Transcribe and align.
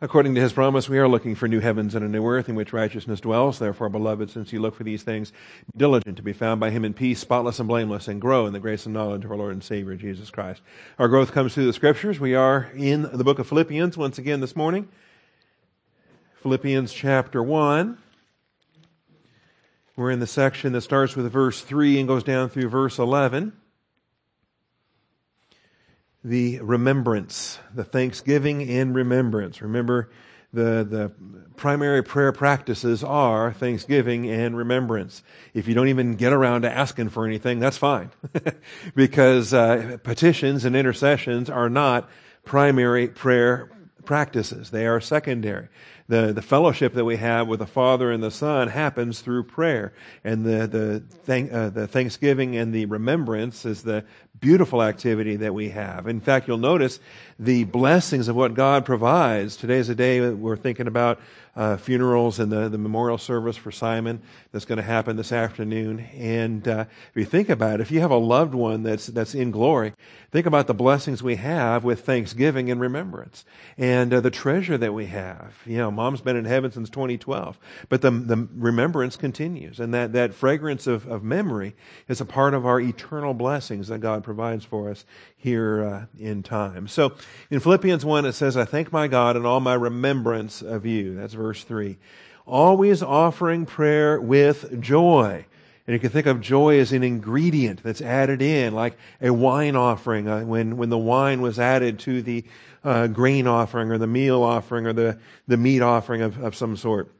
According 0.00 0.36
to 0.36 0.40
his 0.40 0.52
promise, 0.52 0.88
we 0.88 0.98
are 1.00 1.08
looking 1.08 1.34
for 1.34 1.48
new 1.48 1.58
heavens 1.58 1.96
and 1.96 2.04
a 2.04 2.08
new 2.08 2.24
earth 2.24 2.48
in 2.48 2.54
which 2.54 2.72
righteousness 2.72 3.18
dwells. 3.20 3.58
Therefore, 3.58 3.88
beloved, 3.88 4.30
since 4.30 4.52
you 4.52 4.60
look 4.60 4.76
for 4.76 4.84
these 4.84 5.02
things, 5.02 5.32
be 5.72 5.78
diligent 5.78 6.16
to 6.18 6.22
be 6.22 6.32
found 6.32 6.60
by 6.60 6.70
him 6.70 6.84
in 6.84 6.94
peace, 6.94 7.18
spotless 7.18 7.58
and 7.58 7.66
blameless, 7.66 8.06
and 8.06 8.20
grow 8.20 8.46
in 8.46 8.52
the 8.52 8.60
grace 8.60 8.84
and 8.84 8.94
knowledge 8.94 9.24
of 9.24 9.32
our 9.32 9.36
Lord 9.36 9.54
and 9.54 9.64
Savior, 9.64 9.96
Jesus 9.96 10.30
Christ. 10.30 10.62
Our 11.00 11.08
growth 11.08 11.32
comes 11.32 11.52
through 11.52 11.66
the 11.66 11.72
scriptures. 11.72 12.20
We 12.20 12.36
are 12.36 12.70
in 12.76 13.10
the 13.12 13.24
book 13.24 13.40
of 13.40 13.48
Philippians 13.48 13.96
once 13.96 14.18
again 14.18 14.38
this 14.38 14.54
morning. 14.54 14.88
Philippians 16.42 16.92
chapter 16.92 17.42
1. 17.42 17.98
We're 19.96 20.12
in 20.12 20.20
the 20.20 20.28
section 20.28 20.74
that 20.74 20.82
starts 20.82 21.16
with 21.16 21.28
verse 21.32 21.60
3 21.62 21.98
and 21.98 22.06
goes 22.06 22.22
down 22.22 22.50
through 22.50 22.68
verse 22.68 23.00
11 23.00 23.52
the 26.24 26.60
remembrance, 26.60 27.58
the 27.74 27.84
thanksgiving 27.84 28.60
in 28.60 28.92
remembrance. 28.92 29.62
Remember, 29.62 30.10
the, 30.52 30.86
the 30.88 31.12
primary 31.56 32.02
prayer 32.02 32.32
practices 32.32 33.04
are 33.04 33.52
thanksgiving 33.52 34.30
and 34.30 34.56
remembrance. 34.56 35.22
If 35.54 35.68
you 35.68 35.74
don't 35.74 35.88
even 35.88 36.16
get 36.16 36.32
around 36.32 36.62
to 36.62 36.70
asking 36.70 37.10
for 37.10 37.26
anything, 37.26 37.58
that's 37.60 37.76
fine. 37.76 38.10
because 38.94 39.52
uh, 39.52 39.98
petitions 40.02 40.64
and 40.64 40.74
intercessions 40.74 41.50
are 41.50 41.68
not 41.68 42.08
primary 42.44 43.08
prayer 43.08 43.70
practices, 44.04 44.70
they 44.70 44.86
are 44.86 45.00
secondary 45.00 45.68
the, 46.08 46.32
the 46.32 46.42
fellowship 46.42 46.94
that 46.94 47.04
we 47.04 47.16
have 47.16 47.46
with 47.46 47.58
the 47.58 47.66
Father 47.66 48.10
and 48.10 48.22
the 48.22 48.30
Son 48.30 48.68
happens 48.68 49.20
through 49.20 49.44
prayer. 49.44 49.92
And 50.24 50.44
the, 50.44 50.66
the, 50.66 51.00
thank, 51.24 51.52
uh, 51.52 51.68
the 51.68 51.86
thanksgiving 51.86 52.56
and 52.56 52.72
the 52.72 52.86
remembrance 52.86 53.66
is 53.66 53.82
the 53.82 54.04
beautiful 54.40 54.82
activity 54.82 55.36
that 55.36 55.54
we 55.54 55.70
have. 55.70 56.06
In 56.06 56.20
fact, 56.20 56.48
you'll 56.48 56.58
notice 56.58 57.00
the 57.38 57.64
blessings 57.64 58.28
of 58.28 58.36
what 58.36 58.54
God 58.54 58.84
provides. 58.84 59.56
Today 59.56 59.78
is 59.78 59.88
a 59.88 59.94
day 59.94 60.30
we're 60.30 60.56
thinking 60.56 60.86
about 60.86 61.20
uh, 61.58 61.76
funerals 61.76 62.38
and 62.38 62.52
the, 62.52 62.68
the 62.68 62.78
memorial 62.78 63.18
service 63.18 63.56
for 63.56 63.72
Simon 63.72 64.22
that's 64.52 64.64
going 64.64 64.76
to 64.76 64.82
happen 64.82 65.16
this 65.16 65.32
afternoon. 65.32 65.98
And 66.14 66.66
uh, 66.68 66.84
if 67.10 67.16
you 67.16 67.24
think 67.24 67.48
about 67.48 67.80
it, 67.80 67.82
if 67.82 67.90
you 67.90 67.98
have 67.98 68.12
a 68.12 68.16
loved 68.16 68.54
one 68.54 68.84
that's, 68.84 69.08
that's 69.08 69.34
in 69.34 69.50
glory, 69.50 69.92
think 70.30 70.46
about 70.46 70.68
the 70.68 70.74
blessings 70.74 71.20
we 71.20 71.34
have 71.34 71.82
with 71.82 72.04
thanksgiving 72.04 72.70
and 72.70 72.80
remembrance 72.80 73.44
and 73.76 74.14
uh, 74.14 74.20
the 74.20 74.30
treasure 74.30 74.78
that 74.78 74.94
we 74.94 75.06
have. 75.06 75.56
You 75.66 75.78
know, 75.78 75.90
mom's 75.90 76.20
been 76.20 76.36
in 76.36 76.44
heaven 76.44 76.70
since 76.70 76.90
2012, 76.90 77.58
but 77.88 78.02
the, 78.02 78.12
the 78.12 78.48
remembrance 78.54 79.16
continues. 79.16 79.80
And 79.80 79.92
that, 79.94 80.12
that 80.12 80.34
fragrance 80.34 80.86
of, 80.86 81.08
of 81.08 81.24
memory 81.24 81.74
is 82.06 82.20
a 82.20 82.24
part 82.24 82.54
of 82.54 82.66
our 82.66 82.80
eternal 82.80 83.34
blessings 83.34 83.88
that 83.88 83.98
God 83.98 84.22
provides 84.22 84.64
for 84.64 84.90
us 84.90 85.04
here 85.38 85.84
uh, 85.84 86.06
in 86.18 86.42
time. 86.42 86.88
So 86.88 87.14
in 87.50 87.60
Philippians 87.60 88.04
1, 88.04 88.26
it 88.26 88.32
says, 88.32 88.56
I 88.56 88.64
thank 88.64 88.92
my 88.92 89.06
God 89.06 89.36
in 89.36 89.46
all 89.46 89.60
my 89.60 89.74
remembrance 89.74 90.62
of 90.62 90.84
you. 90.84 91.14
That's 91.14 91.34
verse 91.34 91.64
3. 91.64 91.96
Always 92.44 93.02
offering 93.02 93.64
prayer 93.64 94.20
with 94.20 94.80
joy. 94.80 95.46
And 95.86 95.94
you 95.94 96.00
can 96.00 96.10
think 96.10 96.26
of 96.26 96.40
joy 96.40 96.80
as 96.80 96.92
an 96.92 97.02
ingredient 97.02 97.82
that's 97.82 98.02
added 98.02 98.42
in, 98.42 98.74
like 98.74 98.98
a 99.22 99.30
wine 99.30 99.76
offering, 99.76 100.28
uh, 100.28 100.40
when, 100.40 100.76
when 100.76 100.90
the 100.90 100.98
wine 100.98 101.40
was 101.40 101.58
added 101.58 102.00
to 102.00 102.20
the 102.20 102.44
uh, 102.84 103.06
grain 103.06 103.46
offering 103.46 103.90
or 103.90 103.96
the 103.96 104.06
meal 104.06 104.42
offering 104.42 104.86
or 104.86 104.92
the, 104.92 105.18
the 105.46 105.56
meat 105.56 105.80
offering 105.80 106.20
of, 106.20 106.38
of 106.42 106.54
some 106.54 106.76
sort. 106.76 107.10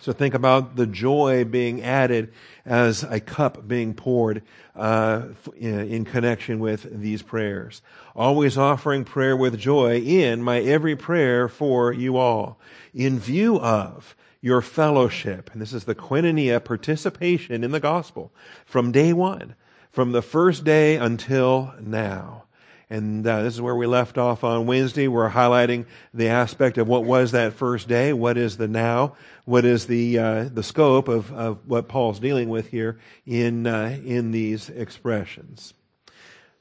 So 0.00 0.12
think 0.12 0.34
about 0.34 0.76
the 0.76 0.86
joy 0.86 1.44
being 1.44 1.82
added 1.82 2.32
as 2.64 3.02
a 3.02 3.20
cup 3.20 3.66
being 3.66 3.94
poured 3.94 4.42
uh, 4.76 5.26
in 5.56 6.04
connection 6.04 6.60
with 6.60 7.00
these 7.00 7.22
prayers. 7.22 7.82
Always 8.14 8.56
offering 8.56 9.04
prayer 9.04 9.36
with 9.36 9.58
joy 9.58 9.98
in 9.98 10.42
my 10.42 10.60
every 10.60 10.96
prayer 10.96 11.48
for 11.48 11.92
you 11.92 12.16
all, 12.16 12.58
in 12.94 13.18
view 13.18 13.58
of 13.58 14.16
your 14.40 14.62
fellowship. 14.62 15.50
And 15.52 15.60
this 15.60 15.72
is 15.72 15.84
the 15.84 15.94
koinonia 15.94 16.64
participation 16.64 17.64
in 17.64 17.72
the 17.72 17.80
gospel 17.80 18.32
from 18.64 18.92
day 18.92 19.12
one, 19.12 19.54
from 19.90 20.12
the 20.12 20.22
first 20.22 20.64
day 20.64 20.96
until 20.96 21.74
now. 21.80 22.44
And 22.90 23.26
uh, 23.26 23.42
this 23.42 23.54
is 23.54 23.60
where 23.60 23.76
we 23.76 23.86
left 23.86 24.16
off 24.16 24.44
on 24.44 24.66
Wednesday. 24.66 25.08
We're 25.08 25.28
highlighting 25.30 25.84
the 26.14 26.28
aspect 26.28 26.78
of 26.78 26.88
what 26.88 27.04
was 27.04 27.32
that 27.32 27.52
first 27.52 27.86
day, 27.86 28.14
what 28.14 28.38
is 28.38 28.56
the 28.56 28.68
now, 28.68 29.14
what 29.44 29.66
is 29.66 29.86
the 29.86 30.18
uh, 30.18 30.44
the 30.44 30.62
scope 30.62 31.08
of, 31.08 31.30
of 31.32 31.66
what 31.66 31.88
Paul's 31.88 32.18
dealing 32.18 32.48
with 32.48 32.68
here 32.68 32.98
in 33.26 33.66
uh, 33.66 33.98
in 34.04 34.30
these 34.30 34.70
expressions. 34.70 35.74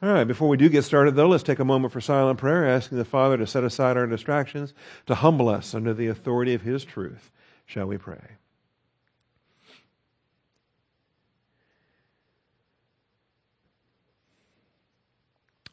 All 0.01 0.09
right, 0.09 0.25
before 0.25 0.47
we 0.47 0.57
do 0.57 0.69
get 0.69 0.83
started, 0.83 1.15
though, 1.15 1.27
let's 1.27 1.43
take 1.43 1.59
a 1.59 1.65
moment 1.65 1.91
for 1.91 2.01
silent 2.01 2.37
prayer, 2.37 2.67
asking 2.67 2.99
the 2.99 3.05
Father 3.05 3.37
to 3.37 3.47
set 3.47 3.63
aside 3.63 3.97
our 3.97 4.05
distractions, 4.05 4.73
to 5.07 5.15
humble 5.15 5.49
us 5.49 5.73
under 5.73 5.93
the 5.93 6.07
authority 6.07 6.53
of 6.53 6.61
His 6.61 6.85
truth. 6.85 7.31
Shall 7.65 7.87
we 7.87 7.97
pray? 7.97 8.35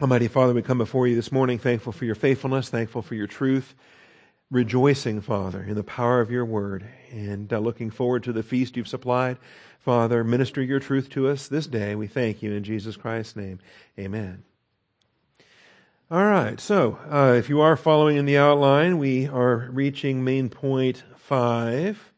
Almighty 0.02 0.26
Father, 0.26 0.52
we 0.52 0.60
come 0.60 0.78
before 0.78 1.06
you 1.06 1.14
this 1.14 1.30
morning 1.30 1.56
thankful 1.56 1.92
for 1.92 2.04
your 2.04 2.16
faithfulness, 2.16 2.68
thankful 2.68 3.00
for 3.00 3.14
your 3.14 3.28
truth, 3.28 3.76
rejoicing, 4.50 5.20
Father, 5.20 5.62
in 5.62 5.76
the 5.76 5.84
power 5.84 6.20
of 6.20 6.32
your 6.32 6.44
word, 6.44 6.84
and 7.12 7.52
uh, 7.52 7.60
looking 7.60 7.90
forward 7.90 8.24
to 8.24 8.32
the 8.32 8.42
feast 8.42 8.76
you've 8.76 8.88
supplied. 8.88 9.38
Father, 9.78 10.24
minister 10.24 10.60
your 10.60 10.80
truth 10.80 11.10
to 11.10 11.28
us 11.28 11.46
this 11.46 11.68
day. 11.68 11.94
We 11.94 12.08
thank 12.08 12.42
you 12.42 12.52
in 12.52 12.64
Jesus 12.64 12.96
Christ's 12.96 13.36
name. 13.36 13.60
Amen. 13.96 14.42
All 16.10 16.24
right, 16.24 16.58
so 16.58 16.98
uh, 17.08 17.34
if 17.38 17.48
you 17.48 17.60
are 17.60 17.76
following 17.76 18.16
in 18.16 18.26
the 18.26 18.36
outline, 18.36 18.98
we 18.98 19.28
are 19.28 19.68
reaching 19.70 20.24
main 20.24 20.48
point 20.48 21.04
five, 21.16 22.12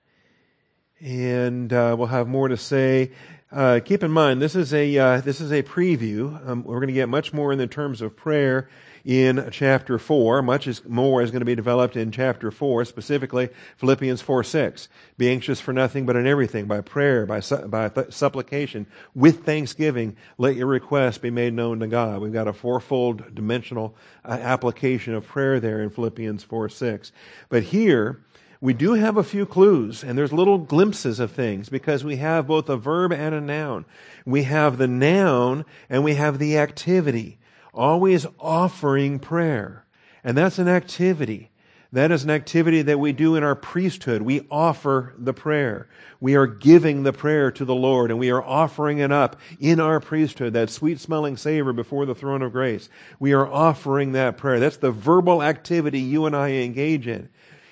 and 0.98 1.70
uh, 1.74 1.94
we'll 1.98 2.08
have 2.08 2.26
more 2.26 2.48
to 2.48 2.56
say 2.56 3.12
uh, 3.52 3.80
keep 3.84 4.02
in 4.02 4.10
mind, 4.10 4.42
this 4.42 4.56
is 4.56 4.74
a 4.74 4.98
uh, 4.98 5.20
this 5.20 5.40
is 5.40 5.52
a 5.52 5.62
preview. 5.62 6.46
Um, 6.48 6.64
we're 6.64 6.80
going 6.80 6.88
to 6.88 6.92
get 6.92 7.08
much 7.08 7.32
more 7.32 7.52
in 7.52 7.58
the 7.58 7.66
terms 7.66 8.00
of 8.02 8.16
prayer 8.16 8.68
in 9.04 9.48
chapter 9.52 10.00
four. 10.00 10.42
Much 10.42 10.66
is, 10.66 10.84
more 10.84 11.22
is 11.22 11.30
going 11.30 11.40
to 11.40 11.46
be 11.46 11.54
developed 11.54 11.96
in 11.96 12.10
chapter 12.10 12.50
four, 12.50 12.84
specifically 12.84 13.48
Philippians 13.76 14.20
four 14.20 14.42
six. 14.42 14.88
Be 15.16 15.30
anxious 15.30 15.60
for 15.60 15.72
nothing, 15.72 16.06
but 16.06 16.16
in 16.16 16.26
everything 16.26 16.66
by 16.66 16.80
prayer, 16.80 17.24
by 17.24 17.38
su- 17.38 17.68
by 17.68 17.88
th- 17.88 18.12
supplication, 18.12 18.86
with 19.14 19.44
thanksgiving, 19.44 20.16
let 20.38 20.56
your 20.56 20.66
requests 20.66 21.18
be 21.18 21.30
made 21.30 21.54
known 21.54 21.78
to 21.78 21.86
God. 21.86 22.20
We've 22.20 22.32
got 22.32 22.48
a 22.48 22.52
fourfold 22.52 23.32
dimensional 23.32 23.94
uh, 24.24 24.32
application 24.32 25.14
of 25.14 25.24
prayer 25.24 25.60
there 25.60 25.80
in 25.82 25.90
Philippians 25.90 26.42
four 26.42 26.68
six. 26.68 27.12
But 27.48 27.62
here 27.62 28.24
we 28.66 28.74
do 28.74 28.94
have 28.94 29.16
a 29.16 29.22
few 29.22 29.46
clues, 29.46 30.02
and 30.02 30.18
there's 30.18 30.32
little 30.32 30.58
glimpses 30.58 31.20
of 31.20 31.30
things 31.30 31.68
because 31.68 32.02
we 32.02 32.16
have 32.16 32.48
both 32.48 32.68
a 32.68 32.76
verb 32.76 33.12
and 33.12 33.32
a 33.32 33.40
noun. 33.40 33.84
We 34.24 34.42
have 34.42 34.76
the 34.76 34.88
noun 34.88 35.64
and 35.88 36.02
we 36.02 36.14
have 36.14 36.40
the 36.40 36.58
activity, 36.58 37.38
always 37.72 38.26
offering 38.40 39.20
prayer. 39.20 39.86
And 40.24 40.36
that's 40.36 40.58
an 40.58 40.66
activity. 40.66 41.52
That 41.92 42.10
is 42.10 42.24
an 42.24 42.30
activity 42.30 42.82
that 42.82 42.98
we 42.98 43.12
do 43.12 43.36
in 43.36 43.44
our 43.44 43.54
priesthood. 43.54 44.22
We 44.22 44.44
offer 44.50 45.14
the 45.16 45.32
prayer. 45.32 45.88
We 46.20 46.34
are 46.34 46.48
giving 46.48 47.04
the 47.04 47.12
prayer 47.12 47.52
to 47.52 47.64
the 47.64 47.72
Lord 47.72 48.10
and 48.10 48.18
we 48.18 48.32
are 48.32 48.42
offering 48.42 48.98
it 48.98 49.12
up 49.12 49.36
in 49.60 49.78
our 49.78 50.00
priesthood, 50.00 50.54
that 50.54 50.70
sweet 50.70 50.98
smelling 50.98 51.36
savor 51.36 51.72
before 51.72 52.04
the 52.04 52.16
throne 52.16 52.42
of 52.42 52.50
grace. 52.50 52.88
We 53.20 53.32
are 53.32 53.46
offering 53.46 54.10
that 54.12 54.36
prayer. 54.36 54.58
That's 54.58 54.78
the 54.78 54.90
verbal 54.90 55.40
activity 55.40 56.00
you 56.00 56.26
and 56.26 56.34
I 56.34 56.50
engage 56.50 57.06
in. 57.06 57.28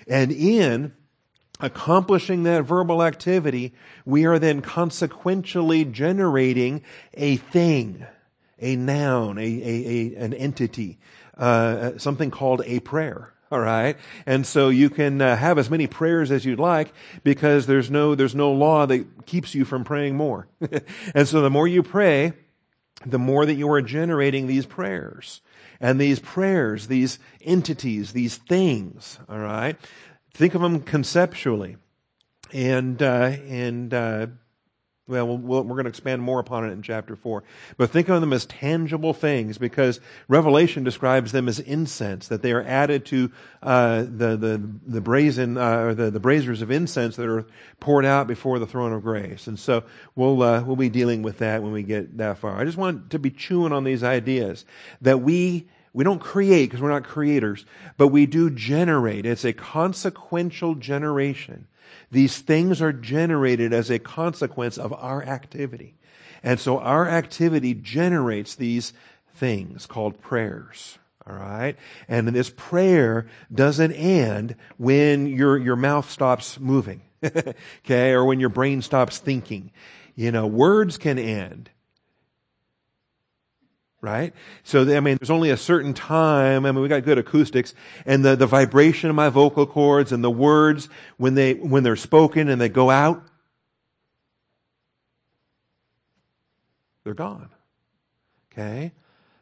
And 0.08 0.32
in 0.32 0.92
accomplishing 1.60 2.42
that 2.44 2.64
verbal 2.64 3.02
activity, 3.02 3.74
we 4.04 4.26
are 4.26 4.38
then 4.38 4.60
consequentially 4.60 5.84
generating 5.84 6.82
a 7.14 7.36
thing, 7.36 8.06
a 8.58 8.76
noun, 8.76 9.38
a, 9.38 9.42
a, 9.42 10.14
a 10.16 10.24
an 10.24 10.34
entity, 10.34 10.98
uh, 11.36 11.98
something 11.98 12.30
called 12.30 12.62
a 12.66 12.80
prayer. 12.80 13.30
All 13.52 13.60
right, 13.60 13.96
and 14.26 14.44
so 14.44 14.68
you 14.68 14.90
can 14.90 15.20
uh, 15.20 15.36
have 15.36 15.58
as 15.58 15.70
many 15.70 15.86
prayers 15.86 16.32
as 16.32 16.44
you'd 16.44 16.58
like 16.58 16.92
because 17.22 17.66
there's 17.66 17.88
no 17.88 18.16
there's 18.16 18.34
no 18.34 18.50
law 18.50 18.86
that 18.86 19.26
keeps 19.26 19.54
you 19.54 19.64
from 19.64 19.84
praying 19.84 20.16
more. 20.16 20.48
and 21.14 21.28
so 21.28 21.40
the 21.40 21.50
more 21.50 21.68
you 21.68 21.82
pray, 21.84 22.32
the 23.06 23.18
more 23.18 23.46
that 23.46 23.54
you 23.54 23.70
are 23.70 23.82
generating 23.82 24.46
these 24.46 24.66
prayers. 24.66 25.40
And 25.84 26.00
these 26.00 26.18
prayers, 26.18 26.86
these 26.86 27.18
entities, 27.42 28.14
these 28.14 28.38
things, 28.38 29.18
all 29.28 29.38
right, 29.38 29.76
think 30.32 30.54
of 30.54 30.62
them 30.62 30.80
conceptually. 30.80 31.76
And, 32.54 33.02
uh, 33.02 33.36
and, 33.46 33.92
uh, 33.92 34.26
well, 35.06 35.36
we 35.36 35.44
we 35.44 35.58
are 35.58 35.62
going 35.62 35.84
to 35.84 35.90
expand 35.90 36.22
more 36.22 36.40
upon 36.40 36.64
it 36.64 36.72
in 36.72 36.80
chapter 36.80 37.14
4. 37.14 37.44
But 37.76 37.90
think 37.90 38.08
of 38.08 38.22
them 38.22 38.32
as 38.32 38.46
tangible 38.46 39.12
things 39.12 39.58
because 39.58 40.00
Revelation 40.26 40.84
describes 40.84 41.32
them 41.32 41.48
as 41.48 41.60
incense, 41.60 42.28
that 42.28 42.40
they 42.40 42.52
are 42.52 42.62
added 42.62 43.04
to 43.06 43.30
uh, 43.62 44.04
the, 44.04 44.38
the, 44.38 44.70
the 44.86 45.02
brazen, 45.02 45.58
uh, 45.58 45.76
or 45.80 45.94
the, 45.94 46.10
the 46.10 46.20
braziers 46.20 46.62
of 46.62 46.70
incense 46.70 47.16
that 47.16 47.28
are 47.28 47.44
poured 47.78 48.06
out 48.06 48.26
before 48.26 48.58
the 48.58 48.66
throne 48.66 48.94
of 48.94 49.02
grace. 49.02 49.46
And 49.48 49.58
so 49.58 49.84
we'll, 50.14 50.42
uh, 50.42 50.62
we'll 50.62 50.76
be 50.76 50.88
dealing 50.88 51.20
with 51.20 51.40
that 51.40 51.62
when 51.62 51.72
we 51.72 51.82
get 51.82 52.16
that 52.16 52.38
far. 52.38 52.58
I 52.58 52.64
just 52.64 52.78
want 52.78 53.10
to 53.10 53.18
be 53.18 53.30
chewing 53.30 53.72
on 53.72 53.84
these 53.84 54.02
ideas 54.02 54.64
that 55.02 55.20
we 55.20 55.68
We 55.94 56.04
don't 56.04 56.18
create 56.18 56.66
because 56.66 56.82
we're 56.82 56.90
not 56.90 57.04
creators, 57.04 57.64
but 57.96 58.08
we 58.08 58.26
do 58.26 58.50
generate. 58.50 59.24
It's 59.24 59.44
a 59.44 59.52
consequential 59.52 60.74
generation. 60.74 61.68
These 62.10 62.38
things 62.38 62.82
are 62.82 62.92
generated 62.92 63.72
as 63.72 63.90
a 63.90 64.00
consequence 64.00 64.76
of 64.76 64.92
our 64.92 65.22
activity. 65.22 65.94
And 66.42 66.58
so 66.58 66.80
our 66.80 67.08
activity 67.08 67.74
generates 67.74 68.56
these 68.56 68.92
things 69.34 69.86
called 69.86 70.20
prayers. 70.20 70.98
All 71.26 71.36
right. 71.36 71.76
And 72.08 72.28
this 72.28 72.50
prayer 72.50 73.26
doesn't 73.52 73.92
end 73.92 74.56
when 74.76 75.26
your, 75.26 75.56
your 75.56 75.76
mouth 75.76 76.10
stops 76.10 76.58
moving. 76.60 77.02
okay. 77.24 78.10
Or 78.10 78.24
when 78.24 78.40
your 78.40 78.50
brain 78.50 78.82
stops 78.82 79.18
thinking. 79.18 79.70
You 80.16 80.32
know, 80.32 80.46
words 80.46 80.98
can 80.98 81.18
end. 81.18 81.70
Right? 84.04 84.34
So, 84.64 84.82
I 84.82 85.00
mean, 85.00 85.16
there's 85.18 85.30
only 85.30 85.48
a 85.48 85.56
certain 85.56 85.94
time. 85.94 86.66
I 86.66 86.72
mean, 86.72 86.82
we 86.82 86.88
got 86.88 87.04
good 87.04 87.16
acoustics 87.16 87.72
and 88.04 88.22
the, 88.22 88.36
the 88.36 88.46
vibration 88.46 89.08
of 89.08 89.16
my 89.16 89.30
vocal 89.30 89.64
cords 89.64 90.12
and 90.12 90.22
the 90.22 90.30
words 90.30 90.90
when 91.16 91.34
they, 91.34 91.54
when 91.54 91.84
they're 91.84 91.96
spoken 91.96 92.50
and 92.50 92.60
they 92.60 92.68
go 92.68 92.90
out, 92.90 93.24
they're 97.02 97.14
gone. 97.14 97.48
Okay? 98.52 98.92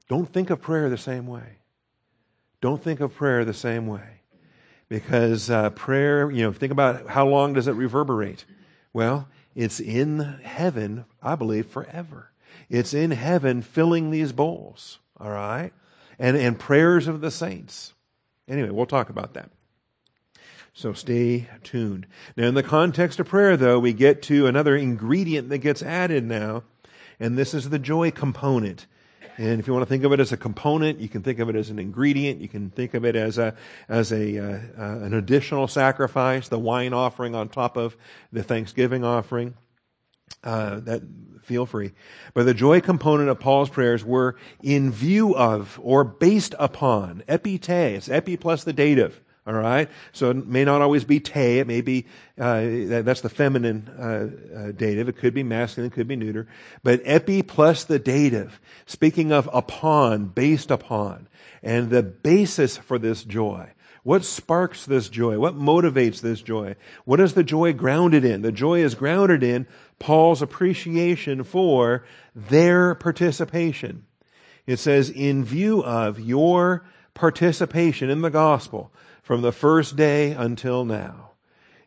Don't 0.07 0.33
think 0.33 0.51
of 0.51 0.61
prayer 0.61 0.89
the 0.89 0.97
same 0.97 1.27
way. 1.27 1.59
Don't 2.61 2.81
think 2.81 3.01
of 3.01 3.17
prayer 3.17 3.45
the 3.45 3.53
same 3.53 3.89
way. 3.89 4.21
Because 4.89 5.51
uh, 5.51 5.71
prayer, 5.71 6.31
you 6.31 6.45
know, 6.45 6.53
think 6.53 6.71
about 6.71 7.09
how 7.09 7.27
long 7.27 7.55
does 7.55 7.67
it 7.67 7.73
reverberate? 7.73 8.45
Well, 8.93 9.27
it's 9.57 9.81
in 9.81 10.21
heaven, 10.45 11.05
I 11.21 11.35
believe, 11.35 11.67
forever. 11.67 12.32
It's 12.69 12.95
in 12.95 13.11
heaven 13.11 13.63
filling 13.63 14.11
these 14.11 14.33
bowls, 14.33 14.99
all 15.19 15.31
right? 15.31 15.73
And, 16.19 16.37
and 16.37 16.59
prayers 16.59 17.09
of 17.09 17.21
the 17.21 17.31
saints. 17.31 17.95
Anyway, 18.49 18.71
we'll 18.71 18.87
talk 18.87 19.11
about 19.11 19.35
that. 19.35 19.51
So 20.75 20.93
stay 20.93 21.49
tuned. 21.63 22.07
Now, 22.37 22.47
in 22.47 22.55
the 22.55 22.63
context 22.63 23.21
of 23.21 23.29
prayer, 23.29 23.57
though, 23.57 23.79
we 23.79 23.93
get 23.93 24.23
to 24.23 24.47
another 24.47 24.75
ingredient 24.75 25.51
that 25.51 25.59
gets 25.59 25.83
added 25.83 26.25
now, 26.25 26.63
and 27.21 27.37
this 27.37 27.53
is 27.53 27.69
the 27.69 27.79
joy 27.79 28.11
component. 28.11 28.87
And 29.37 29.61
if 29.61 29.67
you 29.67 29.73
want 29.73 29.83
to 29.83 29.89
think 29.89 30.05
of 30.05 30.13
it 30.13 30.21
as 30.21 30.33
a 30.33 30.37
component, 30.37 31.01
you 31.01 31.09
can 31.09 31.23
think 31.23 31.39
of 31.39 31.49
it 31.49 31.57
as 31.57 31.71
an 31.71 31.79
ingredient. 31.79 32.41
You 32.41 32.49
can 32.49 32.71
think 32.71 32.95
of 32.95 33.05
it 33.05 33.17
as 33.17 33.39
a 33.39 33.55
as 33.89 34.13
a 34.13 34.39
uh, 34.39 34.61
uh, 34.79 34.99
an 35.01 35.15
additional 35.15 35.69
sacrifice, 35.69 36.49
the 36.49 36.59
wine 36.59 36.93
offering 36.93 37.35
on 37.35 37.49
top 37.49 37.77
of 37.77 37.97
the 38.31 38.43
Thanksgiving 38.43 39.05
offering. 39.05 39.55
Uh, 40.45 40.81
that 40.81 41.03
feel 41.43 41.67
free. 41.67 41.93
But 42.35 42.45
the 42.45 42.55
joy 42.55 42.81
component 42.81 43.29
of 43.29 43.41
Paul's 43.41 43.69
prayers 43.69 44.05
were 44.05 44.37
in 44.63 44.91
view 44.91 45.37
of 45.37 45.79
or 45.83 46.05
based 46.05 46.55
upon 46.59 47.23
epite. 47.29 47.69
It's 47.69 48.09
epi 48.09 48.37
plus 48.37 48.65
the 48.65 48.73
dative. 48.73 49.21
All 49.45 49.55
right, 49.55 49.91
so 50.13 50.31
it 50.31 50.47
may 50.47 50.65
not 50.65 50.83
always 50.83 51.03
be 51.03 51.19
te. 51.19 51.59
It 51.59 51.67
may 51.67 51.81
be 51.81 52.07
uh, 52.39 52.63
that's 53.03 53.23
the 53.23 53.29
feminine 53.29 53.89
uh, 53.89 54.57
uh, 54.57 54.71
dative. 54.71 55.09
It 55.09 55.17
could 55.17 55.35
be 55.35 55.43
masculine. 55.43 55.91
It 55.91 55.95
could 55.95 56.07
be 56.07 56.15
neuter. 56.15 56.47
But 56.85 57.03
epi 57.05 57.43
plus 57.43 57.83
the 57.83 57.99
dative, 57.99 58.61
speaking 58.87 59.33
of 59.33 59.51
upon, 59.53 60.27
based 60.27 60.71
upon, 60.71 61.27
and 61.61 61.91
the 61.91 62.05
basis 62.05 62.77
for 62.77 63.01
this 63.01 63.25
joy. 63.25 63.73
What 64.05 64.25
sparks 64.25 64.85
this 64.87 65.09
joy? 65.09 65.39
What 65.39 65.57
motivates 65.57 66.21
this 66.21 66.41
joy? 66.41 66.77
What 67.05 67.21
is 67.21 67.35
the 67.35 67.45
joy 67.45 67.73
grounded 67.73 68.25
in? 68.25 68.43
The 68.43 68.53
joy 68.53 68.81
is 68.81 68.95
grounded 68.95 69.43
in 69.43 69.67
Paul's 69.99 70.43
appreciation 70.43 71.45
for 71.45 72.05
their 72.35 72.95
participation. 72.95 74.05
It 74.67 74.79
says, 74.79 75.11
in 75.11 75.45
view 75.45 75.83
of 75.83 76.21
your 76.21 76.85
participation 77.15 78.11
in 78.11 78.23
the 78.23 78.31
gospel 78.31 78.93
from 79.23 79.43
the 79.43 79.53
first 79.53 79.97
day 79.97 80.33
until 80.33 80.85
now. 80.85 81.31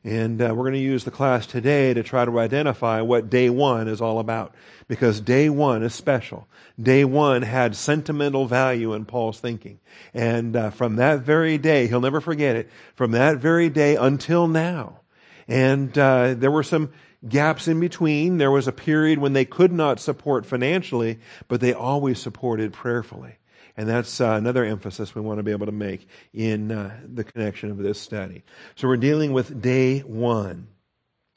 And 0.04 0.40
uh, 0.40 0.54
we're 0.56 0.66
going 0.66 0.74
to 0.74 0.80
use 0.80 1.04
the 1.04 1.10
class 1.10 1.48
today 1.48 1.92
to 1.96 2.04
try 2.04 2.25
to 2.25 2.40
identify 2.40 3.02
what 3.02 3.31
day 3.31 3.50
one 3.50 3.88
is 3.88 4.02
all 4.02 4.19
about. 4.19 4.54
Because 4.88 5.19
day 5.19 5.50
one 5.50 5.81
is 5.81 5.96
special. 5.96 6.48
Day 6.80 7.04
one 7.04 7.42
had 7.42 7.75
sentimental 7.75 8.46
value 8.46 8.94
in 8.94 9.06
Paul's 9.06 9.40
thinking. 9.40 9.80
And 10.13 10.56
uh, 10.56 10.69
from 10.69 10.98
that 10.98 11.22
very 11.22 11.57
day, 11.57 11.88
he'll 11.88 12.02
never 12.02 12.22
forget 12.22 12.56
it, 12.56 12.69
from 12.94 13.12
that 13.12 13.38
very 13.40 13.68
day 13.68 13.96
until 13.96 14.48
now. 14.48 15.00
And 15.48 15.98
uh, 15.98 16.36
there 16.36 16.52
were 16.52 16.62
some 16.63 16.92
gaps 17.27 17.68
in 17.68 17.80
between. 17.80 18.38
There 18.38 18.51
was 18.51 18.68
a 18.68 18.72
period 18.72 19.19
when 19.19 19.33
they 19.33 19.45
could 19.45 19.72
not 19.72 20.00
support 20.00 20.45
financially, 20.45 21.19
but 21.48 21.62
they 21.62 21.74
always 21.74 22.19
supported 22.19 22.74
prayerfully. 22.74 23.38
And 23.77 23.89
that's 23.89 24.22
uh, 24.22 24.30
another 24.31 24.63
emphasis 24.63 25.16
we 25.16 25.22
want 25.22 25.39
to 25.39 25.44
be 25.44 25.51
able 25.51 25.66
to 25.66 25.72
make 25.72 26.07
in 26.33 26.72
uh, 26.72 26.98
the 27.06 27.24
connection 27.24 27.72
of 27.72 27.77
this 27.77 28.00
study. 28.00 28.44
So 28.75 28.88
we're 28.88 28.98
dealing 28.98 29.33
with 29.33 29.62
day 29.62 30.00
one. 30.00 30.68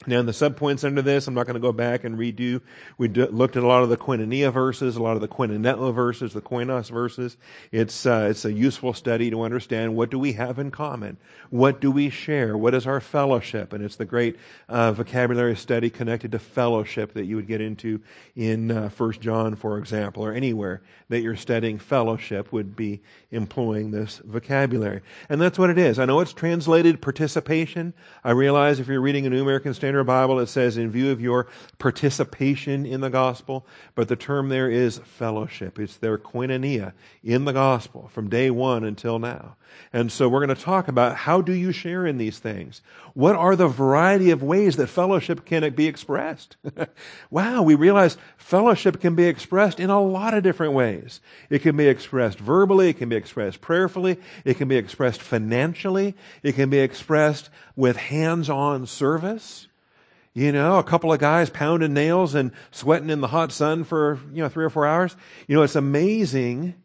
Now, 0.06 0.20
in 0.20 0.26
the 0.26 0.32
subpoints 0.32 0.84
under 0.84 1.02
this, 1.02 1.26
I'm 1.26 1.34
not 1.34 1.46
going 1.46 1.54
to 1.54 1.60
go 1.60 1.72
back 1.72 2.04
and 2.04 2.16
redo. 2.16 2.60
We 2.98 3.08
looked 3.08 3.56
at 3.56 3.64
a 3.64 3.66
lot 3.66 3.82
of 3.82 3.88
the 3.88 3.96
koinonia 3.96 4.52
verses, 4.52 4.94
a 4.94 5.02
lot 5.02 5.16
of 5.16 5.20
the 5.20 5.26
koinoneo 5.26 5.92
verses, 5.92 6.32
the 6.32 6.40
koinos 6.40 6.88
verses. 6.88 7.36
It's 7.72 8.06
uh, 8.06 8.28
it's 8.30 8.44
a 8.44 8.52
useful 8.52 8.94
study 8.94 9.28
to 9.30 9.42
understand 9.42 9.96
what 9.96 10.10
do 10.10 10.18
we 10.20 10.34
have 10.34 10.60
in 10.60 10.70
common, 10.70 11.16
what 11.50 11.80
do 11.80 11.90
we 11.90 12.10
share, 12.10 12.56
what 12.56 12.74
is 12.74 12.86
our 12.86 13.00
fellowship, 13.00 13.72
and 13.72 13.84
it's 13.84 13.96
the 13.96 14.04
great 14.04 14.36
uh, 14.68 14.92
vocabulary 14.92 15.56
study 15.56 15.90
connected 15.90 16.30
to 16.30 16.38
fellowship 16.38 17.14
that 17.14 17.24
you 17.24 17.34
would 17.34 17.48
get 17.48 17.60
into 17.60 18.00
in 18.36 18.70
uh, 18.70 18.90
First 18.90 19.20
John, 19.20 19.56
for 19.56 19.78
example, 19.78 20.24
or 20.24 20.32
anywhere 20.32 20.80
that 21.08 21.22
you're 21.22 21.34
studying 21.34 21.80
fellowship 21.80 22.52
would 22.52 22.76
be 22.76 23.00
employing 23.32 23.90
this 23.90 24.18
vocabulary, 24.24 25.00
and 25.28 25.40
that's 25.40 25.58
what 25.58 25.70
it 25.70 25.78
is. 25.78 25.98
I 25.98 26.04
know 26.04 26.20
it's 26.20 26.32
translated 26.32 27.02
participation. 27.02 27.94
I 28.22 28.30
realize 28.30 28.78
if 28.78 28.86
you're 28.86 29.00
reading 29.00 29.26
a 29.26 29.30
New 29.30 29.42
American 29.42 29.74
Standard 29.74 29.87
Standard 29.88 30.04
Bible, 30.04 30.38
it 30.38 30.48
says, 30.48 30.76
in 30.76 30.90
view 30.90 31.10
of 31.10 31.18
your 31.18 31.46
participation 31.78 32.84
in 32.84 33.00
the 33.00 33.08
gospel, 33.08 33.66
but 33.94 34.08
the 34.08 34.16
term 34.16 34.50
there 34.50 34.70
is 34.70 34.98
fellowship. 34.98 35.78
It's 35.78 35.96
their 35.96 36.18
koinonia 36.18 36.92
in 37.24 37.46
the 37.46 37.54
gospel 37.54 38.10
from 38.12 38.28
day 38.28 38.50
one 38.50 38.84
until 38.84 39.18
now. 39.18 39.56
And 39.90 40.12
so 40.12 40.28
we're 40.28 40.44
going 40.44 40.54
to 40.54 40.62
talk 40.62 40.88
about 40.88 41.16
how 41.16 41.40
do 41.40 41.52
you 41.52 41.72
share 41.72 42.06
in 42.06 42.18
these 42.18 42.38
things? 42.38 42.82
What 43.14 43.34
are 43.34 43.56
the 43.56 43.68
variety 43.68 44.30
of 44.30 44.42
ways 44.42 44.76
that 44.76 44.88
fellowship 44.88 45.46
can 45.46 45.72
be 45.74 45.86
expressed? 45.86 46.58
wow, 47.30 47.62
we 47.62 47.74
realize 47.74 48.18
fellowship 48.36 49.00
can 49.00 49.14
be 49.14 49.24
expressed 49.24 49.80
in 49.80 49.88
a 49.88 50.02
lot 50.02 50.34
of 50.34 50.42
different 50.42 50.74
ways. 50.74 51.22
It 51.48 51.60
can 51.60 51.78
be 51.78 51.88
expressed 51.88 52.38
verbally, 52.38 52.90
it 52.90 52.98
can 52.98 53.08
be 53.08 53.16
expressed 53.16 53.62
prayerfully, 53.62 54.18
it 54.44 54.58
can 54.58 54.68
be 54.68 54.76
expressed 54.76 55.22
financially, 55.22 56.14
it 56.42 56.56
can 56.56 56.68
be 56.68 56.80
expressed 56.80 57.48
with 57.74 57.96
hands-on 57.96 58.86
service. 58.86 59.68
You 60.38 60.52
know, 60.52 60.78
a 60.78 60.84
couple 60.84 61.12
of 61.12 61.18
guys 61.18 61.50
pounding 61.50 61.94
nails 61.94 62.36
and 62.36 62.52
sweating 62.70 63.10
in 63.10 63.20
the 63.20 63.26
hot 63.26 63.50
sun 63.50 63.82
for, 63.82 64.20
you 64.32 64.40
know, 64.40 64.48
three 64.48 64.64
or 64.64 64.70
four 64.70 64.86
hours. 64.86 65.16
You 65.48 65.56
know, 65.56 65.64
it's 65.64 65.74
amazing 65.74 66.76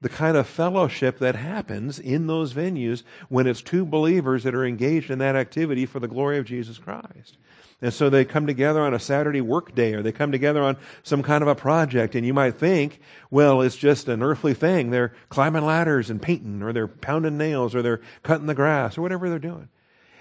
the 0.00 0.08
kind 0.08 0.38
of 0.38 0.46
fellowship 0.46 1.18
that 1.18 1.36
happens 1.36 1.98
in 1.98 2.28
those 2.28 2.54
venues 2.54 3.02
when 3.28 3.46
it's 3.46 3.60
two 3.60 3.84
believers 3.84 4.44
that 4.44 4.54
are 4.54 4.64
engaged 4.64 5.10
in 5.10 5.18
that 5.18 5.36
activity 5.36 5.84
for 5.84 6.00
the 6.00 6.08
glory 6.08 6.38
of 6.38 6.46
Jesus 6.46 6.78
Christ. 6.78 7.36
And 7.82 7.92
so 7.92 8.08
they 8.08 8.24
come 8.24 8.46
together 8.46 8.80
on 8.80 8.94
a 8.94 8.98
Saturday 8.98 9.42
work 9.42 9.74
day 9.74 9.92
or 9.92 10.00
they 10.00 10.10
come 10.10 10.32
together 10.32 10.62
on 10.62 10.78
some 11.02 11.22
kind 11.22 11.42
of 11.42 11.48
a 11.48 11.54
project 11.54 12.14
and 12.14 12.26
you 12.26 12.32
might 12.32 12.54
think, 12.54 13.00
well, 13.30 13.60
it's 13.60 13.76
just 13.76 14.08
an 14.08 14.22
earthly 14.22 14.54
thing. 14.54 14.88
They're 14.88 15.12
climbing 15.28 15.66
ladders 15.66 16.08
and 16.08 16.22
painting 16.22 16.62
or 16.62 16.72
they're 16.72 16.88
pounding 16.88 17.36
nails 17.36 17.74
or 17.74 17.82
they're 17.82 18.00
cutting 18.22 18.46
the 18.46 18.54
grass 18.54 18.96
or 18.96 19.02
whatever 19.02 19.28
they're 19.28 19.38
doing. 19.38 19.68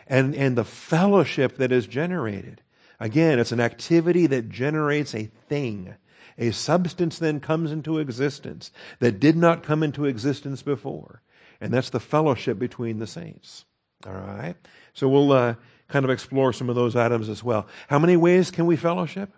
And, 0.05 0.35
and 0.35 0.57
the 0.57 0.65
fellowship 0.65 1.55
that 1.59 1.71
is 1.71 1.87
generated 1.87 2.59
Again, 2.99 3.39
it's 3.39 3.51
an 3.51 3.59
activity 3.59 4.27
that 4.27 4.49
generates 4.49 5.13
a 5.13 5.25
thing. 5.47 5.95
A 6.37 6.51
substance 6.51 7.19
then 7.19 7.39
comes 7.39 7.71
into 7.71 7.99
existence 7.99 8.71
that 8.99 9.19
did 9.19 9.35
not 9.35 9.63
come 9.63 9.83
into 9.83 10.05
existence 10.05 10.61
before. 10.61 11.21
And 11.61 11.73
that's 11.73 11.89
the 11.89 11.99
fellowship 11.99 12.59
between 12.59 12.99
the 12.99 13.07
saints. 13.07 13.65
All 14.05 14.13
right? 14.13 14.55
So 14.93 15.07
we'll 15.07 15.31
uh, 15.31 15.55
kind 15.87 16.05
of 16.05 16.11
explore 16.11 16.53
some 16.53 16.69
of 16.69 16.75
those 16.75 16.95
items 16.95 17.29
as 17.29 17.43
well. 17.43 17.67
How 17.87 17.99
many 17.99 18.17
ways 18.17 18.51
can 18.51 18.65
we 18.65 18.75
fellowship? 18.75 19.31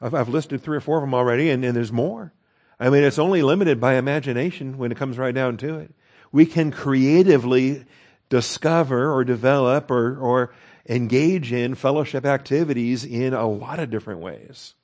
I've, 0.00 0.14
I've 0.14 0.28
listed 0.28 0.62
three 0.62 0.76
or 0.76 0.80
four 0.80 0.98
of 0.98 1.02
them 1.02 1.14
already, 1.14 1.50
and, 1.50 1.64
and 1.64 1.76
there's 1.76 1.92
more. 1.92 2.32
I 2.78 2.90
mean, 2.90 3.04
it's 3.04 3.18
only 3.18 3.42
limited 3.42 3.80
by 3.80 3.94
imagination 3.94 4.78
when 4.78 4.92
it 4.92 4.98
comes 4.98 5.16
right 5.16 5.34
down 5.34 5.56
to 5.58 5.78
it. 5.78 5.94
We 6.32 6.46
can 6.46 6.70
creatively 6.70 7.84
discover 8.28 9.12
or 9.12 9.24
develop 9.24 9.90
or, 9.90 10.18
or 10.18 10.54
engage 10.88 11.52
in 11.52 11.74
fellowship 11.74 12.26
activities 12.26 13.04
in 13.04 13.34
a 13.34 13.46
lot 13.46 13.78
of 13.78 13.90
different 13.90 14.20
ways. 14.20 14.74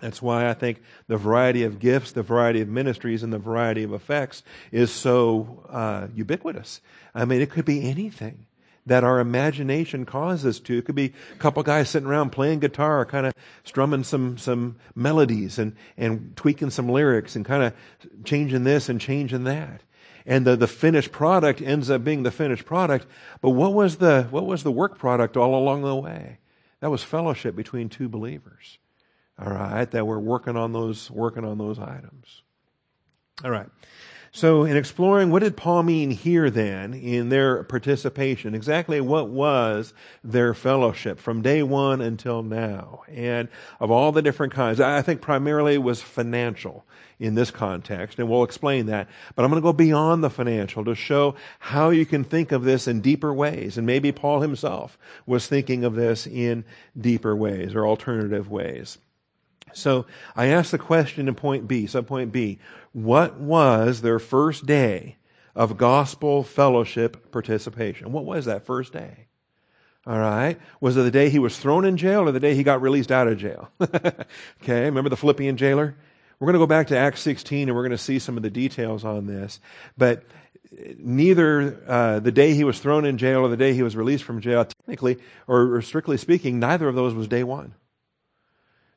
That's 0.00 0.20
why 0.20 0.48
I 0.48 0.54
think 0.54 0.82
the 1.08 1.16
variety 1.16 1.62
of 1.62 1.78
gifts, 1.78 2.12
the 2.12 2.22
variety 2.22 2.60
of 2.60 2.68
ministries, 2.68 3.22
and 3.22 3.32
the 3.32 3.38
variety 3.38 3.82
of 3.82 3.92
effects 3.92 4.42
is 4.70 4.90
so 4.90 5.64
uh, 5.70 6.08
ubiquitous. 6.14 6.80
I 7.14 7.24
mean, 7.24 7.40
it 7.40 7.50
could 7.50 7.64
be 7.64 7.88
anything 7.88 8.46
that 8.86 9.04
our 9.04 9.18
imagination 9.18 10.04
causes 10.04 10.60
to. 10.60 10.78
It 10.78 10.84
could 10.84 10.94
be 10.94 11.12
a 11.34 11.38
couple 11.38 11.62
guys 11.62 11.90
sitting 11.90 12.08
around 12.08 12.30
playing 12.30 12.60
guitar, 12.60 13.04
kind 13.04 13.26
of 13.26 13.34
strumming 13.64 14.04
some, 14.04 14.38
some 14.38 14.76
melodies 14.94 15.58
and, 15.58 15.74
and 15.96 16.36
tweaking 16.36 16.70
some 16.70 16.88
lyrics 16.88 17.34
and 17.34 17.44
kind 17.44 17.64
of 17.64 18.24
changing 18.24 18.64
this 18.64 18.88
and 18.88 19.00
changing 19.00 19.44
that. 19.44 19.82
And 20.26 20.44
the, 20.44 20.56
the 20.56 20.66
finished 20.66 21.12
product 21.12 21.62
ends 21.62 21.88
up 21.88 22.02
being 22.02 22.24
the 22.24 22.32
finished 22.32 22.66
product. 22.66 23.06
But 23.40 23.50
what 23.50 23.72
was 23.72 23.96
the, 23.96 24.24
what 24.30 24.44
was 24.44 24.64
the 24.64 24.72
work 24.72 24.98
product 24.98 25.36
all 25.36 25.54
along 25.54 25.82
the 25.82 25.94
way? 25.94 26.38
That 26.80 26.90
was 26.90 27.02
fellowship 27.02 27.54
between 27.54 27.88
two 27.88 28.08
believers. 28.08 28.78
All 29.38 29.52
right, 29.52 29.90
that 29.90 30.06
were 30.06 30.18
working 30.18 30.56
on 30.56 30.72
those, 30.72 31.10
working 31.10 31.44
on 31.44 31.58
those 31.58 31.78
items. 31.78 32.42
All 33.44 33.50
right. 33.50 33.68
So, 34.32 34.64
in 34.64 34.76
exploring 34.76 35.30
what 35.30 35.42
did 35.42 35.56
Paul 35.56 35.82
mean 35.82 36.10
here 36.10 36.50
then 36.50 36.92
in 36.92 37.30
their 37.30 37.62
participation, 37.64 38.54
exactly 38.54 39.00
what 39.00 39.28
was 39.28 39.94
their 40.22 40.52
fellowship 40.52 41.18
from 41.18 41.42
day 41.42 41.62
one 41.62 42.00
until 42.00 42.42
now, 42.42 43.02
and 43.08 43.48
of 43.80 43.90
all 43.90 44.12
the 44.12 44.22
different 44.22 44.52
kinds, 44.52 44.80
I 44.80 45.00
think 45.02 45.20
primarily 45.20 45.78
was 45.78 46.02
financial 46.02 46.84
in 47.18 47.34
this 47.34 47.50
context, 47.50 48.18
and 48.18 48.28
we'll 48.28 48.44
explain 48.44 48.86
that. 48.86 49.08
But 49.34 49.44
I'm 49.44 49.50
going 49.50 49.62
to 49.62 49.66
go 49.66 49.72
beyond 49.72 50.22
the 50.22 50.30
financial 50.30 50.84
to 50.84 50.94
show 50.94 51.34
how 51.58 51.90
you 51.90 52.04
can 52.04 52.24
think 52.24 52.52
of 52.52 52.64
this 52.64 52.86
in 52.86 53.00
deeper 53.00 53.32
ways, 53.32 53.78
and 53.78 53.86
maybe 53.86 54.12
Paul 54.12 54.40
himself 54.40 54.98
was 55.24 55.46
thinking 55.46 55.84
of 55.84 55.94
this 55.94 56.26
in 56.26 56.64
deeper 56.98 57.34
ways 57.34 57.74
or 57.74 57.86
alternative 57.86 58.50
ways. 58.50 58.98
So 59.72 60.06
I 60.34 60.46
asked 60.46 60.70
the 60.70 60.78
question 60.78 61.28
in 61.28 61.34
point 61.34 61.68
B, 61.68 61.84
subpoint 61.84 62.32
B, 62.32 62.58
what 62.96 63.38
was 63.38 64.00
their 64.00 64.18
first 64.18 64.64
day 64.64 65.16
of 65.54 65.76
gospel 65.76 66.42
fellowship 66.42 67.30
participation? 67.30 68.10
What 68.10 68.24
was 68.24 68.46
that 68.46 68.64
first 68.64 68.94
day? 68.94 69.26
All 70.06 70.18
right. 70.18 70.58
Was 70.80 70.96
it 70.96 71.02
the 71.02 71.10
day 71.10 71.28
he 71.28 71.38
was 71.38 71.58
thrown 71.58 71.84
in 71.84 71.98
jail 71.98 72.20
or 72.20 72.32
the 72.32 72.40
day 72.40 72.54
he 72.54 72.62
got 72.62 72.80
released 72.80 73.12
out 73.12 73.28
of 73.28 73.36
jail? 73.36 73.70
okay. 73.82 74.84
Remember 74.84 75.10
the 75.10 75.16
Philippian 75.16 75.58
jailer? 75.58 75.94
We're 76.40 76.46
going 76.46 76.54
to 76.54 76.58
go 76.58 76.66
back 76.66 76.86
to 76.86 76.96
Acts 76.96 77.20
16 77.20 77.68
and 77.68 77.76
we're 77.76 77.82
going 77.82 77.90
to 77.90 77.98
see 77.98 78.18
some 78.18 78.38
of 78.38 78.42
the 78.42 78.48
details 78.48 79.04
on 79.04 79.26
this. 79.26 79.60
But 79.98 80.22
neither 80.96 81.78
uh, 81.86 82.20
the 82.20 82.32
day 82.32 82.54
he 82.54 82.64
was 82.64 82.78
thrown 82.78 83.04
in 83.04 83.18
jail 83.18 83.40
or 83.40 83.48
the 83.50 83.58
day 83.58 83.74
he 83.74 83.82
was 83.82 83.94
released 83.94 84.24
from 84.24 84.40
jail, 84.40 84.64
technically 84.64 85.18
or, 85.46 85.74
or 85.74 85.82
strictly 85.82 86.16
speaking, 86.16 86.58
neither 86.60 86.88
of 86.88 86.94
those 86.94 87.12
was 87.12 87.28
day 87.28 87.44
one. 87.44 87.74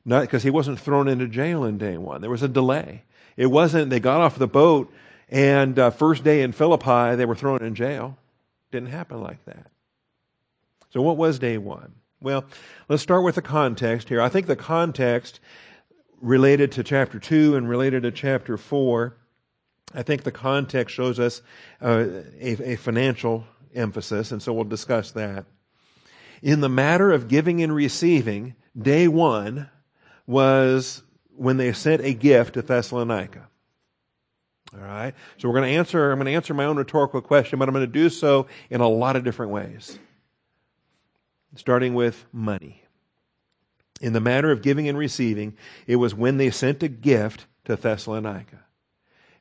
Not 0.06 0.22
because 0.22 0.42
he 0.42 0.48
wasn't 0.48 0.80
thrown 0.80 1.06
into 1.06 1.28
jail 1.28 1.64
in 1.64 1.76
day 1.76 1.98
one. 1.98 2.22
There 2.22 2.30
was 2.30 2.42
a 2.42 2.48
delay. 2.48 3.04
It 3.40 3.50
wasn't 3.50 3.88
they 3.88 4.00
got 4.00 4.20
off 4.20 4.38
the 4.38 4.46
boat 4.46 4.92
and 5.30 5.78
uh, 5.78 5.88
first 5.88 6.22
day 6.24 6.42
in 6.42 6.52
Philippi 6.52 7.16
they 7.16 7.24
were 7.24 7.34
thrown 7.34 7.62
in 7.62 7.74
jail. 7.74 8.18
Didn't 8.70 8.90
happen 8.90 9.22
like 9.22 9.42
that. 9.46 9.70
So 10.90 11.00
what 11.00 11.16
was 11.16 11.38
day 11.38 11.56
one? 11.56 11.94
Well, 12.20 12.44
let's 12.90 13.02
start 13.02 13.24
with 13.24 13.36
the 13.36 13.42
context 13.42 14.10
here. 14.10 14.20
I 14.20 14.28
think 14.28 14.46
the 14.46 14.56
context 14.56 15.40
related 16.20 16.72
to 16.72 16.84
chapter 16.84 17.18
two 17.18 17.56
and 17.56 17.66
related 17.66 18.02
to 18.02 18.10
chapter 18.10 18.58
four. 18.58 19.16
I 19.94 20.02
think 20.02 20.24
the 20.24 20.32
context 20.32 20.94
shows 20.94 21.18
us 21.18 21.40
uh, 21.80 22.04
a, 22.38 22.72
a 22.72 22.76
financial 22.76 23.46
emphasis, 23.74 24.32
and 24.32 24.42
so 24.42 24.52
we'll 24.52 24.64
discuss 24.64 25.12
that. 25.12 25.46
In 26.42 26.60
the 26.60 26.68
matter 26.68 27.10
of 27.10 27.26
giving 27.26 27.62
and 27.62 27.74
receiving, 27.74 28.54
day 28.78 29.08
one 29.08 29.70
was 30.26 31.04
when 31.40 31.56
they 31.56 31.72
sent 31.72 32.04
a 32.04 32.12
gift 32.12 32.52
to 32.52 32.60
Thessalonica. 32.60 33.48
All 34.74 34.84
right. 34.84 35.14
So 35.38 35.48
we're 35.48 35.54
going 35.54 35.72
to 35.72 35.78
answer, 35.78 36.12
I'm 36.12 36.18
going 36.18 36.26
to 36.26 36.34
answer 36.34 36.52
my 36.52 36.66
own 36.66 36.76
rhetorical 36.76 37.22
question, 37.22 37.58
but 37.58 37.66
I'm 37.66 37.74
going 37.74 37.86
to 37.86 37.90
do 37.90 38.10
so 38.10 38.46
in 38.68 38.82
a 38.82 38.88
lot 38.88 39.16
of 39.16 39.24
different 39.24 39.50
ways. 39.50 39.98
Starting 41.56 41.94
with 41.94 42.26
money. 42.30 42.84
In 44.02 44.12
the 44.12 44.20
matter 44.20 44.50
of 44.50 44.60
giving 44.60 44.86
and 44.86 44.98
receiving, 44.98 45.56
it 45.86 45.96
was 45.96 46.14
when 46.14 46.36
they 46.36 46.50
sent 46.50 46.82
a 46.82 46.88
gift 46.88 47.46
to 47.64 47.74
Thessalonica. 47.74 48.58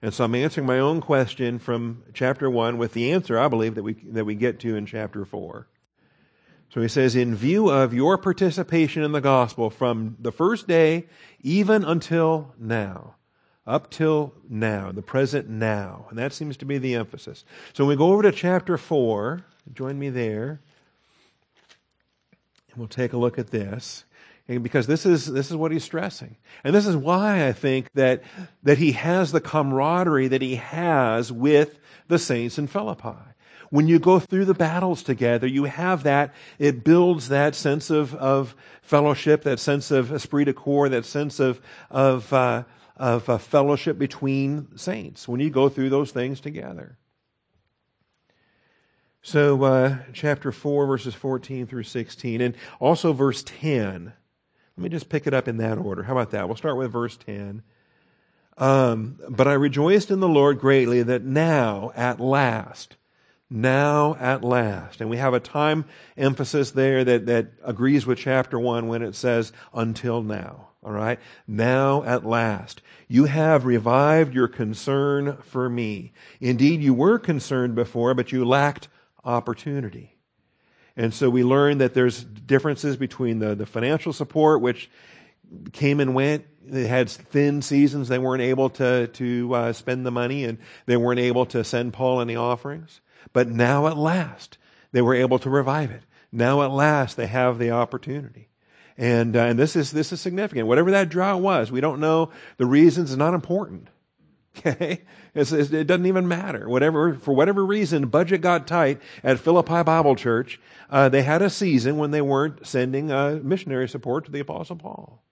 And 0.01 0.13
so 0.13 0.23
I'm 0.23 0.35
answering 0.35 0.65
my 0.65 0.79
own 0.79 1.01
question 1.01 1.59
from 1.59 2.03
chapter 2.13 2.49
1 2.49 2.77
with 2.77 2.93
the 2.93 3.11
answer 3.11 3.37
I 3.37 3.49
believe 3.49 3.75
that 3.75 3.83
we, 3.83 3.95
that 4.05 4.23
we 4.23 4.35
get 4.35 4.61
to 4.61 4.77
in 4.77 4.85
chapter 4.85 5.25
4. 5.25 5.67
So 6.69 6.81
he 6.81 6.87
says, 6.87 7.15
in 7.15 7.35
view 7.35 7.69
of 7.69 7.93
your 7.93 8.17
participation 8.17 9.03
in 9.03 9.11
the 9.11 9.21
gospel 9.21 9.69
from 9.69 10.17
the 10.19 10.31
first 10.31 10.67
day 10.67 11.07
even 11.41 11.83
until 11.83 12.53
now, 12.59 13.15
up 13.65 13.89
till 13.89 14.33
now, 14.47 14.91
the 14.91 15.01
present 15.01 15.49
now. 15.49 16.05
And 16.09 16.19
that 16.19 16.33
seems 16.33 16.57
to 16.57 16.65
be 16.65 16.77
the 16.77 16.95
emphasis. 16.95 17.43
So 17.73 17.85
we 17.85 17.95
go 17.95 18.11
over 18.11 18.23
to 18.23 18.31
chapter 18.31 18.77
4, 18.77 19.43
join 19.73 19.97
me 19.97 20.09
there, 20.09 20.59
and 22.69 22.77
we'll 22.77 22.87
take 22.87 23.13
a 23.13 23.17
look 23.17 23.39
at 23.39 23.51
this. 23.51 24.05
Because 24.47 24.87
this 24.87 25.05
is, 25.05 25.27
this 25.27 25.51
is 25.51 25.55
what 25.55 25.71
he's 25.71 25.83
stressing. 25.83 26.35
And 26.63 26.73
this 26.73 26.87
is 26.87 26.95
why 26.95 27.47
I 27.47 27.53
think 27.53 27.91
that, 27.93 28.23
that 28.63 28.79
he 28.79 28.93
has 28.93 29.31
the 29.31 29.41
camaraderie 29.41 30.27
that 30.27 30.41
he 30.41 30.55
has 30.55 31.31
with 31.31 31.77
the 32.07 32.17
saints 32.17 32.57
in 32.57 32.65
Philippi 32.65 33.15
when 33.69 33.87
you 33.87 33.99
go 33.99 34.19
through 34.19 34.45
the 34.45 34.53
battles 34.53 35.03
together, 35.03 35.47
you 35.47 35.65
have 35.65 36.03
that. 36.03 36.33
It 36.57 36.83
builds 36.83 37.29
that 37.29 37.55
sense 37.55 37.89
of, 37.89 38.15
of 38.15 38.55
fellowship, 38.81 39.43
that 39.43 39.59
sense 39.59 39.91
of 39.91 40.11
esprit 40.11 40.45
de 40.45 40.53
corps, 40.53 40.89
that 40.89 41.05
sense 41.05 41.39
of, 41.39 41.61
of, 41.89 42.31
uh, 42.33 42.63
of 42.97 43.29
uh, 43.29 43.37
fellowship 43.37 43.97
between 43.97 44.77
saints 44.77 45.27
when 45.27 45.39
you 45.39 45.49
go 45.49 45.69
through 45.69 45.89
those 45.89 46.11
things 46.11 46.39
together. 46.39 46.97
So, 49.21 49.63
uh, 49.63 49.97
chapter 50.13 50.51
4, 50.51 50.87
verses 50.87 51.13
14 51.13 51.67
through 51.67 51.83
16, 51.83 52.41
and 52.41 52.55
also 52.79 53.11
verse 53.11 53.43
10. 53.43 54.13
Let 54.77 54.83
me 54.83 54.89
just 54.89 55.09
pick 55.09 55.27
it 55.27 55.33
up 55.33 55.49
in 55.49 55.57
that 55.57 55.77
order. 55.77 56.03
How 56.03 56.13
about 56.13 56.31
that? 56.31 56.47
We'll 56.47 56.55
start 56.55 56.77
with 56.77 56.91
verse 56.91 57.17
10. 57.17 57.61
Um, 58.57 59.19
but 59.29 59.47
I 59.47 59.53
rejoiced 59.53 60.09
in 60.09 60.21
the 60.21 60.27
Lord 60.27 60.59
greatly 60.59 61.03
that 61.03 61.23
now, 61.23 61.91
at 61.95 62.19
last, 62.19 62.95
now 63.49 64.15
at 64.19 64.43
last. 64.43 65.01
And 65.01 65.09
we 65.09 65.17
have 65.17 65.33
a 65.33 65.39
time 65.39 65.85
emphasis 66.17 66.71
there 66.71 67.03
that, 67.03 67.25
that 67.25 67.47
agrees 67.63 68.05
with 68.05 68.19
chapter 68.19 68.59
1 68.59 68.87
when 68.87 69.01
it 69.01 69.15
says, 69.15 69.51
until 69.73 70.21
now. 70.21 70.67
All 70.83 70.91
right? 70.91 71.19
Now 71.47 72.03
at 72.03 72.25
last. 72.25 72.81
You 73.07 73.25
have 73.25 73.65
revived 73.65 74.33
your 74.33 74.47
concern 74.47 75.37
for 75.41 75.69
me. 75.69 76.13
Indeed, 76.39 76.81
you 76.81 76.93
were 76.93 77.19
concerned 77.19 77.75
before, 77.75 78.13
but 78.13 78.31
you 78.31 78.45
lacked 78.45 78.87
opportunity. 79.25 80.15
And 80.95 81.13
so 81.13 81.29
we 81.29 81.43
learned 81.43 81.81
that 81.81 81.93
there's 81.93 82.23
differences 82.23 82.97
between 82.97 83.39
the, 83.39 83.55
the 83.55 83.65
financial 83.65 84.13
support, 84.13 84.61
which 84.61 84.89
came 85.73 85.99
and 85.99 86.13
went. 86.13 86.45
They 86.65 86.87
had 86.87 87.09
thin 87.09 87.61
seasons. 87.61 88.07
They 88.07 88.19
weren't 88.19 88.41
able 88.41 88.69
to, 88.71 89.07
to 89.07 89.53
uh, 89.53 89.73
spend 89.73 90.05
the 90.05 90.11
money 90.11 90.45
and 90.45 90.59
they 90.85 90.97
weren't 90.97 91.19
able 91.19 91.45
to 91.47 91.63
send 91.63 91.93
Paul 91.93 92.21
any 92.21 92.35
offerings. 92.35 93.01
But 93.33 93.47
now 93.47 93.87
at 93.87 93.97
last, 93.97 94.57
they 94.91 95.01
were 95.01 95.15
able 95.15 95.39
to 95.39 95.49
revive 95.49 95.91
it. 95.91 96.03
Now 96.31 96.61
at 96.63 96.71
last, 96.71 97.17
they 97.17 97.27
have 97.27 97.57
the 97.57 97.71
opportunity. 97.71 98.49
And, 98.97 99.35
uh, 99.35 99.43
and 99.43 99.57
this 99.57 99.75
is, 99.75 99.91
this 99.91 100.11
is 100.11 100.19
significant. 100.19 100.67
Whatever 100.67 100.91
that 100.91 101.09
drought 101.09 101.41
was, 101.41 101.71
we 101.71 101.79
don't 101.79 102.01
know 102.01 102.31
the 102.57 102.65
reasons, 102.65 103.15
not 103.15 103.33
important. 103.33 103.87
Okay? 104.57 105.03
It's, 105.35 105.51
it 105.51 105.85
doesn't 105.85 106.07
even 106.07 106.27
matter. 106.27 106.67
Whatever, 106.67 107.13
for 107.13 107.33
whatever 107.33 107.63
reason, 107.63 108.07
budget 108.07 108.41
got 108.41 108.67
tight 108.67 108.99
at 109.23 109.39
Philippi 109.39 109.83
Bible 109.83 110.15
Church. 110.15 110.59
Uh, 110.89 111.07
they 111.07 111.21
had 111.21 111.41
a 111.41 111.51
season 111.51 111.97
when 111.97 112.11
they 112.11 112.19
weren't 112.19 112.65
sending 112.65 113.11
uh, 113.11 113.39
missionary 113.41 113.87
support 113.87 114.25
to 114.25 114.31
the 114.31 114.39
Apostle 114.39 114.75
Paul. 114.75 115.23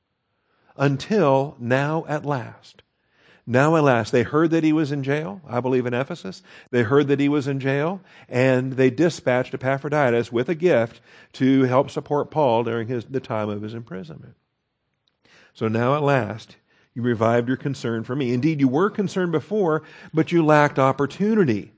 Until 0.77 1.55
now 1.59 2.05
at 2.07 2.25
last. 2.25 2.83
Now, 3.49 3.77
at 3.77 3.83
last, 3.83 4.11
they 4.11 4.23
heard 4.23 4.51
that 4.51 4.65
he 4.65 4.73
was 4.73 4.91
in 4.91 5.03
jail, 5.03 5.39
I 5.47 5.61
believe 5.61 5.85
in 5.85 5.93
Ephesus. 5.93 6.43
They 6.69 6.83
heard 6.83 7.07
that 7.07 7.21
he 7.21 7.29
was 7.29 7.47
in 7.47 7.61
jail, 7.61 8.01
and 8.27 8.73
they 8.73 8.89
dispatched 8.89 9.53
Epaphroditus 9.53 10.33
with 10.33 10.49
a 10.49 10.55
gift 10.55 10.99
to 11.33 11.63
help 11.63 11.89
support 11.89 12.29
Paul 12.29 12.65
during 12.65 12.89
his, 12.89 13.05
the 13.05 13.21
time 13.21 13.47
of 13.47 13.61
his 13.61 13.73
imprisonment. 13.73 14.35
So 15.53 15.69
now, 15.69 15.95
at 15.95 16.03
last, 16.03 16.57
you 16.93 17.01
revived 17.01 17.47
your 17.47 17.55
concern 17.55 18.03
for 18.03 18.17
me. 18.17 18.33
Indeed, 18.33 18.59
you 18.59 18.67
were 18.67 18.89
concerned 18.89 19.31
before, 19.31 19.81
but 20.13 20.33
you 20.33 20.43
lacked 20.45 20.77
opportunity. 20.77 21.71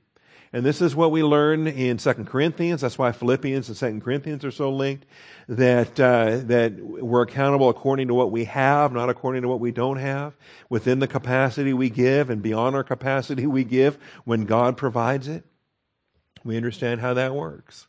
And 0.51 0.65
this 0.65 0.81
is 0.81 0.95
what 0.95 1.11
we 1.11 1.21
learn 1.21 1.67
in 1.67 1.97
2 1.97 2.13
Corinthians. 2.25 2.81
That's 2.81 2.97
why 2.97 3.11
Philippians 3.11 3.69
and 3.69 3.77
2 3.77 4.03
Corinthians 4.03 4.43
are 4.43 4.51
so 4.51 4.71
linked. 4.71 5.05
That, 5.47 5.99
uh, 5.99 6.41
that 6.45 6.73
we're 6.79 7.21
accountable 7.21 7.69
according 7.69 8.07
to 8.07 8.13
what 8.13 8.31
we 8.31 8.45
have, 8.45 8.91
not 8.91 9.09
according 9.09 9.43
to 9.43 9.47
what 9.47 9.59
we 9.59 9.71
don't 9.71 9.97
have. 9.97 10.35
Within 10.69 10.99
the 10.99 11.07
capacity 11.07 11.73
we 11.73 11.89
give 11.89 12.29
and 12.29 12.41
beyond 12.41 12.75
our 12.75 12.83
capacity 12.83 13.45
we 13.45 13.63
give 13.63 13.97
when 14.25 14.45
God 14.45 14.77
provides 14.77 15.27
it. 15.27 15.45
We 16.43 16.57
understand 16.57 17.01
how 17.01 17.13
that 17.15 17.35
works. 17.35 17.87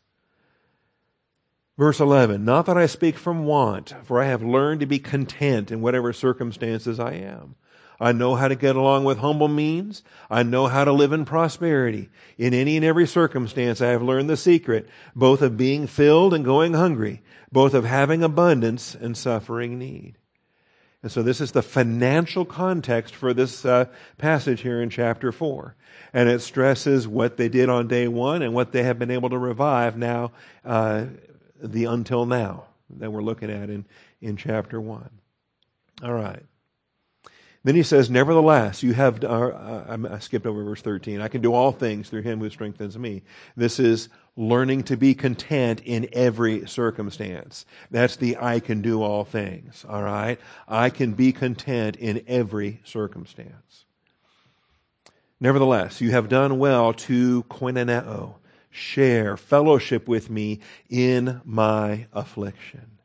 Verse 1.77 1.99
11, 1.99 2.45
not 2.45 2.67
that 2.67 2.77
I 2.77 2.85
speak 2.85 3.17
from 3.17 3.45
want, 3.45 3.95
for 4.03 4.21
I 4.21 4.25
have 4.25 4.43
learned 4.43 4.81
to 4.81 4.85
be 4.85 4.99
content 4.99 5.71
in 5.71 5.81
whatever 5.81 6.13
circumstances 6.13 6.99
I 6.99 7.13
am. 7.13 7.55
I 8.01 8.13
know 8.13 8.33
how 8.33 8.47
to 8.47 8.55
get 8.55 8.75
along 8.75 9.03
with 9.03 9.19
humble 9.19 9.47
means. 9.47 10.01
I 10.27 10.41
know 10.41 10.65
how 10.65 10.83
to 10.83 10.91
live 10.91 11.13
in 11.13 11.23
prosperity. 11.23 12.09
In 12.35 12.51
any 12.51 12.75
and 12.75 12.83
every 12.83 13.05
circumstance, 13.05 13.79
I 13.79 13.89
have 13.89 14.01
learned 14.01 14.27
the 14.27 14.35
secret, 14.35 14.89
both 15.15 15.43
of 15.43 15.55
being 15.55 15.85
filled 15.85 16.33
and 16.33 16.43
going 16.43 16.73
hungry, 16.73 17.21
both 17.51 17.75
of 17.75 17.85
having 17.85 18.23
abundance 18.23 18.95
and 18.95 19.15
suffering 19.15 19.77
need. 19.77 20.15
And 21.03 21.11
so 21.11 21.21
this 21.21 21.39
is 21.39 21.51
the 21.51 21.61
financial 21.61 22.43
context 22.43 23.13
for 23.13 23.35
this 23.35 23.65
uh, 23.65 23.85
passage 24.17 24.61
here 24.61 24.81
in 24.81 24.89
chapter 24.89 25.31
4. 25.31 25.75
And 26.11 26.27
it 26.27 26.41
stresses 26.41 27.07
what 27.07 27.37
they 27.37 27.49
did 27.49 27.69
on 27.69 27.87
day 27.87 28.07
one 28.07 28.41
and 28.41 28.55
what 28.55 28.71
they 28.71 28.81
have 28.81 28.97
been 28.97 29.11
able 29.11 29.29
to 29.29 29.37
revive 29.37 29.95
now, 29.95 30.31
uh, 30.65 31.05
the 31.61 31.85
until 31.85 32.25
now 32.25 32.65
that 32.97 33.11
we're 33.11 33.21
looking 33.21 33.51
at 33.51 33.69
in, 33.69 33.85
in 34.21 34.37
chapter 34.37 34.81
1. 34.81 35.07
All 36.03 36.13
right. 36.13 36.43
Then 37.63 37.75
he 37.75 37.83
says, 37.83 38.09
Nevertheless, 38.09 38.81
you 38.81 38.93
have, 38.93 39.23
uh, 39.23 39.83
I 39.87 40.19
skipped 40.19 40.47
over 40.47 40.63
verse 40.63 40.81
13. 40.81 41.21
I 41.21 41.27
can 41.27 41.41
do 41.41 41.53
all 41.53 41.71
things 41.71 42.09
through 42.09 42.23
him 42.23 42.39
who 42.39 42.49
strengthens 42.49 42.97
me. 42.97 43.21
This 43.55 43.79
is 43.79 44.09
learning 44.35 44.83
to 44.83 44.97
be 44.97 45.13
content 45.13 45.81
in 45.85 46.09
every 46.13 46.65
circumstance. 46.65 47.65
That's 47.91 48.15
the 48.15 48.37
I 48.37 48.61
can 48.61 48.81
do 48.81 49.03
all 49.03 49.25
things. 49.25 49.85
All 49.87 50.01
right? 50.01 50.39
I 50.67 50.89
can 50.89 51.13
be 51.13 51.31
content 51.33 51.97
in 51.97 52.23
every 52.27 52.79
circumstance. 52.83 53.85
Nevertheless, 55.39 56.01
you 56.01 56.11
have 56.11 56.29
done 56.29 56.57
well 56.57 56.93
to 56.93 57.43
koinoneo, 57.43 58.35
share, 58.71 59.37
fellowship 59.37 60.07
with 60.07 60.29
me 60.29 60.61
in 60.89 61.41
my 61.43 62.07
affliction. 62.13 62.97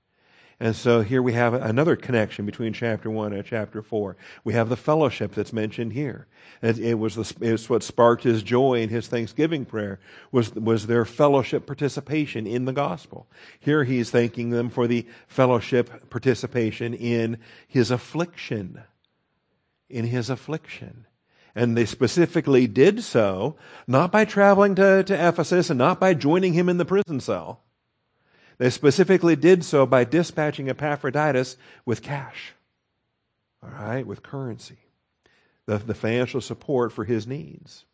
And 0.58 0.74
so 0.74 1.02
here 1.02 1.20
we 1.20 1.34
have 1.34 1.52
another 1.52 1.96
connection 1.96 2.46
between 2.46 2.72
chapter 2.72 3.10
1 3.10 3.34
and 3.34 3.44
chapter 3.44 3.82
4. 3.82 4.16
We 4.42 4.54
have 4.54 4.70
the 4.70 4.76
fellowship 4.76 5.34
that's 5.34 5.52
mentioned 5.52 5.92
here. 5.92 6.26
It, 6.62 6.98
was, 6.98 7.14
the, 7.14 7.46
it 7.46 7.52
was 7.52 7.68
what 7.68 7.82
sparked 7.82 8.22
his 8.22 8.42
joy 8.42 8.80
in 8.80 8.88
his 8.88 9.06
thanksgiving 9.06 9.66
prayer, 9.66 10.00
was, 10.32 10.54
was 10.54 10.86
their 10.86 11.04
fellowship 11.04 11.66
participation 11.66 12.46
in 12.46 12.64
the 12.64 12.72
gospel. 12.72 13.26
Here 13.60 13.84
he's 13.84 14.10
thanking 14.10 14.48
them 14.48 14.70
for 14.70 14.86
the 14.86 15.06
fellowship 15.28 16.08
participation 16.08 16.94
in 16.94 17.38
his 17.68 17.90
affliction. 17.90 18.82
In 19.90 20.06
his 20.06 20.30
affliction. 20.30 21.06
And 21.54 21.76
they 21.76 21.84
specifically 21.84 22.66
did 22.66 23.02
so, 23.02 23.56
not 23.86 24.10
by 24.10 24.24
traveling 24.24 24.74
to, 24.76 25.04
to 25.04 25.28
Ephesus 25.28 25.68
and 25.68 25.78
not 25.78 26.00
by 26.00 26.14
joining 26.14 26.54
him 26.54 26.70
in 26.70 26.78
the 26.78 26.84
prison 26.86 27.20
cell 27.20 27.60
they 28.58 28.70
specifically 28.70 29.36
did 29.36 29.64
so 29.64 29.86
by 29.86 30.04
dispatching 30.04 30.68
Epaphroditus 30.68 31.56
with 31.84 32.02
cash, 32.02 32.54
all 33.62 33.70
right, 33.70 34.06
with 34.06 34.22
currency, 34.22 34.78
the, 35.66 35.78
the 35.78 35.94
financial 35.94 36.40
support 36.40 36.92
for 36.92 37.04
his 37.04 37.26
needs. 37.26 37.84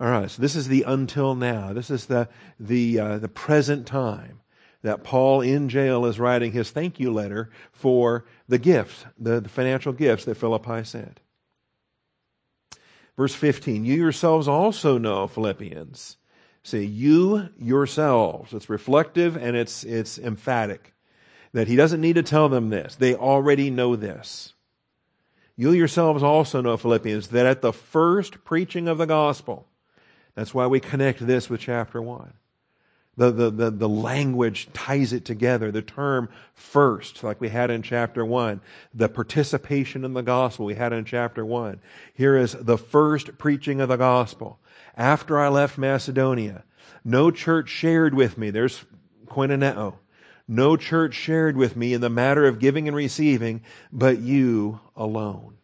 All 0.00 0.08
right, 0.08 0.30
so 0.30 0.42
this 0.42 0.56
is 0.56 0.68
the 0.68 0.82
until 0.82 1.34
now. 1.34 1.72
This 1.72 1.90
is 1.90 2.06
the, 2.06 2.28
the, 2.58 2.98
uh, 2.98 3.18
the 3.18 3.28
present 3.28 3.86
time 3.86 4.40
that 4.82 5.04
Paul 5.04 5.40
in 5.40 5.68
jail 5.68 6.04
is 6.04 6.18
writing 6.18 6.52
his 6.52 6.70
thank 6.70 7.00
you 7.00 7.12
letter 7.12 7.50
for 7.72 8.24
the 8.48 8.58
gifts, 8.58 9.06
the, 9.18 9.40
the 9.40 9.48
financial 9.48 9.92
gifts 9.92 10.24
that 10.24 10.36
Philippi 10.36 10.84
sent. 10.84 11.20
Verse 13.16 13.34
15, 13.34 13.84
you 13.84 13.94
yourselves 13.94 14.48
also 14.48 14.98
know, 14.98 15.28
Philippians, 15.28 16.16
Say, 16.64 16.82
you 16.82 17.50
yourselves. 17.58 18.54
It's 18.54 18.70
reflective 18.70 19.36
and 19.36 19.54
it's, 19.54 19.84
it's 19.84 20.18
emphatic. 20.18 20.94
That 21.52 21.68
he 21.68 21.76
doesn't 21.76 22.00
need 22.00 22.14
to 22.14 22.22
tell 22.22 22.48
them 22.48 22.70
this. 22.70 22.96
They 22.96 23.14
already 23.14 23.70
know 23.70 23.94
this. 23.94 24.54
You 25.56 25.72
yourselves 25.72 26.22
also 26.22 26.62
know, 26.62 26.76
Philippians, 26.78 27.28
that 27.28 27.46
at 27.46 27.60
the 27.60 27.72
first 27.72 28.44
preaching 28.44 28.88
of 28.88 28.96
the 28.98 29.06
gospel, 29.06 29.66
that's 30.34 30.54
why 30.54 30.66
we 30.66 30.80
connect 30.80 31.24
this 31.24 31.48
with 31.48 31.60
chapter 31.60 32.00
1. 32.00 32.32
The, 33.16 33.30
the, 33.30 33.50
the, 33.50 33.70
the, 33.70 33.88
language 33.88 34.68
ties 34.72 35.12
it 35.12 35.24
together. 35.24 35.70
The 35.70 35.82
term 35.82 36.28
first, 36.54 37.22
like 37.22 37.40
we 37.40 37.50
had 37.50 37.70
in 37.70 37.82
chapter 37.82 38.24
1. 38.24 38.60
The 38.92 39.08
participation 39.08 40.04
in 40.04 40.14
the 40.14 40.22
gospel 40.22 40.66
we 40.66 40.74
had 40.74 40.92
in 40.92 41.04
chapter 41.04 41.46
1. 41.46 41.78
Here 42.14 42.36
is 42.36 42.56
the 42.58 42.78
first 42.78 43.38
preaching 43.38 43.80
of 43.80 43.88
the 43.88 43.96
gospel 43.96 44.58
after 44.96 45.38
I 45.38 45.48
left 45.48 45.78
Macedonia. 45.78 46.64
No 47.04 47.30
church 47.30 47.68
shared 47.68 48.14
with 48.14 48.38
me. 48.38 48.50
There's 48.50 48.84
koinoneo. 49.26 49.96
No 50.46 50.76
church 50.76 51.14
shared 51.14 51.56
with 51.56 51.76
me 51.76 51.94
in 51.94 52.00
the 52.00 52.10
matter 52.10 52.46
of 52.46 52.58
giving 52.58 52.86
and 52.86 52.96
receiving, 52.96 53.62
but 53.90 54.18
you 54.18 54.80
alone. 54.94 55.56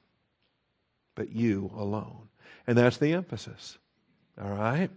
But 1.14 1.30
you 1.30 1.70
alone. 1.76 2.28
And 2.66 2.78
that's 2.78 2.96
the 2.96 3.12
emphasis. 3.12 3.78
All 4.40 4.50
right? 4.50 4.90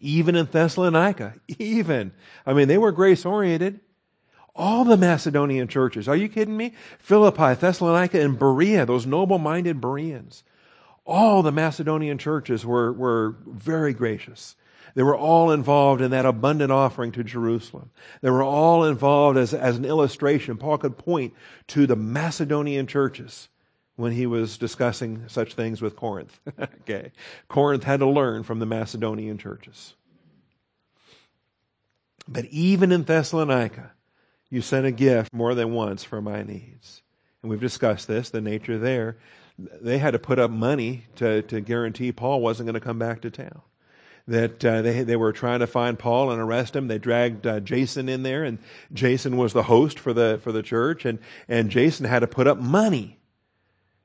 Even 0.00 0.36
in 0.36 0.46
Thessalonica, 0.46 1.34
even. 1.58 2.12
I 2.44 2.52
mean, 2.52 2.68
they 2.68 2.78
were 2.78 2.92
grace 2.92 3.24
oriented. 3.24 3.80
All 4.56 4.84
the 4.84 4.96
Macedonian 4.96 5.66
churches. 5.66 6.06
Are 6.06 6.14
you 6.14 6.28
kidding 6.28 6.56
me? 6.56 6.74
Philippi, 6.98 7.54
Thessalonica, 7.54 8.20
and 8.20 8.38
Berea, 8.38 8.86
those 8.86 9.04
noble 9.04 9.38
minded 9.38 9.80
Bereans 9.80 10.44
all 11.06 11.42
the 11.42 11.52
Macedonian 11.52 12.18
churches 12.18 12.64
were, 12.64 12.92
were 12.92 13.36
very 13.46 13.92
gracious. 13.92 14.56
They 14.94 15.02
were 15.02 15.16
all 15.16 15.50
involved 15.50 16.00
in 16.00 16.12
that 16.12 16.24
abundant 16.24 16.70
offering 16.70 17.12
to 17.12 17.24
Jerusalem. 17.24 17.90
They 18.20 18.30
were 18.30 18.44
all 18.44 18.84
involved 18.84 19.36
as, 19.36 19.52
as 19.52 19.76
an 19.76 19.84
illustration. 19.84 20.56
Paul 20.56 20.78
could 20.78 20.96
point 20.96 21.34
to 21.68 21.86
the 21.86 21.96
Macedonian 21.96 22.86
churches 22.86 23.48
when 23.96 24.12
he 24.12 24.26
was 24.26 24.56
discussing 24.56 25.24
such 25.26 25.54
things 25.54 25.82
with 25.82 25.96
Corinth. 25.96 26.40
okay. 26.60 27.12
Corinth 27.48 27.84
had 27.84 28.00
to 28.00 28.06
learn 28.06 28.44
from 28.44 28.60
the 28.60 28.66
Macedonian 28.66 29.36
churches. 29.36 29.94
But 32.26 32.46
even 32.46 32.92
in 32.92 33.02
Thessalonica, 33.02 33.92
you 34.48 34.62
sent 34.62 34.86
a 34.86 34.92
gift 34.92 35.34
more 35.34 35.54
than 35.54 35.72
once 35.72 36.04
for 36.04 36.22
my 36.22 36.42
needs. 36.42 37.02
And 37.42 37.50
we've 37.50 37.60
discussed 37.60 38.08
this, 38.08 38.30
the 38.30 38.40
nature 38.40 38.78
there 38.78 39.18
they 39.58 39.98
had 39.98 40.12
to 40.12 40.18
put 40.18 40.38
up 40.38 40.50
money 40.50 41.04
to, 41.16 41.42
to 41.42 41.60
guarantee 41.60 42.12
Paul 42.12 42.40
wasn't 42.40 42.66
going 42.66 42.74
to 42.74 42.80
come 42.80 42.98
back 42.98 43.20
to 43.22 43.30
town. 43.30 43.62
That 44.26 44.64
uh, 44.64 44.82
they, 44.82 45.02
they 45.02 45.16
were 45.16 45.32
trying 45.32 45.60
to 45.60 45.66
find 45.66 45.98
Paul 45.98 46.30
and 46.30 46.40
arrest 46.40 46.74
him. 46.74 46.88
They 46.88 46.98
dragged 46.98 47.46
uh, 47.46 47.60
Jason 47.60 48.08
in 48.08 48.22
there, 48.22 48.42
and 48.42 48.58
Jason 48.92 49.36
was 49.36 49.52
the 49.52 49.64
host 49.64 49.98
for 49.98 50.12
the, 50.12 50.40
for 50.42 50.50
the 50.50 50.62
church, 50.62 51.04
and, 51.04 51.18
and 51.46 51.70
Jason 51.70 52.06
had 52.06 52.20
to 52.20 52.26
put 52.26 52.46
up 52.46 52.58
money 52.58 53.18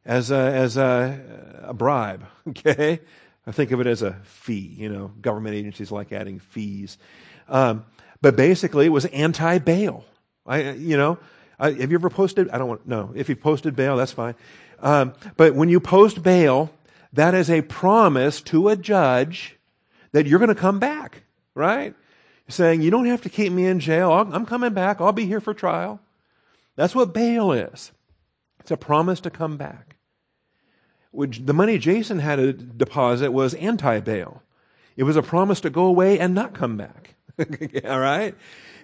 as 0.06 0.30
a, 0.30 0.36
as 0.36 0.78
a, 0.78 1.64
a 1.64 1.74
bribe. 1.74 2.26
Okay? 2.50 3.00
I 3.46 3.52
think 3.52 3.72
of 3.72 3.80
it 3.80 3.88
as 3.88 4.02
a 4.02 4.14
fee. 4.24 4.76
You 4.78 4.90
know, 4.90 5.08
government 5.22 5.56
agencies 5.56 5.92
like 5.92 6.12
adding 6.12 6.40
fees. 6.40 6.98
Um, 7.48 7.86
but 8.22 8.36
basically, 8.36 8.86
it 8.86 8.90
was 8.90 9.06
anti 9.06 9.58
bail. 9.60 10.06
I, 10.46 10.72
you 10.72 10.98
know, 10.98 11.18
I, 11.60 11.72
have 11.72 11.92
you 11.92 11.98
ever 11.98 12.10
posted? 12.10 12.50
I 12.50 12.58
don't 12.58 12.68
want, 12.68 12.88
no. 12.88 13.12
If 13.16 13.30
you've 13.30 13.42
posted 13.42 13.76
bail, 13.76 13.98
that's 13.98 14.12
fine. 14.12 14.36
Um, 14.82 15.14
but 15.38 15.56
when 15.56 15.70
you 15.70 15.80
post 15.80 16.24
bail, 16.24 16.72
that 17.14 17.34
is 17.34 17.50
a 17.50 17.62
promise 17.62 18.42
to 18.42 18.70
a 18.70 18.76
judge 18.76 19.58
that 20.12 20.26
you're 20.26 20.40
going 20.40 20.50
to 20.50 20.56
come 20.56 20.80
back, 20.80 21.24
right? 21.56 21.96
Saying, 22.48 22.82
you 22.82 22.90
don't 22.90 23.06
have 23.06 23.22
to 23.22 23.30
keep 23.30 23.52
me 23.54 23.66
in 23.66 23.80
jail. 23.80 24.12
i 24.12 24.22
I'm 24.22 24.46
coming 24.46 24.74
back. 24.74 25.00
I'll 25.00 25.12
be 25.12 25.26
here 25.26 25.42
for 25.42 25.54
trial. 25.54 26.00
That's 26.76 26.96
what 26.96 27.14
bail 27.14 27.52
is. 27.52 27.92
It's 28.60 28.72
a 28.72 28.78
promise 28.78 29.20
to 29.22 29.30
come 29.30 29.58
back. 29.58 29.96
Which 31.12 31.46
the 31.46 31.54
money 31.54 31.78
Jason 31.78 32.20
had 32.20 32.38
to 32.38 32.54
deposit 32.54 33.32
was 33.32 33.54
anti 33.56 34.00
bail. 34.00 34.44
It 34.96 35.04
was 35.04 35.16
a 35.16 35.24
promise 35.24 35.62
to 35.62 35.70
go 35.70 35.86
away 35.86 36.20
and 36.20 36.36
not 36.36 36.54
come 36.54 36.78
back. 36.78 37.16
All 37.86 38.00
right? 38.00 38.36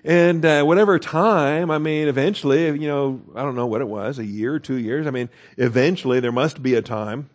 And 0.05 0.45
uh, 0.45 0.63
whatever 0.63 0.99
time, 0.99 1.71
I 1.71 1.79
mean, 1.79 2.07
eventually, 2.07 2.65
you 2.65 2.87
know, 2.87 3.21
I 3.35 3.41
don't 3.41 3.55
know 3.55 3.65
what 3.65 3.81
it 3.81 3.87
was, 3.87 4.19
a 4.19 4.25
year, 4.25 4.59
two 4.59 4.77
years. 4.77 5.07
I 5.07 5.09
mean, 5.09 5.29
eventually 5.57 6.19
there 6.19 6.31
must 6.31 6.61
be 6.61 6.75
a 6.75 6.83
time 6.83 7.31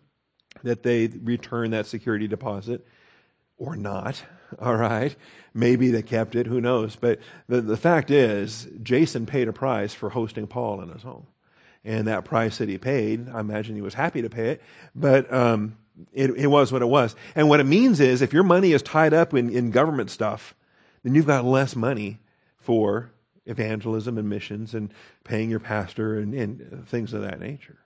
that 0.62 0.84
they 0.84 1.08
return 1.08 1.72
that 1.72 1.86
security 1.86 2.28
deposit 2.28 2.86
or 3.58 3.74
not. 3.74 4.22
All 4.60 4.76
right. 4.76 5.16
Maybe 5.52 5.90
they 5.90 6.02
kept 6.02 6.36
it. 6.36 6.46
Who 6.46 6.60
knows? 6.60 6.94
But 6.94 7.18
the, 7.48 7.60
the 7.60 7.76
fact 7.76 8.12
is, 8.12 8.68
Jason 8.84 9.26
paid 9.26 9.48
a 9.48 9.52
price 9.52 9.92
for 9.92 10.08
hosting 10.08 10.46
Paul 10.46 10.80
in 10.80 10.90
his 10.90 11.02
home. 11.02 11.26
And 11.84 12.06
that 12.06 12.24
price 12.24 12.58
that 12.58 12.68
he 12.68 12.78
paid, 12.78 13.28
I 13.30 13.40
imagine 13.40 13.74
he 13.74 13.82
was 13.82 13.94
happy 13.94 14.22
to 14.22 14.30
pay 14.30 14.50
it, 14.50 14.62
but 14.94 15.32
um, 15.32 15.76
it, 16.12 16.30
it 16.36 16.46
was 16.46 16.70
what 16.70 16.82
it 16.82 16.88
was. 16.88 17.16
And 17.34 17.48
what 17.48 17.58
it 17.58 17.64
means 17.64 17.98
is 17.98 18.22
if 18.22 18.32
your 18.32 18.44
money 18.44 18.72
is 18.72 18.82
tied 18.82 19.12
up 19.12 19.34
in, 19.34 19.50
in 19.50 19.72
government 19.72 20.10
stuff, 20.10 20.54
then 21.02 21.16
you've 21.16 21.26
got 21.26 21.44
less 21.44 21.74
money 21.74 22.20
for 22.70 23.10
evangelism 23.46 24.16
and 24.16 24.28
missions 24.28 24.74
and 24.74 24.94
paying 25.24 25.50
your 25.50 25.58
pastor 25.58 26.20
and, 26.20 26.32
and 26.34 26.86
things 26.86 27.12
of 27.12 27.22
that 27.22 27.40
nature. 27.40 27.78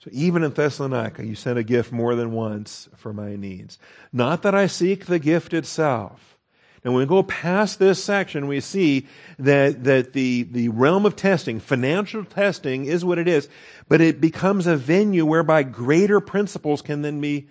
So 0.00 0.10
even 0.12 0.42
in 0.42 0.50
Thessalonica, 0.50 1.24
you 1.24 1.36
sent 1.36 1.56
a 1.56 1.62
gift 1.62 1.92
more 1.92 2.16
than 2.16 2.32
once 2.32 2.88
for 2.96 3.12
my 3.12 3.36
needs. 3.36 3.78
Not 4.12 4.42
that 4.42 4.56
I 4.56 4.66
seek 4.66 5.06
the 5.06 5.20
gift 5.20 5.54
itself. 5.54 6.36
And 6.82 6.94
when 6.94 7.02
we 7.02 7.06
go 7.06 7.22
past 7.22 7.78
this 7.78 8.02
section, 8.02 8.48
we 8.48 8.58
see 8.58 9.06
that, 9.38 9.84
that 9.84 10.12
the, 10.12 10.42
the 10.42 10.70
realm 10.70 11.06
of 11.06 11.14
testing, 11.14 11.60
financial 11.60 12.24
testing 12.24 12.86
is 12.86 13.04
what 13.04 13.18
it 13.18 13.28
is, 13.28 13.48
but 13.88 14.00
it 14.00 14.20
becomes 14.20 14.66
a 14.66 14.76
venue 14.76 15.24
whereby 15.24 15.62
greater 15.62 16.18
principles 16.18 16.82
can 16.82 17.02
then 17.02 17.20
be 17.20 17.46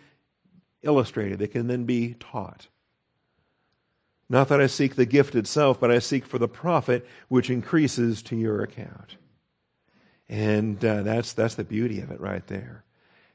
illustrated. 0.83 1.39
They 1.39 1.47
can 1.47 1.67
then 1.67 1.85
be 1.85 2.15
taught. 2.19 2.67
Not 4.29 4.47
that 4.49 4.61
I 4.61 4.67
seek 4.67 4.95
the 4.95 5.05
gift 5.05 5.35
itself, 5.35 5.79
but 5.79 5.91
I 5.91 5.99
seek 5.99 6.25
for 6.25 6.39
the 6.39 6.47
profit 6.47 7.07
which 7.27 7.49
increases 7.49 8.21
to 8.23 8.35
your 8.35 8.63
account. 8.63 9.17
And 10.27 10.83
uh, 10.83 11.03
that's, 11.03 11.33
that's 11.33 11.55
the 11.55 11.63
beauty 11.63 11.99
of 11.99 12.11
it 12.11 12.19
right 12.19 12.45
there. 12.47 12.83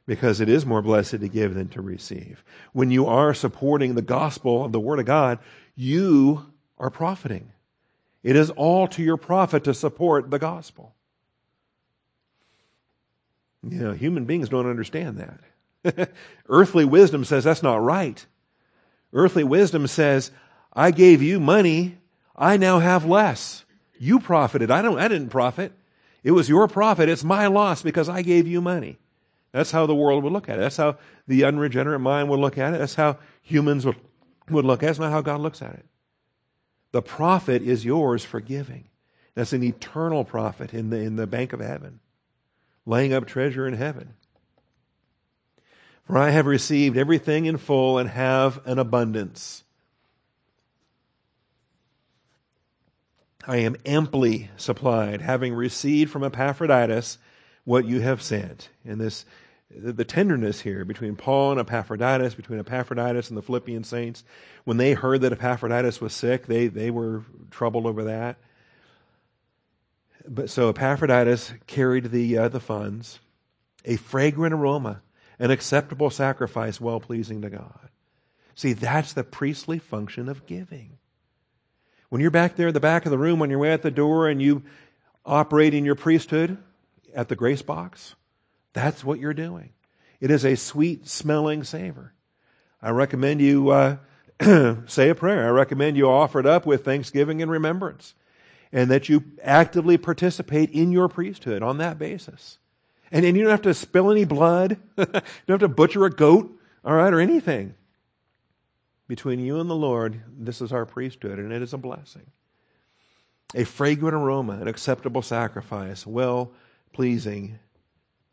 Because 0.07 0.40
it 0.40 0.48
is 0.48 0.66
more 0.66 0.83
blessed 0.83 1.20
to 1.20 1.29
give 1.29 1.55
than 1.55 1.68
to 1.68 1.81
receive. 1.81 2.42
When 2.72 2.90
you 2.90 3.07
are 3.07 3.33
supporting 3.33 3.94
the 3.94 4.03
gospel 4.03 4.64
of 4.64 4.72
the 4.72 4.81
Word 4.81 4.98
of 4.98 5.07
God, 5.07 5.38
you 5.76 6.46
are 6.79 6.90
profiting. 6.90 7.53
It 8.24 8.35
is 8.35 8.50
all 8.50 8.88
to 8.88 9.03
your 9.03 9.16
profit 9.16 9.64
to 9.64 9.74
support 9.74 10.31
the 10.31 10.38
gospel. 10.38 10.94
You 13.62 13.79
know, 13.79 13.92
human 13.92 14.24
beings 14.24 14.48
don't 14.48 14.68
understand 14.68 15.18
that. 15.85 16.11
Earthly 16.48 16.85
wisdom 16.85 17.24
says 17.24 17.44
that's 17.44 17.62
not 17.62 17.83
right. 17.83 18.24
Earthly 19.12 19.44
wisdom 19.44 19.87
says, 19.87 20.31
I 20.72 20.90
gave 20.90 21.22
you 21.22 21.40
money, 21.40 21.98
I 22.37 22.56
now 22.56 22.78
have 22.78 23.04
less. 23.04 23.64
You 23.98 24.18
profited. 24.18 24.70
I 24.70 24.83
don't 24.83 24.98
I 24.98 25.09
didn't 25.09 25.28
profit. 25.28 25.72
It 26.22 26.30
was 26.33 26.48
your 26.48 26.68
profit. 26.68 27.09
It's 27.09 27.24
my 27.24 27.46
loss 27.46 27.83
because 27.83 28.09
I 28.09 28.22
gave 28.22 28.46
you 28.46 28.61
money. 28.61 28.98
That's 29.52 29.70
how 29.70 29.87
the 29.87 29.94
world 29.94 30.22
would 30.24 30.33
look 30.33 30.48
at 30.48 30.59
it. 30.59 30.61
That's 30.62 30.76
how 30.76 30.96
the 31.26 31.44
unregenerate 31.44 32.00
mind 32.00 32.28
would 32.28 32.40
look 32.40 32.56
at 32.56 32.74
it. 32.74 32.78
That's 32.78 32.94
how 32.94 33.18
humans 33.42 33.85
would, 33.85 33.96
would 34.48 34.64
look 34.64 34.83
at 34.83 34.85
it. 34.85 34.87
That's 34.88 34.98
not 35.00 35.11
how 35.11 35.22
God 35.22 35.40
looks 35.40 35.61
at 35.61 35.74
it. 35.74 35.87
The 36.92 37.02
profit 37.02 37.62
is 37.62 37.85
yours 37.85 38.24
for 38.24 38.40
giving. 38.40 38.85
That's 39.35 39.52
an 39.52 39.62
eternal 39.62 40.24
profit 40.24 40.74
in 40.74 40.90
the, 40.90 40.98
in 40.98 41.16
the 41.16 41.26
bank 41.26 41.52
of 41.52 41.61
heaven, 41.61 42.00
laying 42.85 43.12
up 43.12 43.26
treasure 43.26 43.66
in 43.66 43.74
heaven. 43.74 44.14
For 46.04 46.18
I 46.18 46.30
have 46.30 46.46
received 46.46 46.96
everything 46.96 47.46
in 47.46 47.56
full 47.56 47.98
and 47.98 48.09
have 48.09 48.64
an 48.66 48.78
abundance. 48.78 49.64
I 53.46 53.59
am 53.59 53.76
amply 53.87 54.50
supplied, 54.57 55.22
having 55.22 55.55
received 55.55 56.11
from 56.11 56.24
Epaphroditus 56.24 57.18
what 57.64 57.85
you 57.85 58.00
have 58.00 58.22
sent. 58.22 58.68
And 58.85 59.00
this, 59.00 59.24
the 59.70 60.05
tenderness 60.05 60.61
here 60.61 60.85
between 60.85 61.16
Paul 61.16 61.53
and 61.53 61.61
Epaphroditus, 61.61 62.35
between 62.35 62.61
Epaphroditus 62.61 63.29
and 63.29 63.37
the 63.37 63.42
Philippian 63.42 63.85
saints, 63.85 64.24
when 64.64 64.76
they 64.76 64.92
heard 64.92 65.22
that 65.22 65.33
Epaphroditus 65.33 66.00
was 66.00 66.12
sick, 66.12 66.46
they, 66.46 66.66
they 66.66 66.90
were 66.90 67.24
troubled 67.50 67.87
over 67.87 68.05
that. 68.05 68.37
But 70.29 70.50
so 70.50 70.68
Epaphroditus 70.68 71.55
carried 71.66 72.11
the, 72.11 72.37
uh, 72.37 72.48
the 72.48 72.61
funds, 72.61 73.20
a 73.85 73.96
fragrant 73.96 74.55
aroma, 74.55 75.00
an 75.38 75.50
acceptable 75.50 76.11
sacrifice, 76.11 76.81
well 76.81 77.00
pleasing 77.00 77.40
to 77.42 77.50
God. 77.50 77.88
See, 78.55 78.74
that's 78.74 79.14
the 79.14 79.24
priestly 79.24 79.79
function 79.79 80.29
of 80.29 80.44
giving. 80.44 80.98
When 82.11 82.20
you're 82.20 82.33
back 82.33 82.57
there 82.57 82.68
at 82.68 82.75
the 82.75 82.81
back 82.81 83.07
of 83.07 83.12
the 83.12 83.18
room 83.18 83.40
on 83.40 83.51
your 83.51 83.61
way 83.61 83.73
out 83.73 83.83
the 83.83 83.90
door 83.90 84.29
and 84.29 84.42
you 84.42 84.64
operate 85.25 85.75
in 85.75 85.85
your 85.85 85.94
priesthood 85.94 86.59
at 87.14 87.29
the 87.29 87.37
grace 87.37 87.62
box, 87.62 88.16
that's 88.73 89.05
what 89.05 89.20
you're 89.20 89.33
doing. 89.33 89.70
It 90.20 90.33
is 90.33 90.44
a 90.44 90.57
sweet 90.57 91.09
smelling 91.09 91.62
savor. 91.62 92.12
I 92.83 92.90
recommend 92.90 93.40
you 93.40 93.70
uh, 93.70 93.96
say 94.87 95.09
a 95.09 95.14
prayer. 95.14 95.46
I 95.46 95.51
recommend 95.51 95.96
you 95.96 96.09
offer 96.09 96.40
it 96.40 96.46
up 96.46 96.66
with 96.66 96.85
thanksgiving 96.85 97.42
and 97.42 97.51
remembrance, 97.51 98.14
and 98.73 98.90
that 98.90 99.09
you 99.09 99.23
actively 99.44 99.96
participate 99.96 100.70
in 100.70 100.90
your 100.90 101.09
priesthood 101.09 101.62
on 101.62 101.79
that 101.79 101.96
basis. 101.96 102.59
And, 103.12 103.25
and 103.25 103.37
you 103.37 103.44
don't 103.44 103.53
have 103.53 103.62
to 103.62 103.75
spill 103.75 104.11
any 104.11 104.25
blood. 104.25 104.79
you 104.99 105.05
don't 105.07 105.25
have 105.49 105.61
to 105.61 105.68
butcher 105.68 106.05
a 106.05 106.11
goat, 106.11 106.59
all 106.85 106.94
right, 106.94 107.14
or 107.14 107.20
anything 107.20 107.75
between 109.11 109.40
you 109.40 109.59
and 109.59 109.68
the 109.68 109.75
Lord, 109.75 110.23
this 110.38 110.61
is 110.62 110.70
our 110.70 110.87
priesthood, 110.87 111.40
and 111.40 111.53
it 111.53 111.62
is 111.62 111.73
a 111.73 111.77
blessing. 111.77 112.31
A 113.57 113.64
fragrant 113.64 114.14
aroma, 114.14 114.53
an 114.53 114.68
acceptable 114.68 115.20
sacrifice, 115.20 116.07
well 116.07 116.53
pleasing 116.92 117.59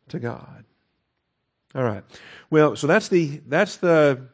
to 0.06 0.20
God. 0.20 0.64
All 1.74 1.82
right. 1.82 2.04
Well, 2.48 2.76
so 2.76 2.86
that's 2.86 3.08
the 3.08 3.40
that's 3.48 3.78
the 3.78 4.28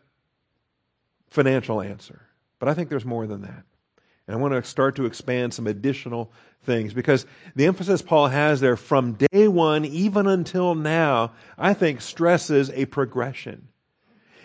financial 1.31 1.81
answer. 1.81 2.21
But 2.59 2.69
I 2.69 2.75
think 2.75 2.91
there's 2.91 3.07
more 3.07 3.27
than 3.27 3.41
that. 3.41 3.65
And 4.27 4.37
I 4.37 4.39
want 4.39 4.53
to 4.53 4.63
start 4.69 4.97
to 4.97 5.07
expand 5.07 5.55
some 5.55 5.67
additional 5.67 6.31
things 6.65 6.93
because 6.93 7.25
the 7.57 7.65
emphasis 7.65 8.03
Paul 8.03 8.29
has 8.29 8.61
there 8.61 8.77
from 8.77 9.15
day 9.15 9.49
one 9.49 9.87
even 9.87 10.27
until 10.27 10.75
now, 10.75 11.33
I 11.57 11.73
think 11.73 12.03
stresses 12.03 12.69
a 12.69 12.85
progression. 12.85 13.69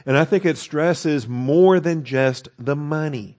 And 0.06 0.18
I 0.18 0.26
think 0.26 0.46
it 0.46 0.58
stresses 0.58 1.28
more 1.28 1.80
than 1.80 2.04
just 2.04 2.50
the 2.58 2.76
money. 2.76 3.38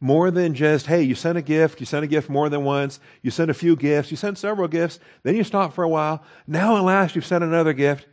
More 0.00 0.30
than 0.30 0.54
just, 0.54 0.86
hey, 0.86 1.02
you 1.02 1.14
sent 1.14 1.38
a 1.38 1.42
gift, 1.42 1.80
you 1.80 1.86
sent 1.86 2.04
a 2.04 2.08
gift 2.08 2.28
more 2.28 2.48
than 2.48 2.64
once, 2.64 3.00
you 3.22 3.30
sent 3.30 3.50
a 3.50 3.54
few 3.54 3.74
gifts, 3.74 4.10
you 4.10 4.16
sent 4.16 4.36
several 4.36 4.68
gifts, 4.68 4.98
then 5.22 5.34
you 5.34 5.44
stop 5.44 5.72
for 5.72 5.82
a 5.82 5.88
while. 5.88 6.22
Now, 6.46 6.76
at 6.76 6.84
last, 6.84 7.14
you've 7.14 7.24
sent 7.24 7.44
another 7.44 7.72
gift. 7.72 8.06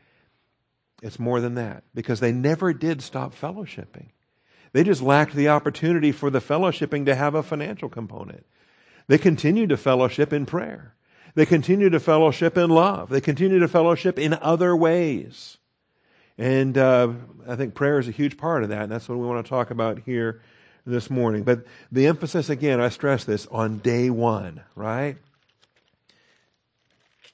It's 1.02 1.20
more 1.20 1.41
than 1.41 1.56
that 1.56 1.84
because 1.94 2.20
they 2.20 2.32
never 2.32 2.74
did 2.74 3.02
stop 3.02 3.36
fellowshipping. 3.36 4.10
They 4.74 4.84
just 4.84 5.02
lacked 5.02 5.34
the 5.34 5.50
opportunity 5.50 6.12
for 6.12 6.30
the 6.30 6.39
fellowshipping 6.39 7.06
to 7.08 7.15
have 7.15 7.36
a 7.36 7.44
financial 7.44 7.89
component. 7.89 8.46
They 9.08 9.17
continued 9.17 9.70
to 9.70 9.78
fellowship 9.78 10.32
in 10.32 10.46
prayer. 10.46 10.96
They 11.36 11.46
continued 11.46 11.91
to 11.91 12.00
fellowship 12.00 12.58
in 12.58 12.70
love. 12.70 13.10
They 13.10 13.22
continued 13.22 13.60
to 13.60 13.67
fellowship 13.67 14.17
in 14.17 14.34
other 14.36 14.76
ways. 14.76 15.58
And 16.41 16.75
uh, 16.75 17.10
I 17.47 17.56
think 17.56 17.75
prayer 17.75 17.99
is 17.99 18.08
a 18.08 18.12
huge 18.12 18.36
part 18.36 18.63
of 18.63 18.69
that, 18.69 18.82
and 18.82 18.91
that's 18.91 19.08
what 19.08 19.19
we 19.19 19.27
want 19.27 19.45
to 19.45 19.47
talk 19.47 19.69
about 19.69 19.99
here 20.08 20.41
this 20.88 21.08
morning. 21.08 21.43
But 21.43 21.67
the 21.91 22.08
emphasis, 22.08 22.49
again, 22.49 22.82
I 22.82 22.89
stress 22.89 23.25
this, 23.25 23.45
on 23.51 23.77
day 23.77 24.10
one, 24.10 24.62
right? 24.75 25.17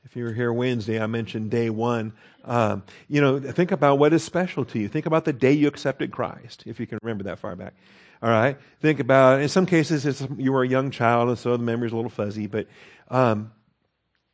If 0.04 0.18
you 0.18 0.26
were 0.26 0.34
here 0.34 0.52
Wednesday, 0.52 1.02
I 1.02 1.08
mentioned 1.08 1.52
day 1.52 1.70
one. 1.70 2.12
Um, 2.44 2.84
you 3.08 3.22
know, 3.22 3.40
think 3.40 3.72
about 3.72 3.98
what 3.98 4.12
is 4.12 4.26
special 4.26 4.66
to 4.66 4.78
you. 4.78 4.90
Think 4.90 5.06
about 5.06 5.24
the 5.24 5.32
day 5.32 5.54
you 5.54 5.70
accepted 5.70 6.12
Christ, 6.12 6.64
if 6.66 6.78
you 6.78 6.86
can 6.86 7.00
remember 7.02 7.24
that 7.24 7.40
far 7.40 7.56
back. 7.56 7.76
All 8.22 8.30
right? 8.30 8.58
Think 8.82 9.00
about, 9.00 9.40
in 9.40 9.48
some 9.48 9.66
cases, 9.66 10.28
you 10.38 10.52
were 10.52 10.64
a 10.64 10.68
young 10.68 10.92
child, 10.92 11.30
and 11.30 11.40
so 11.40 11.56
the 11.56 11.64
memory's 11.64 11.94
a 11.94 11.96
little 11.96 12.12
fuzzy, 12.12 12.48
but 12.48 12.68
um, 13.08 13.54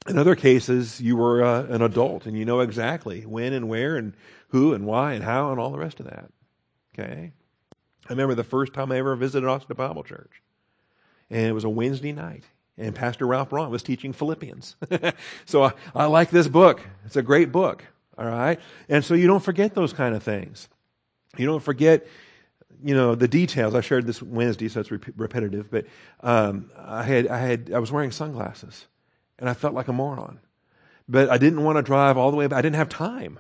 in 0.08 0.18
other 0.18 0.36
cases, 0.36 1.00
you 1.00 1.16
were 1.16 1.44
uh, 1.44 1.64
an 1.66 1.82
adult 1.82 2.26
and 2.26 2.38
you 2.38 2.44
know 2.44 2.60
exactly 2.60 3.22
when 3.22 3.54
and 3.54 3.70
where 3.70 3.96
and 3.96 4.14
who 4.54 4.76
and 4.76 4.86
why 4.86 5.14
and 5.14 5.24
how 5.24 5.50
and 5.50 5.60
all 5.60 5.72
the 5.72 5.80
rest 5.80 6.00
of 6.00 6.06
that. 6.06 6.30
Okay? 6.94 7.32
I 8.06 8.10
remember 8.10 8.36
the 8.36 8.44
first 8.44 8.72
time 8.72 8.92
I 8.92 9.00
ever 9.00 9.16
visited 9.16 9.48
Austin 9.48 9.76
Bible 9.76 10.04
Church. 10.04 10.44
And 11.32 11.48
it 11.48 11.54
was 11.54 11.64
a 11.64 11.70
Wednesday 11.70 12.12
night. 12.12 12.44
And 12.78 12.94
Pastor 12.94 13.26
Ralph 13.26 13.50
Braun 13.50 13.72
was 13.72 13.82
teaching 13.82 14.14
Philippians. 14.14 14.76
so 15.46 15.64
I, 15.64 15.74
I 15.96 16.06
like 16.06 16.30
this 16.30 16.48
book. 16.48 16.82
It's 17.04 17.16
a 17.16 17.24
great 17.24 17.52
book. 17.52 17.84
All 18.16 18.28
right? 18.28 18.60
And 18.88 19.04
so 19.04 19.16
you 19.16 19.26
don't 19.26 19.44
forget 19.44 19.74
those 19.74 19.92
kind 19.92 20.16
of 20.16 20.22
things. 20.22 20.70
You 21.36 21.48
don't 21.48 21.64
forget, 21.64 22.06
you 22.84 22.94
know, 22.94 23.16
the 23.16 23.28
details. 23.28 23.74
I 23.74 23.82
shared 23.82 24.06
this 24.06 24.22
Wednesday, 24.22 24.70
so 24.70 24.82
it's 24.82 24.92
rep- 24.92 25.18
repetitive. 25.18 25.72
But 25.72 25.88
um, 26.22 26.70
I, 26.78 27.02
had, 27.02 27.28
I, 27.28 27.40
had, 27.40 27.72
I 27.74 27.80
was 27.80 27.92
wearing 27.92 28.12
sunglasses 28.12 28.86
and 29.40 29.50
I 29.50 29.56
felt 29.56 29.74
like 29.74 29.88
a 29.88 29.94
moron. 29.94 30.40
But 31.10 31.32
I 31.32 31.40
didn't 31.40 31.64
want 31.64 31.78
to 31.78 31.82
drive 31.82 32.18
all 32.18 32.30
the 32.30 32.38
way 32.38 32.46
back. 32.46 32.60
I 32.60 32.62
didn't 32.62 32.76
have 32.76 32.90
time 32.90 33.40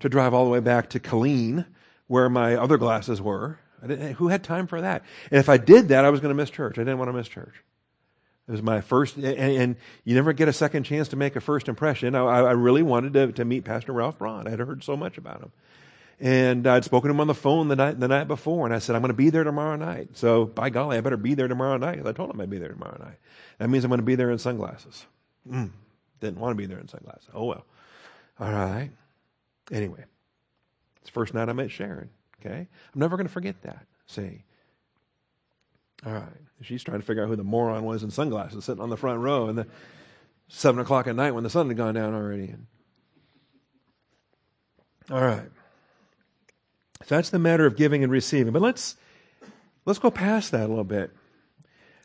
to 0.00 0.08
drive 0.08 0.34
all 0.34 0.44
the 0.44 0.50
way 0.50 0.60
back 0.60 0.90
to 0.90 1.00
Killeen, 1.00 1.66
where 2.06 2.28
my 2.28 2.56
other 2.56 2.78
glasses 2.78 3.20
were. 3.20 3.58
who 4.16 4.28
had 4.28 4.42
time 4.42 4.66
for 4.66 4.80
that? 4.80 5.04
And 5.30 5.38
if 5.38 5.48
I 5.48 5.56
did 5.56 5.88
that, 5.88 6.04
I 6.04 6.10
was 6.10 6.20
going 6.20 6.30
to 6.30 6.40
miss 6.40 6.50
church. 6.50 6.78
I 6.78 6.82
didn't 6.82 6.98
want 6.98 7.08
to 7.08 7.12
miss 7.12 7.28
church. 7.28 7.54
It 8.48 8.52
was 8.52 8.62
my 8.62 8.80
first, 8.80 9.16
and, 9.16 9.26
and 9.26 9.76
you 10.04 10.14
never 10.14 10.32
get 10.32 10.48
a 10.48 10.54
second 10.54 10.84
chance 10.84 11.08
to 11.08 11.16
make 11.16 11.36
a 11.36 11.40
first 11.40 11.68
impression. 11.68 12.14
I, 12.14 12.22
I 12.22 12.52
really 12.52 12.82
wanted 12.82 13.12
to, 13.12 13.32
to 13.32 13.44
meet 13.44 13.64
Pastor 13.64 13.92
Ralph 13.92 14.16
Braun. 14.16 14.46
I 14.46 14.50
had 14.50 14.58
heard 14.60 14.82
so 14.82 14.96
much 14.96 15.18
about 15.18 15.42
him. 15.42 15.52
And 16.20 16.66
I'd 16.66 16.84
spoken 16.84 17.08
to 17.08 17.14
him 17.14 17.20
on 17.20 17.26
the 17.26 17.34
phone 17.34 17.68
the 17.68 17.76
night, 17.76 18.00
the 18.00 18.08
night 18.08 18.26
before, 18.26 18.66
and 18.66 18.74
I 18.74 18.78
said, 18.78 18.96
I'm 18.96 19.02
going 19.02 19.10
to 19.10 19.14
be 19.14 19.30
there 19.30 19.44
tomorrow 19.44 19.76
night. 19.76 20.16
So, 20.16 20.46
by 20.46 20.70
golly, 20.70 20.96
I 20.96 21.00
better 21.00 21.16
be 21.16 21.34
there 21.34 21.46
tomorrow 21.46 21.76
night. 21.76 22.04
I 22.04 22.12
told 22.12 22.30
him 22.30 22.40
I'd 22.40 22.50
be 22.50 22.58
there 22.58 22.70
tomorrow 22.70 22.98
night. 22.98 23.18
That 23.58 23.68
means 23.68 23.84
I'm 23.84 23.90
going 23.90 24.00
to 24.00 24.04
be 24.04 24.16
there 24.16 24.30
in 24.30 24.38
sunglasses. 24.38 25.04
Mm, 25.48 25.70
didn't 26.20 26.40
want 26.40 26.52
to 26.52 26.56
be 26.56 26.66
there 26.66 26.78
in 26.78 26.88
sunglasses. 26.88 27.28
Oh, 27.32 27.44
well. 27.44 27.64
All 28.40 28.50
right. 28.50 28.90
Anyway, 29.70 30.04
it's 30.96 31.10
the 31.10 31.12
first 31.12 31.34
night 31.34 31.48
I 31.48 31.52
met 31.52 31.70
Sharon. 31.70 32.10
Okay? 32.40 32.68
I'm 32.94 33.00
never 33.00 33.16
going 33.16 33.26
to 33.26 33.32
forget 33.32 33.60
that. 33.62 33.86
See? 34.06 34.44
All 36.06 36.12
right. 36.12 36.28
She's 36.62 36.82
trying 36.82 37.00
to 37.00 37.06
figure 37.06 37.22
out 37.22 37.28
who 37.28 37.36
the 37.36 37.44
moron 37.44 37.84
was 37.84 38.02
in 38.02 38.10
sunglasses 38.10 38.64
sitting 38.64 38.82
on 38.82 38.90
the 38.90 38.96
front 38.96 39.20
row 39.20 39.48
and 39.48 39.58
the 39.58 39.66
seven 40.48 40.80
o'clock 40.80 41.06
at 41.06 41.16
night 41.16 41.32
when 41.32 41.44
the 41.44 41.50
sun 41.50 41.68
had 41.68 41.76
gone 41.76 41.94
down 41.94 42.14
already. 42.14 42.54
All 45.10 45.20
right. 45.20 45.48
So 47.04 47.14
that's 47.14 47.30
the 47.30 47.38
matter 47.38 47.66
of 47.66 47.76
giving 47.76 48.02
and 48.02 48.12
receiving. 48.12 48.52
But 48.52 48.62
let's 48.62 48.96
Let's 49.88 49.98
go 49.98 50.10
past 50.10 50.50
that 50.50 50.66
a 50.66 50.68
little 50.68 50.84
bit. 50.84 51.12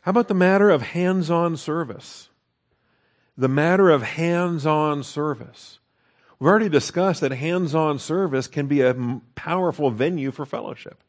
How 0.04 0.10
about 0.10 0.28
the 0.28 0.34
matter 0.34 0.70
of 0.70 0.80
hands 0.80 1.30
on 1.30 1.54
service? 1.54 2.30
The 3.36 3.46
matter 3.46 3.90
of 3.90 4.02
hands 4.02 4.64
on 4.64 5.02
service. 5.02 5.80
We've 6.38 6.48
already 6.48 6.68
discussed 6.68 7.20
that 7.20 7.32
hands 7.32 7.74
on 7.74 7.98
service 7.98 8.48
can 8.48 8.66
be 8.66 8.80
a 8.80 8.94
powerful 9.34 9.90
venue 9.90 10.30
for 10.30 10.44
fellowship. 10.44 11.02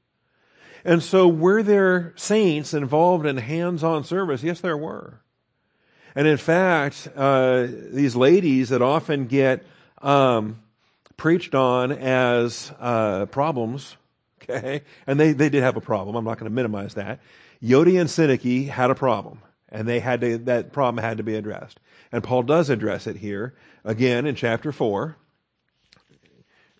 And 0.84 1.02
so, 1.02 1.28
were 1.28 1.64
there 1.64 2.14
saints 2.16 2.74
involved 2.74 3.26
in 3.26 3.38
hands 3.38 3.84
on 3.84 4.04
service? 4.04 4.44
Yes, 4.44 4.62
there 4.62 4.78
were. 4.78 5.20
And 6.16 6.28
in 6.28 6.38
fact, 6.38 7.08
uh, 7.16 7.68
these 7.68 8.16
ladies 8.16 8.70
that 8.70 8.82
often 8.82 9.26
get 9.26 9.66
um, 10.02 10.62
preached 11.18 11.56
on 11.56 11.92
as 11.92 12.72
uh, 12.80 13.26
problems, 13.26 13.98
okay, 14.44 14.84
and 15.08 15.20
they, 15.20 15.34
they 15.34 15.50
did 15.50 15.64
have 15.64 15.76
a 15.76 15.82
problem. 15.82 16.16
I'm 16.16 16.24
not 16.24 16.38
going 16.38 16.50
to 16.50 16.56
minimize 16.56 16.94
that. 16.94 17.20
Euodia 17.64 18.02
and 18.02 18.10
Syntyche 18.10 18.70
had 18.70 18.92
a 18.92 18.96
problem, 18.96 19.42
and 19.76 19.88
they 19.88 20.00
had 20.00 20.22
to, 20.22 20.38
that 20.40 20.72
problem 20.72 21.04
had 21.04 21.18
to 21.18 21.24
be 21.24 21.36
addressed. 21.36 21.80
And 22.12 22.24
Paul 22.24 22.44
does 22.44 22.70
address 22.70 23.08
it 23.08 23.18
here 23.18 23.54
again 23.84 24.26
in 24.26 24.36
chapter 24.36 24.72
4, 24.72 25.18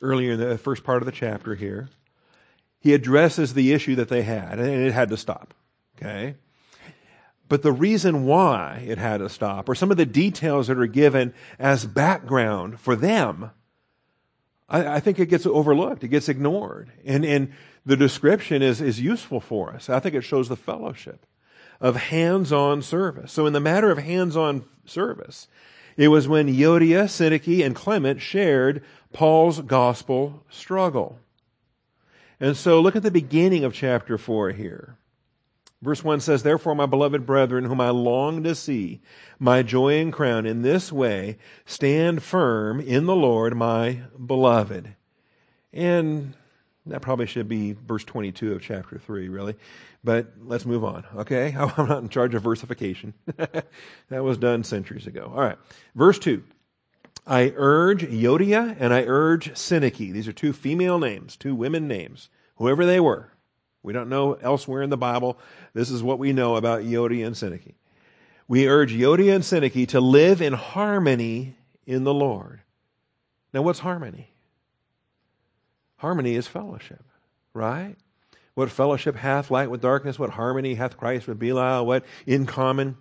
earlier 0.02 0.34
in 0.34 0.40
the 0.40 0.58
first 0.58 0.84
part 0.84 1.02
of 1.02 1.06
the 1.06 1.12
chapter 1.12 1.56
here 1.56 1.90
he 2.86 2.94
addresses 2.94 3.56
the 3.56 3.74
issue 3.74 3.96
that 3.96 4.10
they 4.10 4.22
had, 4.22 4.60
and 4.60 4.70
it 4.70 4.94
had 4.94 5.10
to 5.10 5.18
stop. 5.18 5.56
Okay? 5.98 6.36
But 7.50 7.64
the 7.64 7.72
reason 7.72 8.26
why 8.28 8.86
it 8.86 9.00
had 9.00 9.22
to 9.22 9.30
stop, 9.30 9.68
or 9.68 9.74
some 9.74 9.90
of 9.90 9.98
the 9.98 10.06
details 10.06 10.68
that 10.68 10.78
are 10.78 10.86
given 10.86 11.34
as 11.58 11.84
background 11.84 12.80
for 12.80 12.96
them, 12.96 13.50
I, 14.70 14.98
I 14.98 15.00
think 15.00 15.18
it 15.18 15.30
gets 15.30 15.48
overlooked. 15.48 16.04
It 16.04 16.10
gets 16.10 16.30
ignored. 16.30 16.92
And, 17.04 17.26
and 17.26 17.54
the 17.88 17.98
description 17.98 18.62
is, 18.62 18.82
is 18.82 19.02
useful 19.02 19.40
for 19.40 19.74
us. 19.74 19.90
I 19.90 20.00
think 20.00 20.14
it 20.14 20.22
shows 20.22 20.48
the 20.48 20.56
fellowship 20.56 21.26
of 21.86 21.96
hands 21.98 22.52
on 22.52 22.82
service. 22.82 23.32
So, 23.32 23.46
in 23.46 23.54
the 23.54 23.60
matter 23.60 23.92
of 23.92 24.00
hands 24.00 24.36
on 24.36 24.66
service, 24.86 25.48
it 25.96 26.08
was 26.08 26.28
when 26.28 26.48
Euodia, 26.48 27.04
Syntyche, 27.04 27.64
and 27.64 27.76
Clement 27.76 28.20
shared 28.20 28.84
Paul's 29.14 29.62
gospel 29.62 30.44
struggle. 30.50 31.20
And 32.40 32.58
so 32.58 32.82
look 32.82 32.96
at 32.96 33.04
the 33.04 33.12
beginning 33.12 33.64
of 33.64 33.76
chapter 33.76 34.18
4 34.18 34.50
here. 34.50 34.98
Verse 35.84 36.04
1 36.04 36.22
says, 36.22 36.42
Therefore, 36.42 36.74
my 36.74 36.88
beloved 36.88 37.28
brethren, 37.28 37.66
whom 37.66 37.80
I 37.80 37.92
long 37.92 38.42
to 38.44 38.56
see, 38.56 39.02
my 39.38 39.62
joy 39.62 40.02
and 40.02 40.12
crown, 40.12 40.48
in 40.48 40.64
this 40.64 40.92
way 40.92 41.38
stand 41.68 42.24
firm 42.24 42.82
in 42.82 43.06
the 43.06 43.16
Lord, 43.16 43.56
my 43.56 44.02
beloved. 44.26 44.96
And 45.72 46.34
that 46.88 47.04
probably 47.04 47.28
should 47.28 47.48
be 47.48 47.74
verse 47.74 48.04
22 48.04 48.54
of 48.54 48.62
chapter 48.64 48.98
3, 48.98 49.30
really. 49.30 49.56
But 50.06 50.34
let's 50.40 50.68
move 50.68 50.84
on, 50.84 51.04
okay? 51.18 51.56
I'm 51.60 51.88
not 51.88 52.04
in 52.04 52.10
charge 52.10 52.36
of 52.36 52.44
versification. 52.44 53.16
that 53.36 54.24
was 54.24 54.38
done 54.38 54.64
centuries 54.64 55.08
ago. 55.08 55.34
All 55.36 55.42
right. 55.42 55.58
Verse 55.96 56.20
2. 56.20 56.44
I 57.28 57.54
urge 57.56 58.04
Euodia 58.04 58.78
and 58.80 58.94
I 58.94 59.02
urge 59.02 59.52
Syntyche. 59.54 60.14
These 60.14 60.28
are 60.28 60.34
two 60.34 60.54
female 60.54 61.00
names, 61.00 61.36
two 61.36 61.56
women 61.56 61.88
names, 61.88 62.30
whoever 62.58 62.86
they 62.86 63.00
were. 63.00 63.32
We 63.82 63.94
don't 63.94 64.10
know 64.10 64.34
elsewhere 64.34 64.84
in 64.84 64.92
the 64.92 64.98
Bible. 64.98 65.40
This 65.74 65.90
is 65.90 66.04
what 66.04 66.20
we 66.20 66.34
know 66.34 66.56
about 66.56 66.84
Euodia 66.84 67.26
and 67.26 67.36
Syntyche. 67.36 67.74
We 68.48 68.68
urge 68.68 68.94
Euodia 68.94 69.34
and 69.34 69.44
Syntyche 69.44 69.88
to 69.88 70.00
live 70.00 70.40
in 70.40 70.54
harmony 70.54 71.56
in 71.88 72.04
the 72.04 72.14
Lord. 72.14 72.62
Now, 73.54 73.64
what's 73.64 73.80
harmony? 73.80 74.30
Harmony 75.98 76.36
is 76.36 76.46
fellowship, 76.46 77.04
right? 77.56 77.96
What 78.56 78.72
fellowship 78.72 79.18
hath 79.18 79.52
light 79.52 79.70
with 79.70 79.82
darkness? 79.82 80.18
What 80.18 80.32
harmony 80.32 80.76
hath 80.76 80.98
Christ 80.98 81.28
with 81.28 81.38
Belial? 81.38 81.86
What 81.86 82.06
in 82.26 82.46
common 82.46 82.98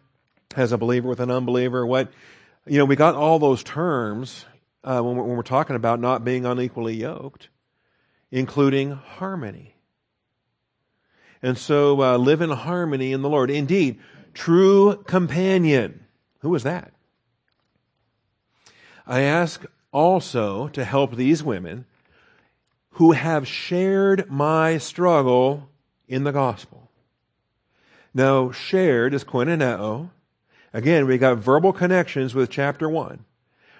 has 0.54 0.72
a 0.72 0.78
believer 0.78 1.08
with 1.08 1.20
an 1.20 1.30
unbeliever? 1.30 1.86
What 1.86 2.12
you 2.66 2.78
know, 2.78 2.84
we 2.84 2.96
got 2.96 3.14
all 3.14 3.38
those 3.38 3.62
terms 3.62 4.46
uh, 4.82 5.00
when, 5.00 5.16
we're, 5.16 5.24
when 5.24 5.36
we're 5.36 5.42
talking 5.42 5.76
about 5.76 6.00
not 6.00 6.24
being 6.24 6.46
unequally 6.46 6.94
yoked, 6.94 7.48
including 8.30 8.92
harmony. 8.92 9.76
And 11.42 11.58
so 11.58 12.02
uh, 12.02 12.16
live 12.16 12.40
in 12.40 12.50
harmony 12.50 13.12
in 13.12 13.22
the 13.22 13.28
Lord. 13.28 13.50
Indeed, 13.50 14.00
true 14.32 14.96
companion. 15.06 16.06
Who 16.40 16.50
was 16.50 16.62
that? 16.62 16.92
I 19.06 19.20
ask 19.20 19.64
also 19.92 20.68
to 20.68 20.84
help 20.84 21.16
these 21.16 21.42
women 21.42 21.84
who 22.94 23.12
have 23.12 23.46
shared 23.46 24.30
my 24.30 24.78
struggle 24.78 25.68
in 26.08 26.24
the 26.24 26.32
gospel. 26.32 26.90
Now, 28.12 28.50
shared 28.50 29.14
is 29.14 29.24
koinoneo, 29.24 30.10
Again, 30.74 31.06
we 31.06 31.18
got 31.18 31.38
verbal 31.38 31.72
connections 31.72 32.34
with 32.34 32.50
chapter 32.50 32.88
1, 32.88 33.24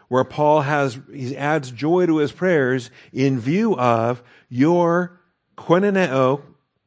where 0.06 0.22
Paul 0.22 0.60
has, 0.60 1.00
he 1.12 1.36
adds 1.36 1.72
joy 1.72 2.06
to 2.06 2.18
his 2.18 2.30
prayers 2.30 2.88
in 3.12 3.40
view 3.40 3.76
of 3.76 4.22
your 4.48 5.20
koinoneo, 5.58 6.42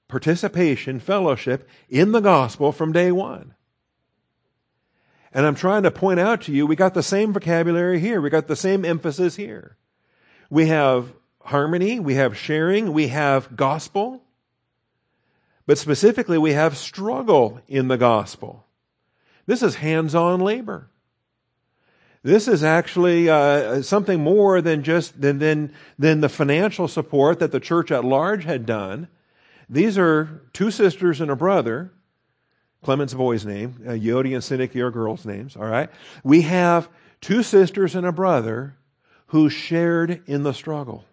participation, 0.08 1.02
fellowship 1.02 1.68
in 1.90 2.14
the 2.14 2.22
gospel 2.22 2.72
from 2.72 2.94
day 2.94 3.12
one. 3.12 3.54
And 5.34 5.46
I'm 5.46 5.56
trying 5.56 5.84
to 5.84 5.92
point 5.92 6.22
out 6.22 6.44
to 6.44 6.54
you, 6.54 6.66
we 6.66 6.78
got 6.78 6.94
the 6.94 7.04
same 7.04 7.34
vocabulary 7.34 8.00
here. 8.00 8.22
We 8.22 8.30
got 8.30 8.48
the 8.48 8.56
same 8.56 8.86
emphasis 8.86 9.36
here. 9.36 9.76
We 10.50 10.68
have 10.68 11.12
harmony, 11.48 12.00
we 12.00 12.16
have 12.16 12.38
sharing, 12.38 12.94
we 12.94 13.08
have 13.08 13.56
gospel, 13.56 14.22
but 15.66 15.78
specifically 15.78 16.38
we 16.38 16.54
have 16.54 16.78
struggle 16.78 17.62
in 17.68 17.88
the 17.88 17.98
gospel. 17.98 18.66
This 19.46 19.64
is 19.64 19.76
hands 19.76 20.14
on 20.14 20.42
labor. 20.42 20.90
This 22.22 22.50
is 22.50 22.64
actually 22.64 23.30
uh, 23.30 23.82
something 23.82 24.22
more 24.22 24.62
than 24.62 24.84
just 24.84 25.22
than, 25.22 25.40
than, 25.40 25.74
than 25.98 26.20
the 26.20 26.28
financial 26.28 26.90
support 26.90 27.40
that 27.40 27.54
the 27.54 27.60
church 27.62 27.92
at 27.92 28.04
large 28.04 28.44
had 28.44 28.66
done. 28.66 29.08
These 29.70 29.98
are 29.98 30.42
two 30.52 30.70
sisters 30.70 31.22
and 31.22 31.32
a 31.32 31.36
brother. 31.36 31.92
Clement's 32.84 33.14
boy's 33.14 33.46
name, 33.46 33.82
uh, 33.88 33.92
Euodia 33.92 34.36
and 34.36 34.44
Syntyche 34.44 34.76
are 34.82 34.92
girls' 34.92 35.26
names, 35.26 35.56
all 35.56 35.66
right? 35.66 35.90
We 36.24 36.42
have 36.42 36.90
two 37.22 37.44
sisters 37.44 37.96
and 37.96 38.06
a 38.06 38.12
brother 38.12 38.76
who 39.28 39.50
shared 39.50 40.22
in 40.28 40.44
the 40.44 40.54
struggle, 40.54 41.06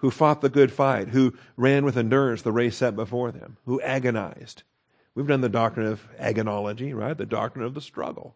who 0.00 0.10
fought 0.10 0.40
the 0.40 0.48
good 0.48 0.72
fight, 0.72 1.08
who 1.08 1.34
ran 1.56 1.84
with 1.84 1.96
endurance 1.96 2.42
the 2.42 2.52
race 2.52 2.76
set 2.76 2.96
before 2.96 3.30
them, 3.30 3.58
who 3.66 3.80
agonized. 3.82 4.62
We've 5.14 5.26
done 5.26 5.42
the 5.42 5.48
doctrine 5.48 5.86
of 5.86 6.08
agonology, 6.18 6.94
right? 6.94 7.16
The 7.16 7.26
doctrine 7.26 7.64
of 7.64 7.74
the 7.74 7.80
struggle. 7.80 8.34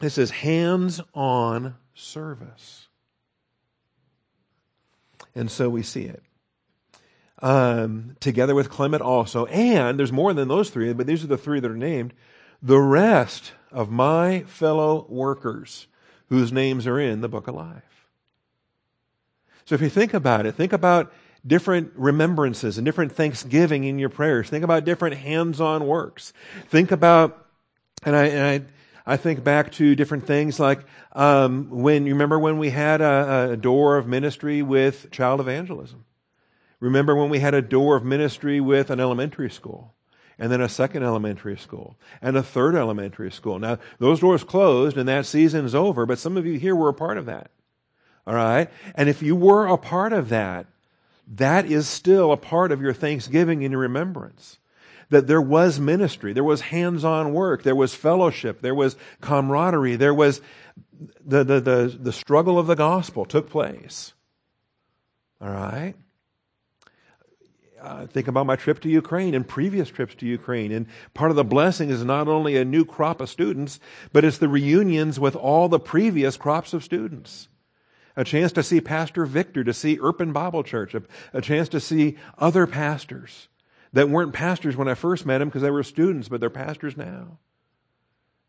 This 0.00 0.16
is 0.16 0.30
hands 0.30 1.00
on 1.12 1.76
service. 1.94 2.88
And 5.34 5.50
so 5.50 5.68
we 5.68 5.82
see 5.82 6.04
it. 6.04 6.22
Um, 7.42 8.16
together 8.20 8.54
with 8.54 8.70
Clement 8.70 9.02
also. 9.02 9.44
And 9.46 9.98
there's 9.98 10.12
more 10.12 10.32
than 10.32 10.48
those 10.48 10.70
three, 10.70 10.92
but 10.94 11.06
these 11.06 11.22
are 11.22 11.28
the 11.28 11.36
three 11.36 11.60
that 11.60 11.70
are 11.70 11.76
named. 11.76 12.14
The 12.62 12.80
rest 12.80 13.52
of 13.70 13.90
my 13.90 14.44
fellow 14.44 15.04
workers 15.10 15.86
whose 16.28 16.52
names 16.52 16.86
are 16.86 16.98
in 16.98 17.20
the 17.20 17.28
book 17.28 17.46
of 17.46 17.54
life. 17.54 17.93
So 19.66 19.74
if 19.74 19.80
you 19.80 19.88
think 19.88 20.14
about 20.14 20.46
it, 20.46 20.54
think 20.54 20.72
about 20.72 21.12
different 21.46 21.92
remembrances 21.94 22.78
and 22.78 22.84
different 22.84 23.12
thanksgiving 23.12 23.84
in 23.84 23.98
your 23.98 24.08
prayers. 24.08 24.48
Think 24.48 24.64
about 24.64 24.84
different 24.84 25.16
hands-on 25.16 25.86
works. 25.86 26.32
Think 26.68 26.90
about, 26.90 27.46
and 28.02 28.16
I, 28.16 28.24
and 28.26 28.66
I, 29.06 29.12
I 29.14 29.16
think 29.16 29.44
back 29.44 29.72
to 29.72 29.94
different 29.94 30.26
things 30.26 30.58
like 30.58 30.80
um, 31.12 31.68
when 31.70 32.06
you 32.06 32.14
remember 32.14 32.38
when 32.38 32.58
we 32.58 32.70
had 32.70 33.00
a, 33.00 33.50
a 33.52 33.56
door 33.56 33.96
of 33.96 34.06
ministry 34.06 34.62
with 34.62 35.10
child 35.10 35.40
evangelism. 35.40 36.04
Remember 36.80 37.14
when 37.14 37.30
we 37.30 37.38
had 37.38 37.54
a 37.54 37.62
door 37.62 37.96
of 37.96 38.04
ministry 38.04 38.60
with 38.60 38.90
an 38.90 39.00
elementary 39.00 39.50
school 39.50 39.94
and 40.38 40.50
then 40.50 40.60
a 40.60 40.68
second 40.68 41.04
elementary 41.04 41.56
school, 41.56 41.96
and 42.20 42.36
a 42.36 42.42
third 42.42 42.74
elementary 42.74 43.30
school. 43.30 43.58
Now, 43.58 43.78
those 44.00 44.18
doors 44.18 44.42
closed 44.42 44.96
and 44.96 45.08
that 45.08 45.26
season 45.26 45.64
is 45.64 45.74
over, 45.74 46.06
but 46.06 46.18
some 46.18 46.36
of 46.36 46.44
you 46.44 46.58
here 46.58 46.74
were 46.74 46.88
a 46.88 46.94
part 46.94 47.18
of 47.18 47.26
that. 47.26 47.50
All 48.26 48.34
right? 48.34 48.70
And 48.94 49.08
if 49.08 49.22
you 49.22 49.36
were 49.36 49.66
a 49.66 49.76
part 49.76 50.12
of 50.12 50.28
that, 50.30 50.66
that 51.36 51.66
is 51.66 51.88
still 51.88 52.32
a 52.32 52.36
part 52.36 52.72
of 52.72 52.80
your 52.80 52.92
thanksgiving 52.92 53.64
and 53.64 53.72
your 53.72 53.80
remembrance. 53.80 54.58
That 55.10 55.26
there 55.26 55.40
was 55.40 55.78
ministry, 55.78 56.32
there 56.32 56.44
was 56.44 56.62
hands 56.62 57.04
on 57.04 57.32
work, 57.32 57.62
there 57.62 57.76
was 57.76 57.94
fellowship, 57.94 58.62
there 58.62 58.74
was 58.74 58.96
camaraderie, 59.20 59.96
there 59.96 60.14
was 60.14 60.40
the, 61.24 61.44
the, 61.44 61.60
the, 61.60 61.98
the 62.00 62.12
struggle 62.12 62.58
of 62.58 62.66
the 62.66 62.74
gospel 62.74 63.24
took 63.24 63.50
place. 63.50 64.14
All 65.40 65.50
right? 65.50 65.94
Uh, 67.80 68.06
think 68.06 68.28
about 68.28 68.46
my 68.46 68.56
trip 68.56 68.80
to 68.80 68.88
Ukraine 68.88 69.34
and 69.34 69.46
previous 69.46 69.90
trips 69.90 70.14
to 70.14 70.26
Ukraine. 70.26 70.72
And 70.72 70.86
part 71.12 71.30
of 71.30 71.36
the 71.36 71.44
blessing 71.44 71.90
is 71.90 72.02
not 72.02 72.28
only 72.28 72.56
a 72.56 72.64
new 72.64 72.86
crop 72.86 73.20
of 73.20 73.28
students, 73.28 73.78
but 74.10 74.24
it's 74.24 74.38
the 74.38 74.48
reunions 74.48 75.20
with 75.20 75.36
all 75.36 75.68
the 75.68 75.78
previous 75.78 76.38
crops 76.38 76.72
of 76.72 76.82
students. 76.82 77.48
A 78.16 78.24
chance 78.24 78.52
to 78.52 78.62
see 78.62 78.80
Pastor 78.80 79.26
Victor, 79.26 79.64
to 79.64 79.74
see 79.74 79.96
Irpin 79.96 80.32
Bible 80.32 80.62
Church, 80.62 80.94
a, 80.94 81.02
a 81.32 81.40
chance 81.40 81.68
to 81.70 81.80
see 81.80 82.16
other 82.38 82.66
pastors 82.66 83.48
that 83.92 84.08
weren't 84.08 84.32
pastors 84.32 84.76
when 84.76 84.88
I 84.88 84.94
first 84.94 85.24
met 85.24 85.38
them 85.38 85.48
because 85.48 85.62
they 85.62 85.70
were 85.70 85.82
students, 85.82 86.28
but 86.28 86.40
they're 86.40 86.50
pastors 86.50 86.96
now. 86.96 87.38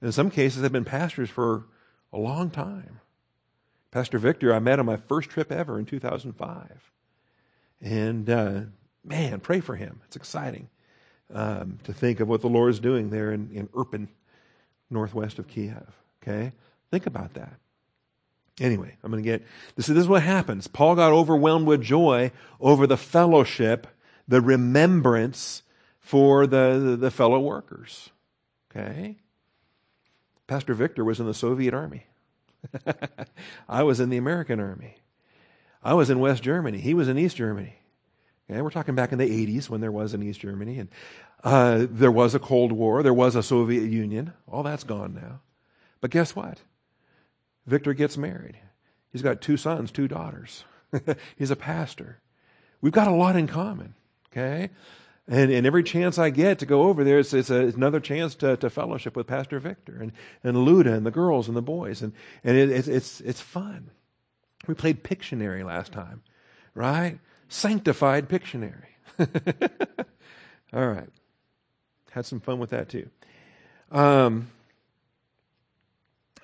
In 0.02 0.12
some 0.12 0.30
cases, 0.30 0.62
they've 0.62 0.72
been 0.72 0.86
pastors 0.86 1.30
for 1.30 1.66
a 2.12 2.18
long 2.18 2.50
time. 2.50 3.00
Pastor 3.92 4.18
Victor, 4.18 4.54
I 4.54 4.60
met 4.60 4.80
on 4.80 4.86
my 4.86 4.98
first 4.98 5.30
trip 5.30 5.52
ever 5.52 5.80
in 5.80 5.86
2005. 5.86 6.92
And 7.82 8.30
uh, 8.30 8.62
man, 9.04 9.40
pray 9.40 9.62
for 9.62 9.76
him. 9.76 10.02
It's 10.06 10.16
exciting 10.16 10.68
um, 11.34 11.80
to 11.84 11.94
think 11.94 12.20
of 12.20 12.28
what 12.28 12.42
the 12.42 12.50
Lord 12.50 12.72
is 12.72 12.80
doing 12.80 13.10
there 13.10 13.32
in, 13.32 13.50
in 13.52 13.68
Irpin, 13.70 14.08
northwest 14.90 15.40
of 15.40 15.48
Kiev. 15.48 15.96
Okay? 16.22 16.52
Think 16.92 17.06
about 17.06 17.36
that. 17.36 17.54
Anyway, 18.60 18.96
I'm 19.04 19.12
going 19.12 19.22
to 19.22 19.30
get 19.30 19.46
this. 19.76 19.88
This 19.88 19.98
is 19.98 20.08
what 20.08 20.24
happens. 20.24 20.68
Paul 20.68 20.96
got 20.96 21.12
overwhelmed 21.12 21.68
with 21.68 21.82
joy 21.82 22.32
over 22.60 22.88
the 22.88 22.98
fellowship, 22.98 23.88
the 24.28 24.40
remembrance 24.40 25.64
for 26.00 26.48
the, 26.48 26.80
the, 26.80 26.96
the 26.96 27.12
fellow 27.12 27.40
workers. 27.40 28.10
Okay? 28.72 29.18
Pastor 30.48 30.74
Victor 30.74 31.04
was 31.04 31.20
in 31.20 31.26
the 31.26 31.34
Soviet 31.34 31.74
army. 31.74 32.06
I 33.70 33.84
was 33.84 34.00
in 34.00 34.10
the 34.10 34.18
American 34.18 34.60
army. 34.60 34.98
I 35.84 35.94
was 35.94 36.10
in 36.10 36.20
West 36.20 36.44
Germany. 36.44 36.80
He 36.80 36.94
was 36.94 37.08
in 37.08 37.18
East 37.18 37.36
Germany. 37.36 37.76
Okay, 38.50 38.62
we're 38.62 38.70
talking 38.70 38.96
back 38.96 39.12
in 39.12 39.18
the 39.18 39.28
80s 39.30 39.70
when 39.70 39.82
there 39.82 39.92
was 39.92 40.14
in 40.14 40.22
East 40.22 40.40
Germany. 40.40 40.80
And 40.80 40.90
uh, 41.44 41.88
there 41.90 42.12
was 42.12 42.36
a 42.36 42.40
Cold 42.40 42.72
War. 42.72 43.02
There 43.02 43.14
was 43.14 43.36
a 43.36 43.44
Soviet 43.44 43.90
Union. 43.90 44.34
All 44.48 44.64
that's 44.64 44.84
gone 44.84 45.16
now. 45.16 45.42
But 46.00 46.12
guess 46.12 46.36
what? 46.36 46.60
Victor 47.66 47.94
gets 47.94 48.18
married. 48.18 48.58
He's 49.12 49.22
got 49.22 49.42
two 49.42 49.58
sons, 49.58 49.92
two 49.92 50.08
daughters. 50.08 50.66
He's 51.38 51.52
a 51.52 51.56
pastor. 51.56 52.20
We've 52.82 52.94
got 52.94 53.08
a 53.08 53.12
lot 53.12 53.36
in 53.36 53.48
common. 53.48 53.96
Okay? 54.32 54.70
And, 55.28 55.52
and 55.52 55.66
every 55.66 55.84
chance 55.84 56.20
I 56.20 56.30
get 56.30 56.60
to 56.60 56.66
go 56.66 56.84
over 56.84 57.04
there, 57.04 57.20
it's, 57.20 57.34
it's, 57.34 57.50
a, 57.50 57.68
it's 57.68 57.78
another 57.78 58.00
chance 58.00 58.36
to, 58.36 58.58
to 58.58 58.70
fellowship 58.70 59.16
with 59.16 59.26
Pastor 59.26 59.60
Victor 59.60 59.98
and, 60.00 60.12
and 60.44 60.58
Luda 60.58 60.94
and 60.94 61.06
the 61.06 61.12
girls 61.12 61.48
and 61.48 61.58
the 61.58 61.64
boys. 61.64 62.02
And, 62.02 62.14
and 62.44 62.56
it, 62.56 62.70
it's, 62.70 62.88
it's, 62.88 63.22
it's 63.22 63.42
fun. 63.42 63.90
We 64.68 64.76
played 64.76 65.04
Pictionary 65.04 65.66
last 65.66 65.92
time, 65.92 66.22
right? 66.76 67.20
Sanctified 67.50 68.30
Pictionary. 68.30 68.86
All 70.74 70.88
right. 70.88 71.10
Had 72.12 72.26
some 72.26 72.40
fun 72.40 72.60
with 72.60 72.70
that 72.70 72.90
too. 72.90 73.10
Um, 73.92 74.50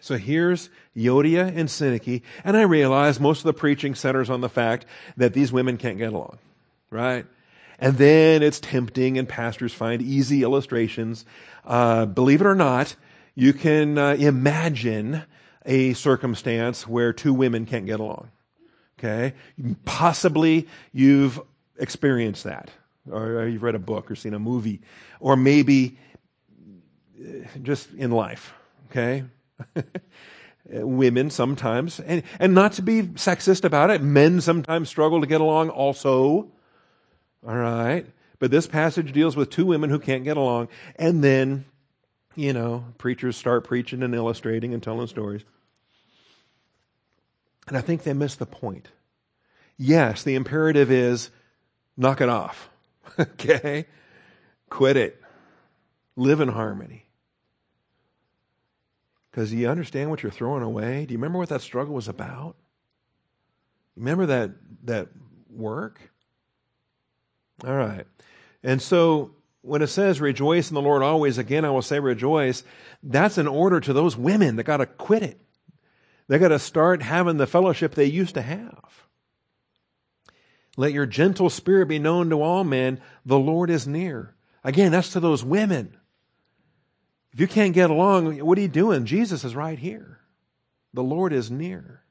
so 0.01 0.17
here's 0.17 0.69
Euodia 0.97 1.47
and 1.47 1.69
Syntyche, 1.69 2.23
and 2.43 2.57
I 2.57 2.63
realize 2.63 3.19
most 3.19 3.39
of 3.39 3.45
the 3.45 3.53
preaching 3.53 3.95
centers 3.95 4.29
on 4.29 4.41
the 4.41 4.49
fact 4.49 4.85
that 5.15 5.33
these 5.33 5.53
women 5.53 5.77
can't 5.77 5.97
get 5.97 6.11
along, 6.11 6.39
right? 6.89 7.25
And 7.79 7.97
then 7.97 8.43
it's 8.43 8.59
tempting, 8.59 9.17
and 9.17 9.29
pastors 9.29 9.73
find 9.73 10.01
easy 10.01 10.43
illustrations. 10.43 11.25
Uh, 11.65 12.05
believe 12.05 12.41
it 12.41 12.47
or 12.47 12.55
not, 12.55 12.95
you 13.35 13.53
can 13.53 13.97
uh, 13.97 14.15
imagine 14.19 15.23
a 15.65 15.93
circumstance 15.93 16.87
where 16.87 17.13
two 17.13 17.33
women 17.33 17.65
can't 17.65 17.85
get 17.85 17.99
along. 17.99 18.29
Okay? 18.99 19.33
Possibly 19.85 20.67
you've 20.91 21.39
experienced 21.77 22.43
that, 22.43 22.69
or 23.09 23.47
you've 23.47 23.63
read 23.63 23.75
a 23.75 23.79
book 23.79 24.11
or 24.11 24.15
seen 24.15 24.33
a 24.33 24.39
movie, 24.39 24.81
or 25.19 25.35
maybe 25.35 25.97
uh, 27.19 27.45
just 27.63 27.91
in 27.93 28.11
life. 28.11 28.53
Okay? 28.89 29.23
Women 30.65 31.29
sometimes, 31.29 31.99
and, 31.99 32.23
and 32.39 32.53
not 32.53 32.73
to 32.73 32.81
be 32.81 33.03
sexist 33.03 33.63
about 33.63 33.89
it, 33.89 34.01
men 34.01 34.39
sometimes 34.41 34.89
struggle 34.89 35.21
to 35.21 35.27
get 35.27 35.41
along 35.41 35.69
also. 35.69 36.51
All 37.45 37.55
right? 37.55 38.05
But 38.39 38.51
this 38.51 38.67
passage 38.67 39.11
deals 39.11 39.35
with 39.35 39.49
two 39.49 39.65
women 39.65 39.89
who 39.89 39.99
can't 39.99 40.23
get 40.23 40.37
along. 40.37 40.69
And 40.95 41.23
then, 41.23 41.65
you 42.35 42.53
know, 42.53 42.85
preachers 42.97 43.37
start 43.37 43.63
preaching 43.63 44.01
and 44.01 44.15
illustrating 44.15 44.73
and 44.73 44.81
telling 44.81 45.07
stories. 45.07 45.43
And 47.67 47.77
I 47.77 47.81
think 47.81 48.03
they 48.03 48.13
miss 48.13 48.35
the 48.35 48.45
point. 48.45 48.89
Yes, 49.77 50.23
the 50.23 50.35
imperative 50.35 50.91
is 50.91 51.29
knock 51.97 52.21
it 52.21 52.29
off. 52.29 52.69
okay? 53.19 53.85
Quit 54.69 54.97
it. 54.97 55.21
Live 56.15 56.39
in 56.39 56.49
harmony. 56.49 57.05
Because 59.31 59.53
you 59.53 59.69
understand 59.69 60.09
what 60.09 60.23
you're 60.23 60.31
throwing 60.31 60.63
away? 60.63 61.05
Do 61.05 61.13
you 61.13 61.17
remember 61.17 61.39
what 61.39 61.49
that 61.49 61.61
struggle 61.61 61.95
was 61.95 62.09
about? 62.09 62.57
Remember 63.95 64.25
that, 64.25 64.51
that 64.83 65.07
work? 65.49 66.11
All 67.65 67.75
right. 67.75 68.05
And 68.63 68.81
so 68.81 69.35
when 69.61 69.81
it 69.81 69.87
says 69.87 70.19
rejoice 70.19 70.69
in 70.69 70.75
the 70.75 70.81
Lord 70.81 71.01
always, 71.01 71.37
again, 71.37 71.65
I 71.65 71.69
will 71.69 71.81
say 71.81 71.99
rejoice, 71.99 72.63
that's 73.03 73.37
an 73.37 73.47
order 73.47 73.79
to 73.79 73.93
those 73.93 74.17
women 74.17 74.57
that 74.57 74.63
got 74.63 74.77
to 74.77 74.85
quit 74.85 75.23
it. 75.23 75.39
They 76.27 76.39
got 76.39 76.49
to 76.49 76.59
start 76.59 77.01
having 77.01 77.37
the 77.37 77.47
fellowship 77.47 77.93
they 77.93 78.05
used 78.05 78.35
to 78.35 78.41
have. 78.41 79.07
Let 80.77 80.93
your 80.93 81.05
gentle 81.05 81.49
spirit 81.49 81.87
be 81.87 81.99
known 81.99 82.29
to 82.29 82.41
all 82.41 82.63
men. 82.63 83.01
The 83.25 83.39
Lord 83.39 83.69
is 83.69 83.85
near. 83.85 84.35
Again, 84.63 84.91
that's 84.91 85.09
to 85.09 85.19
those 85.19 85.43
women. 85.43 85.97
If 87.33 87.39
you 87.39 87.47
can't 87.47 87.73
get 87.73 87.89
along, 87.89 88.39
what 88.39 88.57
are 88.57 88.61
you 88.61 88.67
doing? 88.67 89.05
Jesus 89.05 89.43
is 89.43 89.55
right 89.55 89.79
here. 89.79 90.19
The 90.93 91.03
Lord 91.03 91.31
is 91.31 91.49
near. 91.49 92.01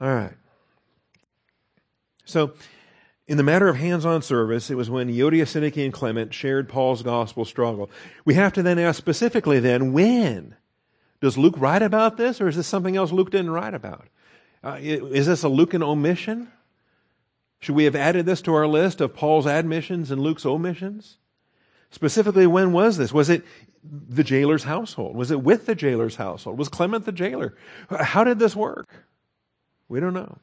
All 0.00 0.14
right. 0.14 0.34
So, 2.24 2.54
in 3.26 3.36
the 3.36 3.42
matter 3.42 3.68
of 3.68 3.76
hands 3.76 4.06
on 4.06 4.22
service, 4.22 4.70
it 4.70 4.76
was 4.76 4.88
when 4.88 5.08
Euodia, 5.08 5.42
Syntyche, 5.42 5.84
and 5.84 5.92
Clement 5.92 6.32
shared 6.32 6.68
Paul's 6.68 7.02
gospel 7.02 7.44
struggle. 7.44 7.90
We 8.24 8.34
have 8.34 8.52
to 8.54 8.62
then 8.62 8.78
ask 8.78 8.96
specifically 8.96 9.60
then, 9.60 9.92
when? 9.92 10.56
Does 11.20 11.36
Luke 11.36 11.54
write 11.56 11.82
about 11.82 12.16
this, 12.16 12.40
or 12.40 12.48
is 12.48 12.56
this 12.56 12.66
something 12.66 12.96
else 12.96 13.12
Luke 13.12 13.30
didn't 13.30 13.50
write 13.50 13.74
about? 13.74 14.06
Uh, 14.62 14.78
is 14.80 15.26
this 15.26 15.42
a 15.42 15.48
Lucan 15.48 15.82
omission? 15.82 16.50
Should 17.60 17.74
we 17.74 17.84
have 17.84 17.96
added 17.96 18.26
this 18.26 18.42
to 18.42 18.54
our 18.54 18.66
list 18.66 19.00
of 19.00 19.14
Paul's 19.14 19.46
admissions 19.46 20.10
and 20.10 20.20
Luke's 20.20 20.46
omissions? 20.46 21.18
Specifically, 21.90 22.46
when 22.46 22.72
was 22.72 22.96
this? 22.96 23.12
Was 23.12 23.30
it 23.30 23.44
the 23.84 24.24
jailer's 24.24 24.64
household? 24.64 25.16
Was 25.16 25.30
it 25.30 25.42
with 25.42 25.66
the 25.66 25.74
jailer's 25.74 26.16
household? 26.16 26.58
Was 26.58 26.68
Clement 26.68 27.04
the 27.04 27.12
jailer? 27.12 27.54
How 27.88 28.24
did 28.24 28.38
this 28.38 28.56
work? 28.56 28.88
We 29.88 30.00
don't 30.00 30.14
know. 30.14 30.38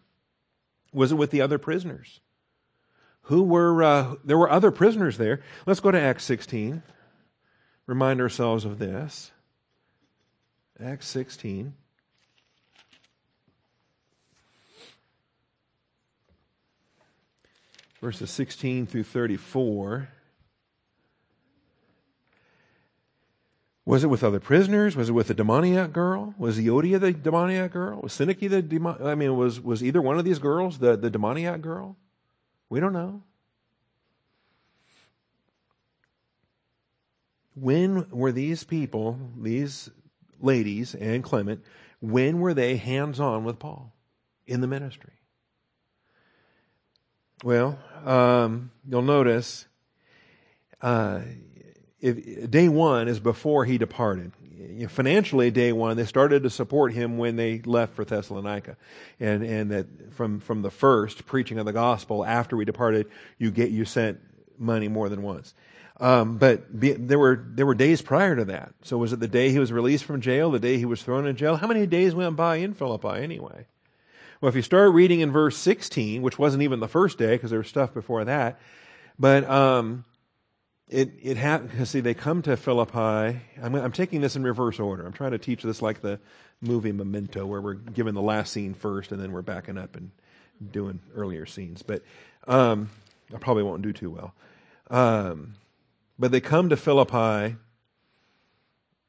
Was 0.94 1.12
it 1.12 1.16
with 1.16 1.32
the 1.32 1.42
other 1.42 1.58
prisoners? 1.58 2.22
Who 3.24 3.44
were, 3.44 3.84
uh, 3.84 4.16
there 4.24 4.38
were 4.38 4.50
other 4.50 4.72
prisoners 4.72 5.18
there. 5.18 5.42
Let's 5.66 5.80
go 5.80 5.92
to 5.92 6.00
Acts 6.00 6.24
16. 6.24 6.84
Remind 7.86 8.22
ourselves 8.22 8.66
of 8.66 8.80
this. 8.80 9.32
Acts 10.82 11.08
16. 11.08 11.74
Verses 18.02 18.30
16 18.32 18.86
through 18.86 19.04
34. 19.04 20.10
Was 23.86 24.04
it 24.04 24.08
with 24.08 24.24
other 24.24 24.40
prisoners? 24.40 24.96
Was 24.96 25.10
it 25.10 25.14
with 25.14 25.28
the 25.28 25.34
demoniac 25.34 25.92
girl? 25.92 26.34
Was 26.38 26.58
Euodia 26.58 27.00
the 27.00 27.12
demoniac 27.12 27.74
girl? 27.74 28.00
Was 28.02 28.14
Syntyche 28.14 28.50
the 28.50 28.62
demon? 28.62 28.96
I 29.04 29.16
mean, 29.16 29.36
was 29.36 29.60
was 29.60 29.84
either 29.84 30.02
one 30.02 30.18
of 30.18 30.24
these 30.24 30.40
girls 30.40 30.80
the, 30.80 30.96
the 30.96 31.10
demoniac 31.10 31.62
girl? 31.62 31.98
We 32.70 32.80
don't 32.80 32.94
know. 32.94 33.24
When 37.56 38.10
were 38.10 38.32
these 38.32 38.64
people, 38.64 39.20
these 39.38 39.90
ladies 40.40 40.96
and 40.96 41.24
Clement, 41.24 41.64
when 42.00 42.40
were 42.40 42.54
they 42.54 42.78
hands 42.78 43.20
on 43.20 43.44
with 43.44 43.60
Paul 43.60 43.94
in 44.48 44.62
the 44.62 44.68
ministry? 44.68 45.14
Well, 47.44 47.78
um, 48.06 48.72
you'll 48.90 49.02
notice 49.02 49.68
uh, 50.82 51.22
if, 52.04 52.52
day 52.52 52.68
one 52.68 53.08
is 53.08 53.20
before 53.20 53.64
he 53.64 53.78
departed. 53.78 54.34
You 54.60 54.84
know, 54.84 54.88
financially, 54.88 55.52
day 55.52 55.72
one, 55.72 55.96
they 55.96 56.06
started 56.06 56.44
to 56.44 56.50
support 56.50 56.94
him 56.94 57.18
when 57.18 57.38
they 57.38 57.60
left 57.60 57.96
for 57.96 58.04
Thessalonica, 58.04 58.76
and 59.20 59.44
and 59.44 59.72
that 59.72 60.14
from 60.14 60.40
from 60.40 60.62
the 60.62 60.70
first 60.70 61.26
preaching 61.26 61.58
of 61.60 61.66
the 61.66 61.74
gospel 61.74 62.26
after 62.26 62.58
we 62.58 62.66
departed, 62.66 63.08
you 63.38 63.52
get 63.52 63.72
you 63.72 63.86
sent 63.86 64.20
money 64.60 64.88
more 64.90 65.10
than 65.10 65.22
once. 65.22 65.54
Um, 66.00 66.38
but 66.38 66.78
be, 66.78 66.92
there 66.92 67.20
were 67.20 67.42
there 67.48 67.66
were 67.66 67.76
days 67.76 68.02
prior 68.02 68.36
to 68.36 68.46
that. 68.46 68.74
So 68.84 68.98
was 68.98 69.14
it 69.14 69.20
the 69.20 69.28
day 69.28 69.50
he 69.50 69.60
was 69.60 69.72
released 69.72 70.04
from 70.04 70.20
jail, 70.20 70.52
the 70.52 70.60
day 70.60 70.78
he 70.78 70.86
was 70.86 71.02
thrown 71.04 71.26
in 71.26 71.38
jail? 71.38 71.56
How 71.56 71.68
many 71.68 71.88
days 71.88 72.14
went 72.14 72.36
by 72.36 72.58
in 72.58 72.74
Philippi 72.74 73.24
anyway? 73.24 73.66
Well, 74.42 74.50
if 74.50 74.56
you 74.56 74.62
start 74.62 74.92
reading 74.92 75.22
in 75.22 75.32
verse 75.32 75.56
16, 75.56 76.22
which 76.22 76.38
wasn't 76.38 76.64
even 76.64 76.82
the 76.82 76.90
first 76.90 77.18
day 77.18 77.36
because 77.36 77.52
there 77.52 77.60
was 77.60 77.70
stuff 77.70 77.94
before 77.94 78.26
that, 78.26 78.60
but 79.18 79.50
um, 79.50 80.04
it 80.94 81.12
it 81.24 81.38
ha- 81.38 81.62
see 81.86 82.02
they 82.02 82.14
come 82.14 82.44
to 82.44 82.56
Philippi. 82.56 83.42
I'm, 83.62 83.76
I'm 83.76 83.92
taking 83.92 84.22
this 84.22 84.36
in 84.36 84.44
reverse 84.44 84.80
order. 84.80 85.06
I'm 85.06 85.14
trying 85.14 85.32
to 85.32 85.40
teach 85.40 85.64
this 85.64 85.82
like 85.82 86.02
the 86.02 86.20
movie 86.62 86.92
Memento, 86.92 87.46
where 87.46 87.60
we're 87.60 87.74
given 87.74 88.14
the 88.14 88.22
last 88.22 88.54
scene 88.54 88.76
first, 88.76 89.12
and 89.12 89.22
then 89.22 89.32
we're 89.32 89.42
backing 89.42 89.78
up 89.78 89.96
and 89.96 90.12
doing 90.72 91.00
earlier 91.16 91.48
scenes. 91.48 91.82
But 91.82 92.04
um, 92.48 92.92
I 93.34 93.40
probably 93.40 93.64
won't 93.64 93.82
do 93.82 93.92
too 93.92 94.12
well. 94.12 94.34
Um, 94.90 95.56
but 96.20 96.32
they 96.32 96.40
come 96.40 96.70
to 96.70 96.78
Philippi 96.78 97.56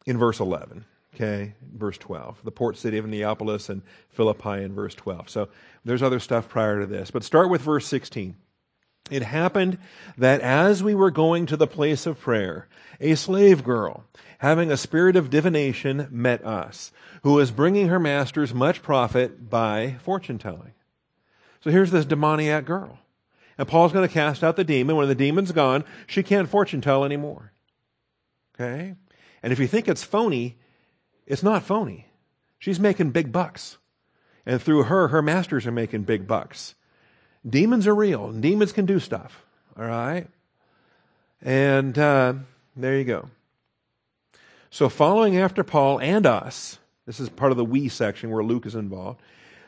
in 0.06 0.18
verse 0.18 0.40
11. 0.40 0.86
Okay, 1.14 1.52
verse 1.72 1.98
12. 1.98 2.40
The 2.42 2.50
port 2.50 2.76
city 2.76 2.98
of 2.98 3.06
Neapolis 3.06 3.68
and 3.68 3.82
Philippi 4.08 4.64
in 4.64 4.74
verse 4.74 4.94
12. 4.94 5.28
So 5.28 5.48
there's 5.84 6.02
other 6.02 6.18
stuff 6.18 6.48
prior 6.48 6.80
to 6.80 6.86
this. 6.86 7.10
But 7.10 7.22
start 7.22 7.50
with 7.50 7.60
verse 7.60 7.86
16. 7.86 8.34
It 9.10 9.22
happened 9.22 9.78
that 10.16 10.40
as 10.40 10.82
we 10.82 10.94
were 10.94 11.10
going 11.10 11.44
to 11.46 11.56
the 11.56 11.66
place 11.66 12.06
of 12.06 12.18
prayer, 12.18 12.68
a 13.00 13.14
slave 13.16 13.62
girl, 13.62 14.04
having 14.38 14.70
a 14.70 14.76
spirit 14.76 15.14
of 15.14 15.28
divination, 15.28 16.08
met 16.10 16.44
us, 16.44 16.90
who 17.22 17.34
was 17.34 17.50
bringing 17.50 17.88
her 17.88 18.00
masters 18.00 18.54
much 18.54 18.82
profit 18.82 19.50
by 19.50 19.96
fortune 20.02 20.38
telling. 20.38 20.72
So 21.60 21.70
here's 21.70 21.90
this 21.90 22.06
demoniac 22.06 22.64
girl. 22.64 22.98
And 23.58 23.68
Paul's 23.68 23.92
going 23.92 24.06
to 24.06 24.12
cast 24.12 24.42
out 24.42 24.56
the 24.56 24.64
demon. 24.64 24.96
When 24.96 25.08
the 25.08 25.14
demon's 25.14 25.52
gone, 25.52 25.84
she 26.06 26.22
can't 26.22 26.48
fortune 26.48 26.80
tell 26.80 27.04
anymore. 27.04 27.52
Okay? 28.54 28.94
And 29.42 29.52
if 29.52 29.58
you 29.58 29.66
think 29.66 29.86
it's 29.86 30.02
phony, 30.02 30.56
it's 31.26 31.42
not 31.42 31.62
phony. 31.62 32.08
She's 32.58 32.80
making 32.80 33.10
big 33.10 33.32
bucks. 33.32 33.78
And 34.46 34.60
through 34.60 34.84
her, 34.84 35.08
her 35.08 35.22
masters 35.22 35.66
are 35.66 35.72
making 35.72 36.02
big 36.02 36.26
bucks. 36.26 36.74
Demons 37.48 37.86
are 37.86 37.94
real, 37.94 38.26
and 38.26 38.42
demons 38.42 38.72
can 38.72 38.86
do 38.86 38.98
stuff. 38.98 39.44
All 39.78 39.84
right? 39.84 40.26
And 41.42 41.98
uh, 41.98 42.34
there 42.76 42.96
you 42.96 43.04
go. 43.04 43.28
So, 44.70 44.88
following 44.88 45.36
after 45.36 45.62
Paul 45.62 46.00
and 46.00 46.26
us, 46.26 46.78
this 47.06 47.20
is 47.20 47.28
part 47.28 47.52
of 47.52 47.58
the 47.58 47.64
we 47.64 47.88
section 47.88 48.30
where 48.30 48.42
Luke 48.42 48.66
is 48.66 48.74
involved. 48.74 49.20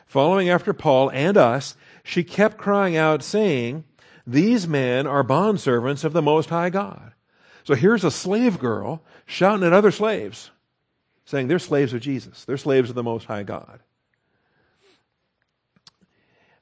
Following 0.07 0.49
after 0.49 0.73
Paul 0.73 1.09
and 1.11 1.37
us, 1.37 1.75
she 2.03 2.23
kept 2.23 2.57
crying 2.57 2.95
out, 2.95 3.23
saying, 3.23 3.83
These 4.25 4.67
men 4.67 5.05
are 5.05 5.23
bondservants 5.23 6.03
of 6.03 6.13
the 6.13 6.21
Most 6.21 6.49
High 6.49 6.69
God. 6.69 7.13
So 7.63 7.75
here's 7.75 8.03
a 8.03 8.11
slave 8.11 8.59
girl 8.59 9.01
shouting 9.25 9.65
at 9.65 9.73
other 9.73 9.91
slaves, 9.91 10.49
saying, 11.25 11.47
They're 11.47 11.59
slaves 11.59 11.93
of 11.93 12.01
Jesus, 12.01 12.43
they're 12.45 12.57
slaves 12.57 12.89
of 12.89 12.95
the 12.95 13.03
Most 13.03 13.25
High 13.25 13.43
God 13.43 13.79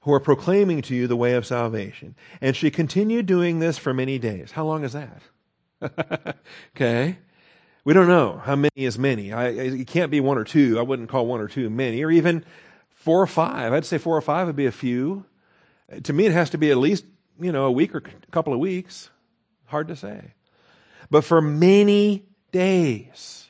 who 0.05 0.13
are 0.13 0.19
proclaiming 0.19 0.83
to 0.83 0.95
you 0.95 1.07
the 1.07 1.15
way 1.15 1.33
of 1.33 1.47
salvation. 1.47 2.15
And 2.39 2.55
she 2.55 2.69
continued 2.69 3.25
doing 3.25 3.57
this 3.57 3.79
for 3.79 3.91
many 3.91 4.19
days. 4.19 4.51
How 4.51 4.63
long 4.63 4.83
is 4.83 4.93
that? 4.93 6.37
okay. 6.75 7.17
We 7.83 7.93
don't 7.93 8.07
know 8.07 8.39
how 8.43 8.55
many 8.55 8.69
is 8.75 8.99
many. 8.99 9.33
I, 9.33 9.47
it 9.47 9.87
can't 9.87 10.11
be 10.11 10.19
one 10.19 10.37
or 10.37 10.43
two. 10.43 10.77
I 10.77 10.83
wouldn't 10.83 11.09
call 11.09 11.25
one 11.25 11.41
or 11.41 11.47
two 11.47 11.71
many, 11.71 12.03
or 12.03 12.11
even 12.11 12.45
four 12.91 13.19
or 13.19 13.25
five. 13.25 13.73
I'd 13.73 13.83
say 13.83 13.97
four 13.97 14.15
or 14.15 14.21
five 14.21 14.45
would 14.45 14.55
be 14.55 14.67
a 14.67 14.71
few. 14.71 15.25
To 16.03 16.13
me, 16.13 16.27
it 16.27 16.31
has 16.31 16.51
to 16.51 16.59
be 16.59 16.69
at 16.69 16.77
least, 16.77 17.03
you 17.39 17.51
know, 17.51 17.65
a 17.65 17.71
week 17.71 17.95
or 17.95 17.99
a 17.99 18.31
couple 18.31 18.53
of 18.53 18.59
weeks. 18.59 19.09
Hard 19.65 19.87
to 19.87 19.95
say. 19.95 20.35
But 21.09 21.23
for 21.23 21.41
many 21.41 22.25
days. 22.51 23.49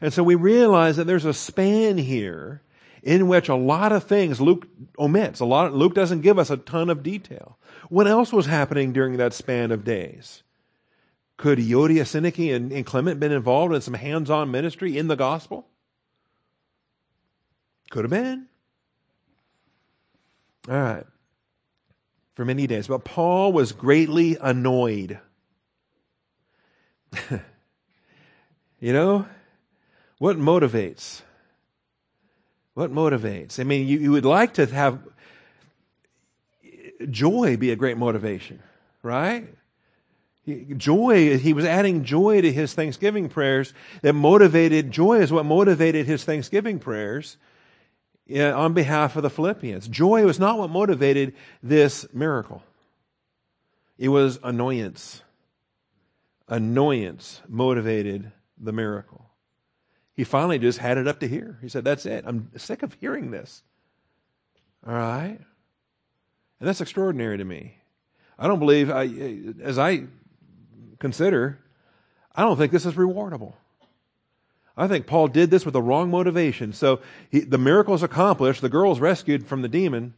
And 0.00 0.12
so 0.12 0.22
we 0.22 0.36
realize 0.36 0.96
that 0.96 1.08
there's 1.08 1.24
a 1.24 1.34
span 1.34 1.98
here 1.98 2.62
in 3.02 3.26
which 3.26 3.48
a 3.48 3.54
lot 3.54 3.92
of 3.92 4.04
things 4.04 4.40
Luke 4.40 4.66
omits. 4.98 5.40
A 5.40 5.44
lot, 5.44 5.74
Luke 5.74 5.94
doesn't 5.94 6.20
give 6.20 6.38
us 6.38 6.50
a 6.50 6.56
ton 6.56 6.88
of 6.88 7.02
detail. 7.02 7.58
What 7.88 8.06
else 8.06 8.32
was 8.32 8.46
happening 8.46 8.92
during 8.92 9.16
that 9.16 9.32
span 9.32 9.72
of 9.72 9.84
days? 9.84 10.42
Could 11.36 11.58
Euodia, 11.58 12.02
Syntyche, 12.02 12.54
and, 12.54 12.72
and 12.72 12.86
Clement 12.86 13.18
been 13.18 13.32
involved 13.32 13.74
in 13.74 13.80
some 13.80 13.94
hands-on 13.94 14.50
ministry 14.50 14.96
in 14.96 15.08
the 15.08 15.16
gospel? 15.16 15.66
Could 17.90 18.04
have 18.04 18.10
been. 18.10 18.46
All 20.68 20.76
right. 20.76 21.04
For 22.34 22.44
many 22.44 22.68
days. 22.68 22.86
But 22.86 23.04
Paul 23.04 23.52
was 23.52 23.72
greatly 23.72 24.38
annoyed. 24.40 25.18
you 28.80 28.92
know, 28.92 29.26
what 30.18 30.38
motivates? 30.38 31.22
What 32.74 32.92
motivates? 32.92 33.60
I 33.60 33.64
mean, 33.64 33.86
you, 33.86 33.98
you 33.98 34.12
would 34.12 34.24
like 34.24 34.54
to 34.54 34.66
have 34.66 34.98
joy 37.10 37.56
be 37.56 37.70
a 37.70 37.76
great 37.76 37.98
motivation, 37.98 38.62
right? 39.02 39.46
Joy, 40.76 41.38
he 41.38 41.52
was 41.52 41.64
adding 41.64 42.02
joy 42.04 42.40
to 42.40 42.52
his 42.52 42.74
Thanksgiving 42.74 43.28
prayers 43.28 43.74
that 44.00 44.14
motivated, 44.14 44.90
joy 44.90 45.20
is 45.20 45.30
what 45.30 45.44
motivated 45.44 46.06
his 46.06 46.24
Thanksgiving 46.24 46.78
prayers 46.78 47.36
on 48.30 48.72
behalf 48.72 49.16
of 49.16 49.22
the 49.22 49.30
Philippians. 49.30 49.86
Joy 49.88 50.24
was 50.24 50.40
not 50.40 50.58
what 50.58 50.70
motivated 50.70 51.34
this 51.62 52.06
miracle. 52.12 52.62
It 53.98 54.08
was 54.08 54.40
annoyance. 54.42 55.22
Annoyance 56.48 57.40
motivated 57.48 58.32
the 58.58 58.72
miracle. 58.72 59.31
He 60.14 60.24
finally 60.24 60.58
just 60.58 60.78
had 60.78 60.98
it 60.98 61.08
up 61.08 61.20
to 61.20 61.28
here. 61.28 61.58
He 61.62 61.68
said, 61.68 61.84
That's 61.84 62.06
it. 62.06 62.24
I'm 62.26 62.50
sick 62.56 62.82
of 62.82 62.94
hearing 63.00 63.30
this. 63.30 63.62
All 64.86 64.94
right? 64.94 65.38
And 66.60 66.68
that's 66.68 66.80
extraordinary 66.80 67.38
to 67.38 67.44
me. 67.44 67.78
I 68.38 68.46
don't 68.46 68.58
believe, 68.58 68.90
I, 68.90 69.08
as 69.62 69.78
I 69.78 70.04
consider, 70.98 71.58
I 72.34 72.42
don't 72.42 72.56
think 72.56 72.72
this 72.72 72.86
is 72.86 72.94
rewardable. 72.94 73.54
I 74.76 74.88
think 74.88 75.06
Paul 75.06 75.28
did 75.28 75.50
this 75.50 75.64
with 75.64 75.74
the 75.74 75.82
wrong 75.82 76.10
motivation. 76.10 76.72
So 76.72 77.00
he, 77.30 77.40
the 77.40 77.58
miracle 77.58 77.94
is 77.94 78.02
accomplished, 78.02 78.62
the 78.62 78.68
girl 78.68 78.92
is 78.92 79.00
rescued 79.00 79.46
from 79.46 79.62
the 79.62 79.68
demon, 79.68 80.14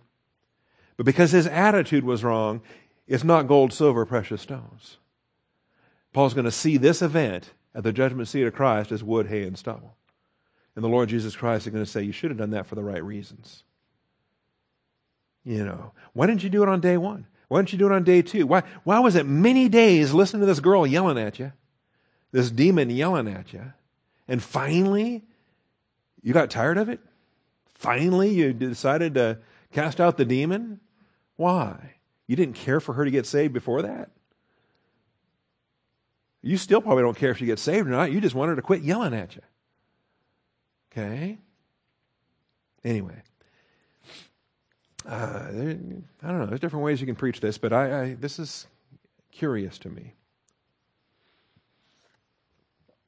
but 0.97 1.07
because 1.07 1.33
his 1.33 1.47
attitude 1.47 2.05
was 2.05 2.23
wrong, 2.23 2.61
it's 3.07 3.25
not 3.25 3.49
gold, 3.49 3.73
silver, 3.73 4.07
precious 4.07 4.43
stones. 4.43 4.99
Paul's 6.13 6.35
going 6.35 6.45
to 6.45 6.53
see 6.53 6.77
this 6.77 7.03
event 7.03 7.51
at 7.75 7.83
the 7.83 7.93
judgment 7.93 8.29
seat 8.29 8.45
of 8.45 8.55
Christ 8.55 8.93
as 8.93 9.03
wood, 9.03 9.27
hay, 9.27 9.43
and 9.43 9.59
stubble. 9.59 9.97
And 10.77 10.85
the 10.85 10.89
Lord 10.89 11.09
Jesus 11.09 11.37
Christ 11.37 11.67
is 11.67 11.73
going 11.73 11.85
to 11.85 11.91
say, 11.91 12.03
You 12.03 12.13
should 12.13 12.31
have 12.31 12.39
done 12.39 12.51
that 12.51 12.67
for 12.67 12.75
the 12.75 12.83
right 12.83 13.03
reasons. 13.03 13.65
You 15.45 15.65
know, 15.65 15.93
why 16.13 16.27
didn't 16.27 16.43
you 16.43 16.51
do 16.51 16.63
it 16.63 16.69
on 16.69 16.81
day 16.81 16.97
one? 16.97 17.27
Why 17.49 17.61
didn't 17.61 17.73
you 17.73 17.79
do 17.79 17.87
it 17.87 17.93
on 17.93 18.05
day 18.05 18.23
two? 18.23 18.47
Why, 18.47 18.63
why 18.83 18.99
was 19.01 19.15
it 19.15 19.27
many 19.27 19.69
days 19.69 20.13
listening 20.13 20.41
to 20.41 20.47
this 20.47 20.61
girl 20.61 20.87
yelling 20.87 21.19
at 21.19 21.39
you, 21.39 21.53
this 22.33 22.51
demon 22.51 22.91
yelling 22.91 23.29
at 23.29 23.53
you, 23.53 23.73
and 24.27 24.43
finally 24.43 25.23
you 26.23 26.33
got 26.33 26.51
tired 26.51 26.79
of 26.79 26.89
it? 26.89 27.01
Finally 27.75 28.31
you 28.31 28.53
decided 28.53 29.15
to 29.15 29.39
cast 29.73 30.01
out 30.01 30.17
the 30.17 30.25
demon? 30.25 30.81
Why? 31.37 31.95
You 32.27 32.37
didn't 32.37 32.55
care 32.55 32.81
for 32.81 32.95
her 32.95 33.05
to 33.05 33.11
get 33.11 33.27
saved 33.27 33.53
before 33.53 33.83
that? 33.83 34.11
You 36.45 36.59
still 36.59 36.83
probably 36.83 37.03
don't 37.03 37.17
care 37.17 37.31
if 37.31 37.39
she 37.39 37.47
gets 37.47 37.63
saved 37.63 37.89
or 37.89 37.91
not. 37.91 38.13
You 38.13 38.21
just 38.21 38.35
want 38.35 38.51
her 38.51 38.57
to 38.57 38.61
quit 38.61 38.83
yelling 38.83 39.15
at 39.15 39.35
you. 39.35 39.41
Okay? 40.93 41.39
Anyway. 42.85 43.23
Uh, 45.09 45.47
I 45.49 45.53
don't 45.53 46.05
know. 46.23 46.47
There's 46.47 46.61
different 46.61 46.85
ways 46.85 47.01
you 47.01 47.07
can 47.07 47.17
preach 47.17 47.41
this, 47.41 47.57
but 47.57 47.73
I, 47.73 48.03
I 48.03 48.15
this 48.15 48.39
is 48.39 48.67
curious 49.33 49.79
to 49.79 49.89
me. 49.89 50.13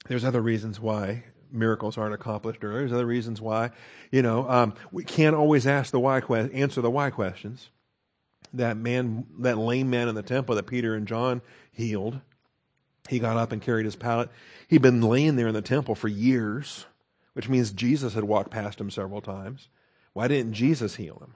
There's 0.09 0.24
other 0.24 0.41
reasons 0.41 0.80
why 0.80 1.24
miracles 1.53 1.99
aren't 1.99 2.14
accomplished, 2.14 2.64
or 2.64 2.72
there's 2.72 2.93
other 2.93 3.07
reasons 3.07 3.41
why, 3.41 3.70
you 4.11 4.22
know, 4.22 4.49
um, 4.49 4.74
we 4.93 5.05
can't 5.05 5.37
always 5.37 5.66
ask 5.66 5.91
the 5.91 6.01
why 6.01 6.22
que- 6.22 6.51
answer 6.55 6.80
the 6.80 6.91
why 6.91 7.11
questions. 7.11 7.68
That 8.55 8.78
man, 8.78 9.26
that 9.41 9.59
lame 9.59 9.91
man 9.91 10.09
in 10.09 10.14
the 10.14 10.22
temple 10.22 10.55
that 10.55 10.66
Peter 10.66 10.95
and 10.95 11.07
John 11.07 11.43
healed, 11.72 12.20
he 13.09 13.18
got 13.18 13.36
up 13.36 13.52
and 13.52 13.62
carried 13.62 13.84
his 13.84 13.96
pallet. 13.96 14.30
He'd 14.68 14.82
been 14.82 15.00
laying 15.00 15.36
there 15.36 15.48
in 15.48 15.54
the 15.54 15.62
temple 15.62 15.94
for 15.94 16.09
years, 16.09 16.86
which 17.34 17.48
means 17.48 17.70
Jesus 17.70 18.14
had 18.14 18.24
walked 18.24 18.50
past 18.50 18.80
him 18.80 18.90
several 18.90 19.20
times. 19.20 19.68
Why 20.12 20.28
didn't 20.28 20.54
Jesus 20.54 20.96
heal 20.96 21.18
him? 21.20 21.34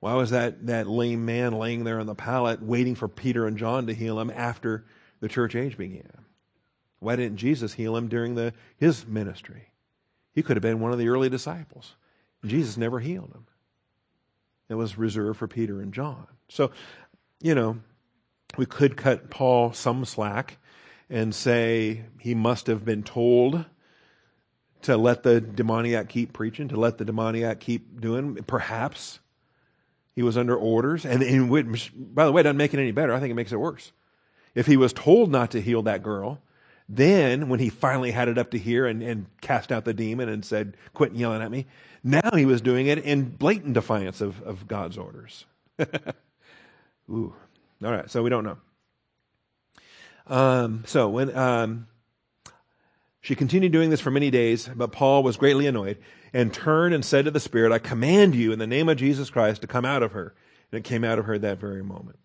Why 0.00 0.14
was 0.14 0.30
that, 0.30 0.66
that 0.66 0.86
lame 0.86 1.24
man 1.24 1.52
laying 1.52 1.84
there 1.84 2.00
on 2.00 2.06
the 2.06 2.14
pallet 2.14 2.62
waiting 2.62 2.94
for 2.94 3.08
Peter 3.08 3.46
and 3.46 3.56
John 3.56 3.86
to 3.86 3.94
heal 3.94 4.20
him 4.20 4.30
after 4.30 4.84
the 5.20 5.28
church 5.28 5.54
age 5.54 5.76
began? 5.76 6.24
Why 6.98 7.16
didn't 7.16 7.38
Jesus 7.38 7.74
heal 7.74 7.96
him 7.96 8.08
during 8.08 8.34
the, 8.34 8.52
his 8.76 9.06
ministry? 9.06 9.70
He 10.32 10.42
could 10.42 10.56
have 10.56 10.62
been 10.62 10.80
one 10.80 10.92
of 10.92 10.98
the 10.98 11.08
early 11.08 11.28
disciples. 11.28 11.94
Jesus 12.44 12.76
never 12.76 13.00
healed 13.00 13.32
him. 13.32 13.46
It 14.68 14.74
was 14.74 14.98
reserved 14.98 15.38
for 15.38 15.48
Peter 15.48 15.80
and 15.80 15.92
John. 15.92 16.26
So, 16.48 16.70
you 17.40 17.54
know, 17.54 17.78
we 18.56 18.66
could 18.66 18.96
cut 18.96 19.30
Paul 19.30 19.72
some 19.72 20.04
slack 20.04 20.58
and 21.08 21.34
say 21.34 22.04
he 22.20 22.34
must 22.34 22.66
have 22.66 22.84
been 22.84 23.02
told 23.02 23.64
to 24.82 24.96
let 24.96 25.22
the 25.22 25.40
demoniac 25.40 26.08
keep 26.08 26.32
preaching, 26.32 26.68
to 26.68 26.76
let 26.76 26.98
the 26.98 27.04
demoniac 27.04 27.60
keep 27.60 28.00
doing. 28.00 28.36
Perhaps 28.44 29.20
he 30.14 30.22
was 30.22 30.36
under 30.36 30.56
orders, 30.56 31.04
and 31.04 31.50
which, 31.50 31.92
by 31.94 32.24
the 32.24 32.32
way, 32.32 32.40
it 32.40 32.44
doesn't 32.44 32.56
make 32.56 32.72
it 32.74 32.80
any 32.80 32.92
better. 32.92 33.12
I 33.12 33.20
think 33.20 33.30
it 33.30 33.34
makes 33.34 33.52
it 33.52 33.60
worse. 33.60 33.92
If 34.54 34.66
he 34.66 34.76
was 34.76 34.92
told 34.92 35.30
not 35.30 35.50
to 35.50 35.60
heal 35.60 35.82
that 35.82 36.02
girl, 36.02 36.40
then 36.88 37.48
when 37.48 37.60
he 37.60 37.68
finally 37.68 38.12
had 38.12 38.28
it 38.28 38.38
up 38.38 38.50
to 38.52 38.58
here 38.58 38.86
and, 38.86 39.02
and 39.02 39.26
cast 39.40 39.70
out 39.72 39.84
the 39.84 39.92
demon 39.92 40.28
and 40.28 40.44
said, 40.44 40.76
Quit 40.94 41.12
yelling 41.12 41.42
at 41.42 41.50
me, 41.50 41.66
now 42.02 42.30
he 42.34 42.46
was 42.46 42.60
doing 42.60 42.86
it 42.86 42.98
in 42.98 43.24
blatant 43.24 43.74
defiance 43.74 44.20
of, 44.20 44.40
of 44.42 44.66
God's 44.68 44.96
orders. 44.96 45.44
Ooh. 47.10 47.34
All 47.84 47.90
right, 47.90 48.10
so 48.10 48.22
we 48.22 48.30
don't 48.30 48.44
know. 48.44 48.56
Um, 50.26 50.84
so 50.86 51.08
when 51.08 51.36
um, 51.36 51.86
she 53.20 53.34
continued 53.34 53.72
doing 53.72 53.90
this 53.90 54.00
for 54.00 54.10
many 54.10 54.30
days, 54.30 54.68
but 54.74 54.92
Paul 54.92 55.22
was 55.22 55.36
greatly 55.36 55.66
annoyed 55.66 55.98
and 56.32 56.52
turned 56.52 56.94
and 56.94 57.04
said 57.04 57.24
to 57.24 57.30
the 57.30 57.40
Spirit, 57.40 57.72
I 57.72 57.78
command 57.78 58.34
you 58.34 58.52
in 58.52 58.58
the 58.58 58.66
name 58.66 58.88
of 58.88 58.96
Jesus 58.96 59.30
Christ 59.30 59.62
to 59.62 59.66
come 59.66 59.84
out 59.84 60.02
of 60.02 60.12
her. 60.12 60.34
And 60.70 60.78
it 60.78 60.84
came 60.84 61.04
out 61.04 61.18
of 61.18 61.26
her 61.26 61.38
that 61.38 61.58
very 61.58 61.82
moment. 61.82 62.18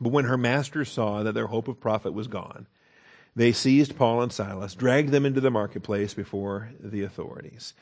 But 0.00 0.12
when 0.12 0.26
her 0.26 0.38
masters 0.38 0.90
saw 0.90 1.22
that 1.22 1.34
their 1.34 1.48
hope 1.48 1.68
of 1.68 1.80
profit 1.80 2.12
was 2.12 2.28
gone, 2.28 2.66
they 3.34 3.52
seized 3.52 3.96
Paul 3.96 4.22
and 4.22 4.32
Silas, 4.32 4.74
dragged 4.74 5.10
them 5.10 5.24
into 5.24 5.40
the 5.40 5.50
marketplace 5.50 6.14
before 6.14 6.70
the 6.80 7.02
authorities. 7.02 7.74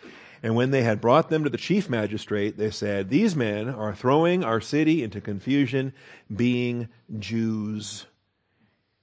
And 0.42 0.54
when 0.54 0.70
they 0.70 0.82
had 0.82 1.00
brought 1.00 1.30
them 1.30 1.44
to 1.44 1.50
the 1.50 1.56
chief 1.56 1.88
magistrate, 1.88 2.58
they 2.58 2.70
said, 2.70 3.08
These 3.08 3.34
men 3.34 3.68
are 3.68 3.94
throwing 3.94 4.44
our 4.44 4.60
city 4.60 5.02
into 5.02 5.20
confusion, 5.20 5.94
being 6.34 6.88
Jews. 7.18 8.06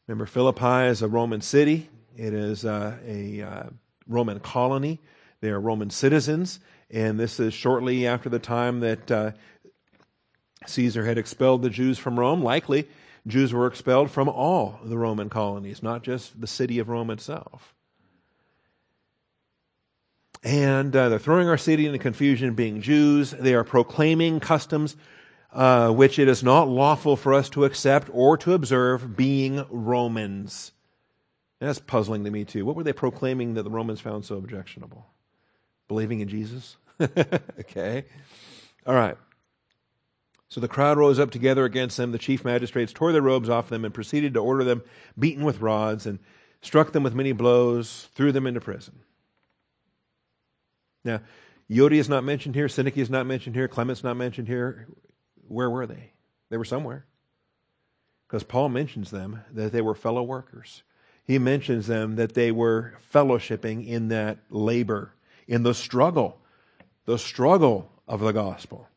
Remember, 0.07 0.25
Philippi 0.25 0.89
is 0.89 1.01
a 1.01 1.07
Roman 1.07 1.41
city, 1.41 1.89
it 2.17 2.33
is 2.33 2.65
uh, 2.65 2.97
a 3.07 3.41
uh, 3.41 3.63
Roman 4.07 4.39
colony. 4.39 4.99
They 5.39 5.49
are 5.49 5.59
Roman 5.59 5.89
citizens, 5.89 6.59
and 6.89 7.19
this 7.19 7.39
is 7.39 7.53
shortly 7.53 8.07
after 8.07 8.29
the 8.29 8.39
time 8.39 8.81
that 8.81 9.11
uh, 9.11 9.31
Caesar 10.65 11.05
had 11.05 11.17
expelled 11.17 11.61
the 11.61 11.69
Jews 11.69 11.97
from 11.97 12.19
Rome. 12.19 12.41
Likely, 12.41 12.87
Jews 13.27 13.53
were 13.53 13.67
expelled 13.67 14.11
from 14.11 14.29
all 14.29 14.79
the 14.83 14.97
Roman 14.97 15.29
colonies, 15.29 15.81
not 15.81 16.03
just 16.03 16.39
the 16.39 16.47
city 16.47 16.79
of 16.79 16.89
Rome 16.89 17.09
itself. 17.09 17.73
And 20.43 20.93
uh, 20.93 21.09
they're 21.09 21.19
throwing 21.19 21.47
our 21.47 21.57
city 21.57 21.85
into 21.85 21.99
confusion, 21.99 22.53
being 22.53 22.81
Jews. 22.81 23.31
They 23.31 23.53
are 23.53 23.63
proclaiming 23.63 24.41
customs 24.41 24.97
uh, 25.53 25.91
which 25.91 26.19
it 26.19 26.27
is 26.27 26.43
not 26.43 26.67
lawful 26.67 27.15
for 27.15 27.33
us 27.33 27.49
to 27.49 27.63
accept 27.65 28.09
or 28.11 28.37
to 28.37 28.53
observe, 28.53 29.15
being 29.15 29.65
Romans. 29.69 30.71
And 31.61 31.69
that's 31.69 31.79
puzzling 31.79 32.23
to 32.25 32.31
me 32.31 32.43
too. 32.43 32.65
What 32.65 32.75
were 32.75 32.83
they 32.83 32.93
proclaiming 32.93 33.53
that 33.53 33.63
the 33.63 33.69
Romans 33.69 34.01
found 34.01 34.25
so 34.25 34.35
objectionable? 34.35 35.05
Believing 35.87 36.19
in 36.19 36.27
Jesus? 36.27 36.77
okay. 37.01 38.05
All 38.85 38.95
right. 38.95 39.17
So 40.49 40.59
the 40.59 40.67
crowd 40.67 40.97
rose 40.97 41.19
up 41.19 41.31
together 41.31 41.65
against 41.65 41.97
them. 41.97 42.11
The 42.11 42.17
chief 42.17 42.43
magistrates 42.43 42.93
tore 42.93 43.11
their 43.11 43.21
robes 43.21 43.49
off 43.49 43.69
them 43.69 43.85
and 43.85 43.93
proceeded 43.93 44.33
to 44.33 44.39
order 44.39 44.63
them 44.63 44.83
beaten 45.17 45.43
with 45.43 45.61
rods 45.61 46.05
and 46.05 46.19
struck 46.61 46.91
them 46.91 47.03
with 47.03 47.15
many 47.15 47.31
blows, 47.31 48.09
threw 48.15 48.31
them 48.31 48.47
into 48.47 48.61
prison. 48.61 48.99
Now, 51.03 51.21
Euodia 51.69 51.97
is 51.97 52.09
not 52.09 52.23
mentioned 52.23 52.55
here, 52.55 52.67
Syntyche 52.67 52.97
is 52.97 53.09
not 53.09 53.25
mentioned 53.25 53.55
here, 53.55 53.67
Clement's 53.67 54.03
not 54.03 54.15
mentioned 54.15 54.47
here. 54.47 54.87
Where 55.47 55.69
were 55.69 55.85
they? 55.85 56.11
They 56.49 56.57
were 56.57 56.65
somewhere. 56.65 57.05
Because 58.27 58.43
Paul 58.43 58.69
mentions 58.69 59.11
them 59.11 59.41
that 59.51 59.71
they 59.71 59.81
were 59.81 59.95
fellow 59.95 60.23
workers. 60.23 60.83
He 61.25 61.39
mentions 61.39 61.87
them 61.87 62.15
that 62.15 62.33
they 62.33 62.51
were 62.51 62.95
fellowshipping 63.13 63.87
in 63.87 64.09
that 64.09 64.39
labor, 64.49 65.13
in 65.47 65.63
the 65.63 65.73
struggle, 65.73 66.39
the 67.05 67.17
struggle 67.17 67.91
of 68.07 68.19
the 68.19 68.31
gospel. 68.31 68.87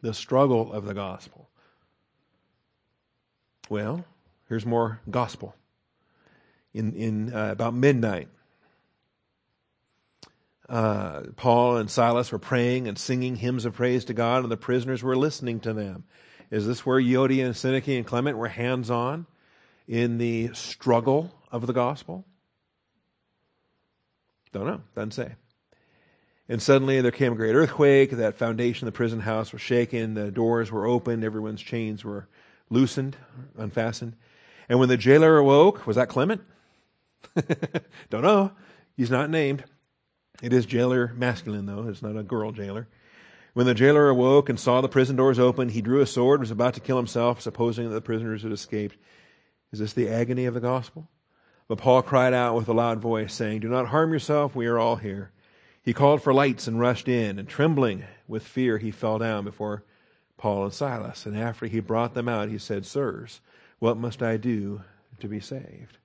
The 0.00 0.14
struggle 0.14 0.72
of 0.72 0.84
the 0.84 0.94
gospel. 0.94 1.48
Well, 3.68 4.04
here's 4.48 4.66
more 4.66 5.00
gospel. 5.10 5.54
In, 6.72 6.92
in 6.94 7.34
uh, 7.34 7.52
about 7.52 7.74
midnight, 7.74 8.28
uh, 10.68 11.22
Paul 11.36 11.76
and 11.76 11.90
Silas 11.90 12.32
were 12.32 12.38
praying 12.38 12.88
and 12.88 12.98
singing 12.98 13.36
hymns 13.36 13.64
of 13.64 13.74
praise 13.74 14.04
to 14.06 14.14
God, 14.14 14.42
and 14.42 14.52
the 14.52 14.56
prisoners 14.56 15.02
were 15.02 15.16
listening 15.16 15.60
to 15.60 15.72
them. 15.72 16.04
Is 16.50 16.66
this 16.66 16.86
where 16.86 17.00
Euodia 17.00 17.44
and 17.44 17.54
Syntyche 17.54 17.96
and 17.96 18.06
Clement 18.06 18.38
were 18.38 18.48
hands 18.48 18.90
on 18.90 19.26
in 19.86 20.18
the 20.18 20.50
struggle 20.54 21.34
of 21.50 21.66
the 21.66 21.72
gospel? 21.72 22.24
Don't 24.52 24.66
know. 24.66 24.80
Doesn't 24.94 25.12
say. 25.12 25.34
And 26.48 26.62
suddenly 26.62 27.00
there 27.00 27.10
came 27.10 27.32
a 27.32 27.36
great 27.36 27.54
earthquake. 27.54 28.10
That 28.10 28.36
foundation 28.36 28.86
of 28.86 28.92
the 28.92 28.96
prison 28.96 29.20
house 29.20 29.52
was 29.52 29.62
shaken. 29.62 30.14
The 30.14 30.30
doors 30.30 30.70
were 30.70 30.86
opened. 30.86 31.24
Everyone's 31.24 31.62
chains 31.62 32.04
were 32.04 32.28
loosened, 32.70 33.16
unfastened. 33.56 34.14
And 34.68 34.78
when 34.78 34.88
the 34.88 34.96
jailer 34.96 35.38
awoke, 35.38 35.86
was 35.86 35.96
that 35.96 36.08
Clement? 36.08 36.42
Don't 38.10 38.22
know. 38.22 38.52
He's 38.96 39.10
not 39.10 39.30
named. 39.30 39.64
It 40.42 40.52
is 40.52 40.66
jailer 40.66 41.12
masculine, 41.16 41.66
though. 41.66 41.88
It's 41.88 42.02
not 42.02 42.16
a 42.16 42.22
girl 42.22 42.52
jailer. 42.52 42.88
When 43.54 43.66
the 43.66 43.74
jailer 43.74 44.08
awoke 44.08 44.48
and 44.48 44.58
saw 44.58 44.80
the 44.80 44.88
prison 44.88 45.14
doors 45.14 45.38
open, 45.38 45.68
he 45.68 45.80
drew 45.80 46.00
a 46.00 46.06
sword 46.06 46.40
and 46.40 46.42
was 46.42 46.50
about 46.50 46.74
to 46.74 46.80
kill 46.80 46.96
himself, 46.96 47.40
supposing 47.40 47.88
that 47.88 47.94
the 47.94 48.00
prisoners 48.00 48.42
had 48.42 48.50
escaped. 48.50 48.96
Is 49.72 49.78
this 49.78 49.92
the 49.92 50.08
agony 50.08 50.44
of 50.44 50.54
the 50.54 50.60
gospel? 50.60 51.08
But 51.68 51.78
Paul 51.78 52.02
cried 52.02 52.34
out 52.34 52.56
with 52.56 52.68
a 52.68 52.72
loud 52.72 52.98
voice, 52.98 53.32
saying, 53.32 53.60
Do 53.60 53.68
not 53.68 53.88
harm 53.88 54.12
yourself, 54.12 54.56
we 54.56 54.66
are 54.66 54.78
all 54.78 54.96
here. 54.96 55.30
He 55.82 55.92
called 55.92 56.22
for 56.22 56.34
lights 56.34 56.66
and 56.66 56.80
rushed 56.80 57.08
in, 57.08 57.38
and 57.38 57.48
trembling 57.48 58.04
with 58.26 58.46
fear, 58.46 58.78
he 58.78 58.90
fell 58.90 59.18
down 59.18 59.44
before 59.44 59.84
Paul 60.36 60.64
and 60.64 60.72
Silas. 60.72 61.24
And 61.24 61.38
after 61.38 61.66
he 61.66 61.80
brought 61.80 62.14
them 62.14 62.28
out, 62.28 62.48
he 62.48 62.58
said, 62.58 62.84
Sirs, 62.84 63.40
what 63.78 63.96
must 63.96 64.22
I 64.22 64.36
do 64.36 64.82
to 65.20 65.28
be 65.28 65.40
saved? 65.40 65.98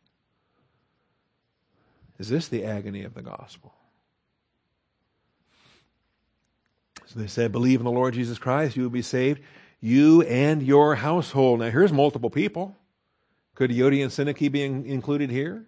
Is 2.20 2.30
this 2.30 2.48
the 2.48 2.66
agony 2.66 3.04
of 3.04 3.14
the 3.16 3.22
gospel? 3.22 3.74
So 7.10 7.20
they 7.20 7.28
said, 7.28 7.51
Believe 7.51 7.80
in 7.80 7.86
the 7.86 7.91
Lord 7.91 8.14
Jesus 8.14 8.38
Christ, 8.38 8.76
you 8.76 8.84
will 8.84 8.91
be 8.91 9.01
saved, 9.01 9.41
you 9.82 10.22
and 10.24 10.62
your 10.62 10.95
household. 10.95 11.60
Now, 11.60 11.72
here's 11.72 11.91
multiple 11.91 12.30
people. 12.30 12.76
Could 13.55 13.72
Euodia 13.72 14.03
and 14.03 14.12
Syntyche 14.12 14.51
be 14.51 14.64
in, 14.64 14.86
included 14.86 15.32
here? 15.32 15.66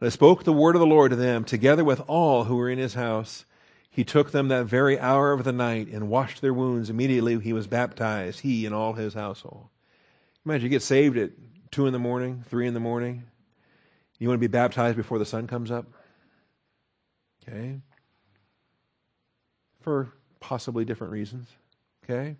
They 0.00 0.08
spoke 0.08 0.44
the 0.44 0.52
word 0.52 0.76
of 0.76 0.80
the 0.80 0.86
Lord 0.86 1.10
to 1.10 1.16
them, 1.16 1.44
together 1.44 1.84
with 1.84 2.00
all 2.06 2.44
who 2.44 2.56
were 2.56 2.70
in 2.70 2.78
his 2.78 2.94
house. 2.94 3.44
He 3.90 4.02
took 4.02 4.32
them 4.32 4.48
that 4.48 4.64
very 4.64 4.98
hour 4.98 5.32
of 5.32 5.44
the 5.44 5.52
night 5.52 5.88
and 5.88 6.08
washed 6.08 6.40
their 6.40 6.54
wounds. 6.54 6.88
Immediately 6.88 7.38
he 7.40 7.52
was 7.52 7.66
baptized, 7.66 8.40
he 8.40 8.64
and 8.64 8.74
all 8.74 8.94
his 8.94 9.12
household. 9.12 9.68
Imagine 10.46 10.64
you 10.64 10.70
get 10.70 10.82
saved 10.82 11.18
at 11.18 11.32
2 11.70 11.86
in 11.86 11.92
the 11.92 11.98
morning, 11.98 12.44
3 12.48 12.66
in 12.66 12.74
the 12.74 12.80
morning. 12.80 13.24
You 14.18 14.28
want 14.28 14.38
to 14.38 14.48
be 14.48 14.50
baptized 14.50 14.96
before 14.96 15.18
the 15.18 15.26
sun 15.26 15.46
comes 15.46 15.70
up? 15.70 15.86
Okay 17.46 17.80
for 19.84 20.08
possibly 20.40 20.84
different 20.84 21.12
reasons. 21.12 21.46
Okay? 22.02 22.36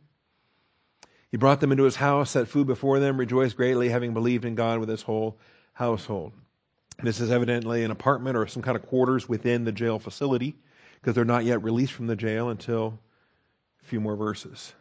He 1.30 1.36
brought 1.36 1.60
them 1.60 1.72
into 1.72 1.84
his 1.84 1.96
house, 1.96 2.30
set 2.30 2.48
food 2.48 2.66
before 2.66 2.98
them, 2.98 3.18
rejoiced 3.18 3.56
greatly, 3.56 3.90
having 3.90 4.14
believed 4.14 4.44
in 4.44 4.54
God 4.54 4.80
with 4.80 4.88
his 4.88 5.02
whole 5.02 5.38
household. 5.74 6.32
This 7.02 7.20
is 7.20 7.30
evidently 7.30 7.84
an 7.84 7.90
apartment 7.90 8.36
or 8.36 8.46
some 8.46 8.62
kind 8.62 8.76
of 8.76 8.86
quarters 8.86 9.28
within 9.28 9.64
the 9.64 9.72
jail 9.72 9.98
facility 9.98 10.56
because 11.00 11.14
they're 11.14 11.24
not 11.24 11.44
yet 11.44 11.62
released 11.62 11.92
from 11.92 12.06
the 12.06 12.16
jail 12.16 12.48
until 12.48 12.98
a 13.82 13.86
few 13.86 14.00
more 14.00 14.16
verses. 14.16 14.74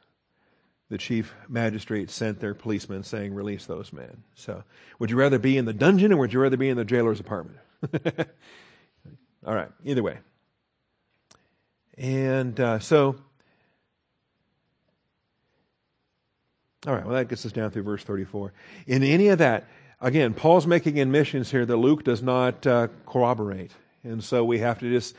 The 0.89 0.97
chief 0.97 1.33
magistrate 1.49 2.11
sent 2.11 2.39
their 2.39 2.53
policemen 2.53 3.03
saying, 3.03 3.33
Release 3.33 3.65
those 3.65 3.91
men. 3.91 4.23
So, 4.35 4.63
would 4.99 5.09
you 5.09 5.17
rather 5.17 5.39
be 5.39 5.57
in 5.57 5.65
the 5.65 5.73
dungeon 5.73 6.13
or 6.13 6.17
would 6.17 6.33
you 6.33 6.39
rather 6.39 6.57
be 6.57 6.69
in 6.69 6.77
the 6.77 6.85
jailer's 6.85 7.19
apartment? 7.19 7.57
All 9.45 9.55
right, 9.55 9.71
either 9.83 10.03
way. 10.03 10.19
And 11.97 12.59
uh, 12.59 12.79
so, 12.79 13.15
all 16.87 16.93
right, 16.93 17.05
well, 17.05 17.15
that 17.15 17.27
gets 17.27 17.45
us 17.45 17.51
down 17.51 17.71
through 17.71 17.83
verse 17.83 18.03
34. 18.03 18.51
In 18.87 19.03
any 19.03 19.27
of 19.27 19.39
that, 19.39 19.67
again, 20.01 20.33
Paul's 20.33 20.67
making 20.67 20.99
admissions 20.99 21.51
here 21.51 21.65
that 21.65 21.77
Luke 21.77 22.03
does 22.03 22.23
not 22.23 22.65
uh, 22.65 22.87
corroborate. 23.05 23.71
And 24.03 24.23
so 24.23 24.43
we 24.43 24.59
have 24.59 24.79
to 24.79 24.89
just 24.89 25.15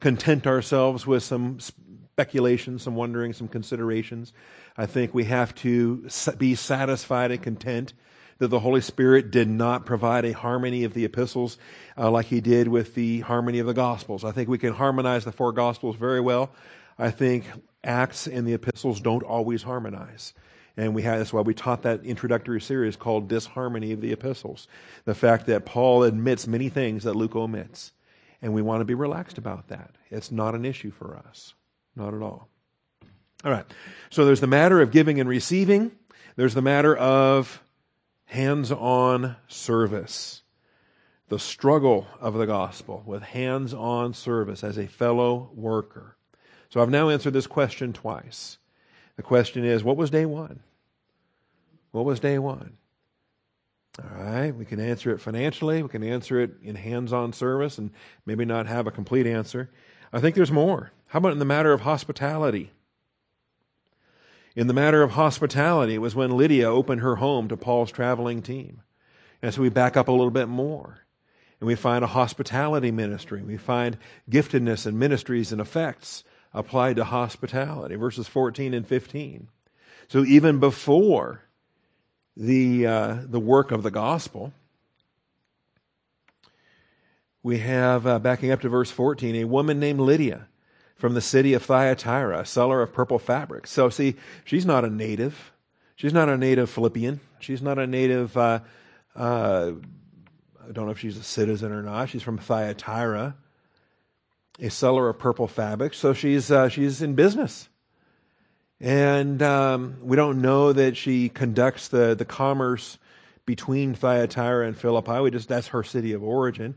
content 0.00 0.46
ourselves 0.46 1.06
with 1.06 1.22
some 1.22 1.58
speculation, 1.60 2.78
some 2.78 2.96
wondering, 2.96 3.32
some 3.32 3.48
considerations. 3.48 4.32
I 4.76 4.86
think 4.86 5.14
we 5.14 5.24
have 5.24 5.54
to 5.56 6.08
be 6.38 6.54
satisfied 6.54 7.30
and 7.30 7.42
content 7.42 7.92
that 8.38 8.48
the 8.48 8.60
Holy 8.60 8.80
Spirit 8.80 9.30
did 9.30 9.48
not 9.48 9.86
provide 9.86 10.24
a 10.24 10.32
harmony 10.32 10.84
of 10.84 10.94
the 10.94 11.04
epistles 11.04 11.58
uh, 11.96 12.10
like 12.10 12.26
he 12.26 12.40
did 12.40 12.68
with 12.68 12.94
the 12.94 13.20
harmony 13.20 13.58
of 13.58 13.66
the 13.66 13.74
Gospels. 13.74 14.24
I 14.24 14.32
think 14.32 14.48
we 14.48 14.58
can 14.58 14.74
harmonize 14.74 15.24
the 15.24 15.32
four 15.32 15.52
Gospels 15.52 15.96
very 15.96 16.20
well. 16.20 16.50
I 16.98 17.10
think 17.10 17.44
Acts 17.82 18.26
and 18.26 18.46
the 18.46 18.54
epistles 18.54 19.00
don't 19.00 19.22
always 19.22 19.62
harmonize. 19.62 20.34
And 20.76 20.94
we 20.94 21.02
have, 21.02 21.18
that's 21.18 21.32
why 21.32 21.40
we 21.40 21.54
taught 21.54 21.82
that 21.82 22.04
introductory 22.04 22.60
series 22.60 22.96
called 22.96 23.28
Disharmony 23.28 23.92
of 23.92 24.02
the 24.02 24.12
Epistles. 24.12 24.68
The 25.06 25.14
fact 25.14 25.46
that 25.46 25.64
Paul 25.64 26.02
admits 26.02 26.46
many 26.46 26.68
things 26.68 27.04
that 27.04 27.16
Luke 27.16 27.34
omits. 27.34 27.92
And 28.42 28.52
we 28.52 28.60
want 28.60 28.82
to 28.82 28.84
be 28.84 28.94
relaxed 28.94 29.38
about 29.38 29.68
that. 29.68 29.92
It's 30.10 30.30
not 30.30 30.54
an 30.54 30.66
issue 30.66 30.90
for 30.90 31.16
us. 31.16 31.54
Not 31.94 32.12
at 32.12 32.20
all. 32.20 32.48
All 33.44 33.50
right. 33.50 33.64
So 34.10 34.26
there's 34.26 34.40
the 34.40 34.46
matter 34.46 34.82
of 34.82 34.90
giving 34.90 35.18
and 35.18 35.28
receiving. 35.28 35.92
There's 36.36 36.52
the 36.52 36.62
matter 36.62 36.94
of 36.94 37.62
hands 38.26 38.70
on 38.70 39.36
service. 39.48 40.42
The 41.28 41.38
struggle 41.38 42.06
of 42.20 42.34
the 42.34 42.46
gospel 42.46 43.02
with 43.06 43.22
hands 43.22 43.74
on 43.74 44.14
service 44.14 44.62
as 44.62 44.78
a 44.78 44.86
fellow 44.86 45.50
worker. 45.54 46.16
So 46.68 46.80
I've 46.80 46.90
now 46.90 47.08
answered 47.08 47.32
this 47.32 47.46
question 47.46 47.92
twice. 47.92 48.58
The 49.16 49.22
question 49.22 49.64
is 49.64 49.82
what 49.82 49.96
was 49.96 50.10
day 50.10 50.26
one? 50.26 50.60
What 51.90 52.04
was 52.04 52.20
day 52.20 52.38
one? 52.38 52.76
All 54.02 54.22
right, 54.22 54.54
we 54.54 54.66
can 54.66 54.78
answer 54.78 55.10
it 55.10 55.20
financially, 55.20 55.82
we 55.82 55.88
can 55.88 56.02
answer 56.02 56.38
it 56.38 56.56
in 56.62 56.74
hands 56.74 57.14
on 57.14 57.32
service, 57.32 57.78
and 57.78 57.90
maybe 58.26 58.44
not 58.44 58.66
have 58.66 58.86
a 58.86 58.90
complete 58.90 59.26
answer. 59.26 59.70
I 60.12 60.20
think 60.20 60.36
there's 60.36 60.52
more. 60.52 60.92
How 61.06 61.18
about 61.18 61.32
in 61.32 61.38
the 61.38 61.46
matter 61.46 61.72
of 61.72 61.80
hospitality? 61.80 62.72
In 64.56 64.68
the 64.68 64.72
matter 64.72 65.02
of 65.02 65.12
hospitality, 65.12 65.94
it 65.94 66.00
was 66.00 66.14
when 66.14 66.38
Lydia 66.38 66.70
opened 66.70 67.02
her 67.02 67.16
home 67.16 67.46
to 67.48 67.58
Paul's 67.58 67.92
traveling 67.92 68.40
team. 68.40 68.80
And 69.42 69.52
so 69.52 69.60
we 69.60 69.68
back 69.68 69.98
up 69.98 70.08
a 70.08 70.12
little 70.12 70.30
bit 70.30 70.48
more. 70.48 71.00
And 71.60 71.66
we 71.66 71.74
find 71.74 72.02
a 72.02 72.08
hospitality 72.08 72.90
ministry. 72.90 73.42
We 73.42 73.58
find 73.58 73.98
giftedness 74.30 74.86
and 74.86 74.98
ministries 74.98 75.52
and 75.52 75.60
effects 75.60 76.24
applied 76.54 76.96
to 76.96 77.04
hospitality, 77.04 77.96
verses 77.96 78.28
14 78.28 78.72
and 78.72 78.86
15. 78.86 79.48
So 80.08 80.24
even 80.24 80.58
before 80.58 81.42
the, 82.34 82.86
uh, 82.86 83.18
the 83.24 83.40
work 83.40 83.72
of 83.72 83.82
the 83.82 83.90
gospel, 83.90 84.54
we 87.42 87.58
have, 87.58 88.06
uh, 88.06 88.18
backing 88.18 88.50
up 88.50 88.62
to 88.62 88.70
verse 88.70 88.90
14, 88.90 89.36
a 89.36 89.44
woman 89.44 89.78
named 89.78 90.00
Lydia 90.00 90.48
from 90.96 91.14
the 91.14 91.20
city 91.20 91.54
of 91.54 91.62
Thyatira, 91.62 92.40
a 92.40 92.46
seller 92.46 92.82
of 92.82 92.92
purple 92.92 93.18
fabric. 93.18 93.66
So, 93.66 93.88
see, 93.90 94.16
she's 94.44 94.66
not 94.66 94.84
a 94.84 94.90
native. 94.90 95.52
She's 95.94 96.12
not 96.12 96.28
a 96.28 96.36
native 96.36 96.70
Philippian. 96.70 97.20
She's 97.38 97.62
not 97.62 97.78
a 97.78 97.86
native, 97.86 98.36
uh, 98.36 98.60
uh, 99.14 99.72
I 100.66 100.72
don't 100.72 100.86
know 100.86 100.90
if 100.90 100.98
she's 100.98 101.16
a 101.16 101.22
citizen 101.22 101.72
or 101.72 101.82
not. 101.82 102.08
She's 102.08 102.22
from 102.22 102.38
Thyatira, 102.38 103.36
a 104.58 104.70
seller 104.70 105.08
of 105.08 105.18
purple 105.18 105.46
fabric. 105.46 105.94
So 105.94 106.12
she's, 106.12 106.50
uh, 106.50 106.68
she's 106.68 107.02
in 107.02 107.14
business. 107.14 107.68
And 108.80 109.42
um, 109.42 109.96
we 110.02 110.16
don't 110.16 110.42
know 110.42 110.72
that 110.72 110.96
she 110.96 111.28
conducts 111.28 111.88
the, 111.88 112.14
the 112.14 112.26
commerce 112.26 112.98
between 113.46 113.94
Thyatira 113.94 114.66
and 114.66 114.76
Philippi. 114.76 115.20
We 115.20 115.30
just 115.30 115.48
that's 115.48 115.68
her 115.68 115.82
city 115.82 116.12
of 116.12 116.22
origin. 116.22 116.74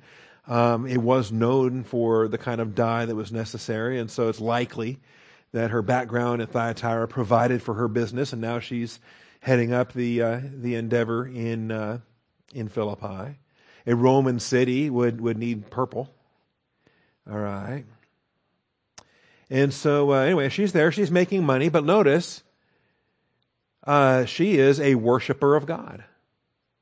Um, 0.50 0.88
it 0.88 0.98
was 0.98 1.32
known 1.32 1.84
for 1.84 2.28
the 2.28 2.40
kind 2.40 2.60
of 2.60 2.74
dye 2.74 3.06
that 3.06 3.16
was 3.16 3.32
necessary, 3.32 4.00
and 4.00 4.10
so 4.10 4.30
it's 4.30 4.42
likely 4.42 4.98
that 5.52 5.70
her 5.70 5.84
background 5.84 6.42
at 6.42 6.50
Thyatira 6.50 7.08
provided 7.08 7.62
for 7.62 7.76
her 7.76 7.88
business, 7.88 8.34
and 8.34 8.42
now 8.42 8.60
she's 8.60 9.00
heading 9.42 9.72
up 9.72 9.94
the 9.94 10.22
uh, 10.22 10.42
the 10.44 10.74
endeavor 10.74 11.28
in 11.28 11.72
uh, 11.72 12.00
in 12.54 12.68
Philippi. 12.68 13.38
A 13.86 13.96
Roman 13.96 14.40
city 14.40 14.90
would 14.90 15.22
would 15.22 15.38
need 15.38 15.70
purple. 15.70 16.12
All 17.30 17.38
right. 17.38 17.86
And 19.52 19.72
so, 19.72 20.14
uh, 20.14 20.22
anyway, 20.22 20.50
she's 20.50 20.74
there. 20.74 20.92
She's 20.92 21.12
making 21.12 21.44
money, 21.44 21.70
but 21.70 21.84
notice 21.84 22.44
uh, 23.84 24.26
she 24.26 24.58
is 24.58 24.80
a 24.80 24.96
worshiper 24.96 25.56
of 25.56 25.68
God. 25.68 26.04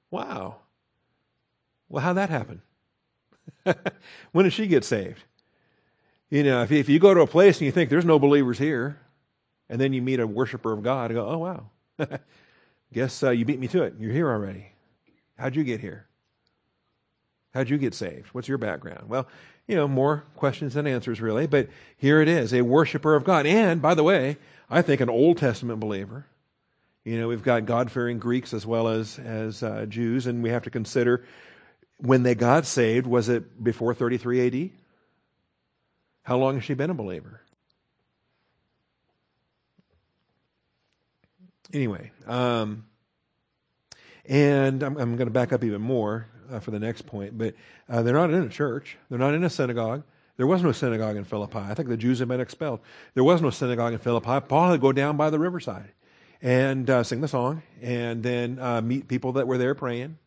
Wow. 0.10 0.58
Well, 1.90 2.04
how'd 2.04 2.18
that 2.18 2.30
happen? 2.30 2.62
when 4.32 4.44
did 4.44 4.54
she 4.54 4.68
get 4.68 4.84
saved? 4.84 5.24
You 6.30 6.44
know, 6.44 6.64
if 6.64 6.72
if 6.72 6.90
you 6.90 7.00
go 7.00 7.14
to 7.14 7.22
a 7.22 7.28
place 7.28 7.58
and 7.58 7.66
you 7.66 7.72
think 7.72 7.90
there's 7.90 8.06
no 8.06 8.20
believers 8.20 8.58
here, 8.58 9.00
and 9.70 9.80
then 9.80 9.94
you 9.94 10.02
meet 10.02 10.20
a 10.20 10.28
worshiper 10.28 10.72
of 10.72 10.84
God, 10.84 11.12
you 11.12 11.18
go, 11.18 11.28
oh, 11.28 11.38
wow. 11.38 11.70
Guess 12.94 13.24
uh, 13.24 13.32
you 13.32 13.46
beat 13.46 13.60
me 13.60 13.68
to 13.70 13.84
it. 13.84 13.96
You're 14.00 14.14
here 14.14 14.30
already. 14.30 14.68
How'd 15.38 15.56
you 15.56 15.64
get 15.64 15.82
here? 15.82 16.08
How'd 17.54 17.70
you 17.70 17.78
get 17.78 17.94
saved? 17.94 18.28
What's 18.28 18.48
your 18.48 18.58
background? 18.58 19.10
Well, 19.10 19.28
you 19.68 19.76
know, 19.76 19.88
more 19.88 20.24
questions 20.36 20.76
than 20.76 20.88
answers, 20.88 21.20
really. 21.20 21.48
But 21.48 21.68
here 21.98 22.22
it 22.22 22.30
is 22.30 22.54
a 22.54 22.62
worshiper 22.62 23.16
of 23.16 23.24
God. 23.24 23.46
And, 23.46 23.82
by 23.82 23.94
the 23.94 24.04
way, 24.04 24.38
I 24.70 24.82
think 24.82 25.02
an 25.02 25.10
Old 25.10 25.38
Testament 25.38 25.80
believer. 25.80 26.26
You 27.04 27.20
know, 27.20 27.28
we've 27.28 27.44
got 27.44 27.66
God 27.66 27.92
fearing 27.92 28.20
Greeks 28.20 28.54
as 28.54 28.66
well 28.66 28.88
as, 28.88 29.20
as 29.20 29.64
uh, 29.64 29.86
Jews, 29.88 30.28
and 30.28 30.44
we 30.44 30.50
have 30.50 30.64
to 30.64 30.70
consider 30.70 31.26
when 31.98 32.24
they 32.24 32.36
got 32.36 32.66
saved, 32.66 33.08
was 33.08 33.30
it 33.30 33.64
before 33.64 33.94
33 33.94 34.48
AD? 34.48 34.70
How 36.24 36.38
long 36.38 36.56
has 36.56 36.64
she 36.64 36.74
been 36.74 36.90
a 36.90 36.94
believer? 36.94 37.42
Anyway, 41.74 42.12
um, 42.28 42.86
and 44.26 44.84
I'm, 44.84 44.98
I'm 44.98 45.16
going 45.16 45.28
to 45.28 45.32
back 45.32 45.52
up 45.52 45.64
even 45.64 45.82
more 45.82 46.28
uh, 46.52 46.60
for 46.60 46.72
the 46.72 46.80
next 46.80 47.06
point, 47.06 47.38
but 47.38 47.56
uh, 47.90 48.02
they're 48.02 48.14
not 48.14 48.32
in 48.32 48.44
a 48.44 48.50
church. 48.50 48.98
They're 49.10 49.20
not 49.20 49.34
in 49.34 49.44
a 49.44 49.50
synagogue. 49.50 50.04
There 50.38 50.48
was 50.48 50.62
no 50.62 50.72
synagogue 50.72 51.18
in 51.18 51.24
Philippi. 51.24 51.58
I 51.58 51.74
think 51.74 51.90
the 51.90 51.98
Jews 51.98 52.20
had 52.20 52.28
been 52.28 52.40
expelled. 52.40 52.80
There 53.16 53.24
was 53.24 53.42
no 53.42 53.50
synagogue 53.50 53.94
in 53.94 54.00
Philippi. 54.00 54.40
Paul 54.48 54.72
had 54.72 54.82
go 54.82 54.92
down 54.92 55.18
by 55.18 55.30
the 55.30 55.40
riverside 55.40 55.92
and 56.42 56.90
uh, 56.90 57.04
sing 57.04 57.22
the 57.22 57.28
song 57.28 57.64
and 57.82 58.22
then 58.22 58.60
uh, 58.60 58.82
meet 58.82 59.08
people 59.08 59.34
that 59.34 59.48
were 59.48 59.58
there 59.58 59.74
praying, 59.74 60.20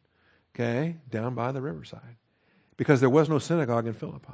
okay, 0.55 0.97
down 1.11 1.35
by 1.35 1.53
the 1.53 1.61
riverside. 1.61 2.17
Because 2.77 3.01
there 3.01 3.11
was 3.11 3.29
no 3.29 3.39
synagogue 3.39 3.87
in 3.87 3.93
Philippi. 3.93 4.33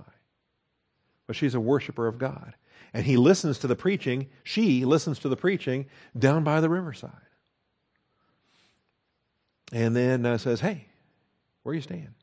But 1.27 1.37
she's 1.37 1.55
a 1.55 1.61
worshiper 1.61 2.07
of 2.07 2.19
God. 2.19 2.55
And 2.95 3.05
he 3.05 3.17
listens 3.17 3.59
to 3.59 3.67
the 3.67 3.77
preaching, 3.77 4.29
she 4.45 4.85
listens 4.85 5.19
to 5.21 5.29
the 5.29 5.37
preaching 5.37 5.87
down 6.17 6.45
by 6.45 6.61
the 6.61 6.69
riverside. 6.69 7.11
And 9.73 9.97
then 9.97 10.25
uh, 10.25 10.39
says, 10.39 10.61
Hey, 10.61 10.87
where 11.63 11.73
are 11.73 11.75
you 11.75 11.83
staying? 11.83 12.15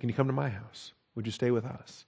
Can 0.00 0.08
you 0.08 0.14
come 0.14 0.26
to 0.26 0.32
my 0.32 0.48
house? 0.48 0.92
Would 1.14 1.26
you 1.26 1.32
stay 1.32 1.50
with 1.50 1.64
us? 1.64 2.06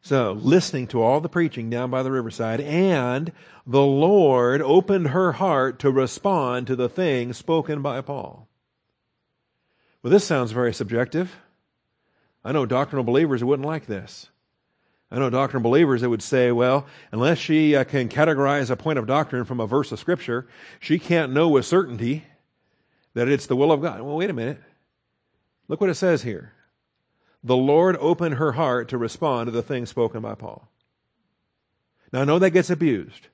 So, 0.00 0.32
listening 0.32 0.86
to 0.88 1.02
all 1.02 1.20
the 1.20 1.28
preaching 1.28 1.68
down 1.68 1.90
by 1.90 2.04
the 2.04 2.12
riverside, 2.12 2.60
and 2.60 3.32
the 3.66 3.82
Lord 3.82 4.62
opened 4.62 5.08
her 5.08 5.32
heart 5.32 5.80
to 5.80 5.90
respond 5.90 6.68
to 6.68 6.76
the 6.76 6.88
thing 6.88 7.32
spoken 7.32 7.82
by 7.82 8.00
Paul. 8.02 8.48
Well, 10.06 10.12
this 10.12 10.24
sounds 10.24 10.52
very 10.52 10.72
subjective. 10.72 11.34
I 12.44 12.52
know 12.52 12.64
doctrinal 12.64 13.02
believers 13.02 13.40
who 13.40 13.48
wouldn't 13.48 13.66
like 13.66 13.86
this. 13.86 14.30
I 15.10 15.18
know 15.18 15.30
doctrinal 15.30 15.68
believers 15.68 16.00
that 16.00 16.10
would 16.10 16.22
say, 16.22 16.52
well, 16.52 16.86
unless 17.10 17.38
she 17.38 17.74
uh, 17.74 17.82
can 17.82 18.08
categorize 18.08 18.70
a 18.70 18.76
point 18.76 19.00
of 19.00 19.08
doctrine 19.08 19.44
from 19.44 19.58
a 19.58 19.66
verse 19.66 19.90
of 19.90 19.98
Scripture, 19.98 20.46
she 20.78 21.00
can't 21.00 21.32
know 21.32 21.48
with 21.48 21.66
certainty 21.66 22.22
that 23.14 23.26
it's 23.26 23.46
the 23.46 23.56
will 23.56 23.72
of 23.72 23.82
God. 23.82 24.00
Well, 24.00 24.14
wait 24.14 24.30
a 24.30 24.32
minute. 24.32 24.62
Look 25.66 25.80
what 25.80 25.90
it 25.90 25.96
says 25.96 26.22
here. 26.22 26.52
The 27.42 27.56
Lord 27.56 27.96
opened 27.96 28.36
her 28.36 28.52
heart 28.52 28.88
to 28.90 28.98
respond 28.98 29.48
to 29.48 29.50
the 29.50 29.60
things 29.60 29.90
spoken 29.90 30.20
by 30.20 30.36
Paul. 30.36 30.68
Now, 32.12 32.20
I 32.20 32.24
know 32.26 32.38
that 32.38 32.50
gets 32.50 32.70
abused. 32.70 33.26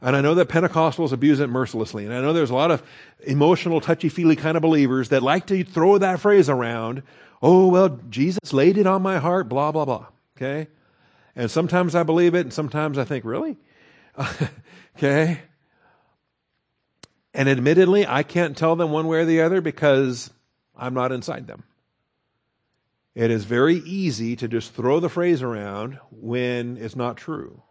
And 0.00 0.14
I 0.14 0.20
know 0.20 0.34
that 0.34 0.48
Pentecostals 0.48 1.12
abuse 1.12 1.40
it 1.40 1.48
mercilessly. 1.48 2.04
And 2.04 2.14
I 2.14 2.20
know 2.20 2.32
there's 2.32 2.50
a 2.50 2.54
lot 2.54 2.70
of 2.70 2.82
emotional, 3.24 3.80
touchy 3.80 4.08
feely 4.08 4.36
kind 4.36 4.56
of 4.56 4.62
believers 4.62 5.08
that 5.08 5.22
like 5.22 5.46
to 5.46 5.64
throw 5.64 5.98
that 5.98 6.20
phrase 6.20 6.48
around. 6.48 7.02
Oh, 7.42 7.68
well, 7.68 8.00
Jesus 8.10 8.52
laid 8.52 8.78
it 8.78 8.86
on 8.86 9.02
my 9.02 9.18
heart, 9.18 9.48
blah, 9.48 9.72
blah, 9.72 9.84
blah. 9.84 10.06
Okay? 10.36 10.68
And 11.34 11.50
sometimes 11.50 11.94
I 11.94 12.02
believe 12.02 12.34
it, 12.34 12.40
and 12.40 12.52
sometimes 12.52 12.98
I 12.98 13.04
think, 13.04 13.24
really? 13.24 13.56
okay? 14.96 15.40
And 17.34 17.48
admittedly, 17.48 18.06
I 18.06 18.22
can't 18.22 18.56
tell 18.56 18.76
them 18.76 18.90
one 18.90 19.06
way 19.06 19.18
or 19.18 19.24
the 19.26 19.42
other 19.42 19.60
because 19.60 20.30
I'm 20.76 20.94
not 20.94 21.12
inside 21.12 21.46
them. 21.46 21.64
It 23.14 23.30
is 23.30 23.44
very 23.44 23.76
easy 23.76 24.36
to 24.36 24.48
just 24.48 24.74
throw 24.74 25.00
the 25.00 25.08
phrase 25.08 25.42
around 25.42 25.98
when 26.10 26.76
it's 26.76 26.96
not 26.96 27.16
true. 27.16 27.62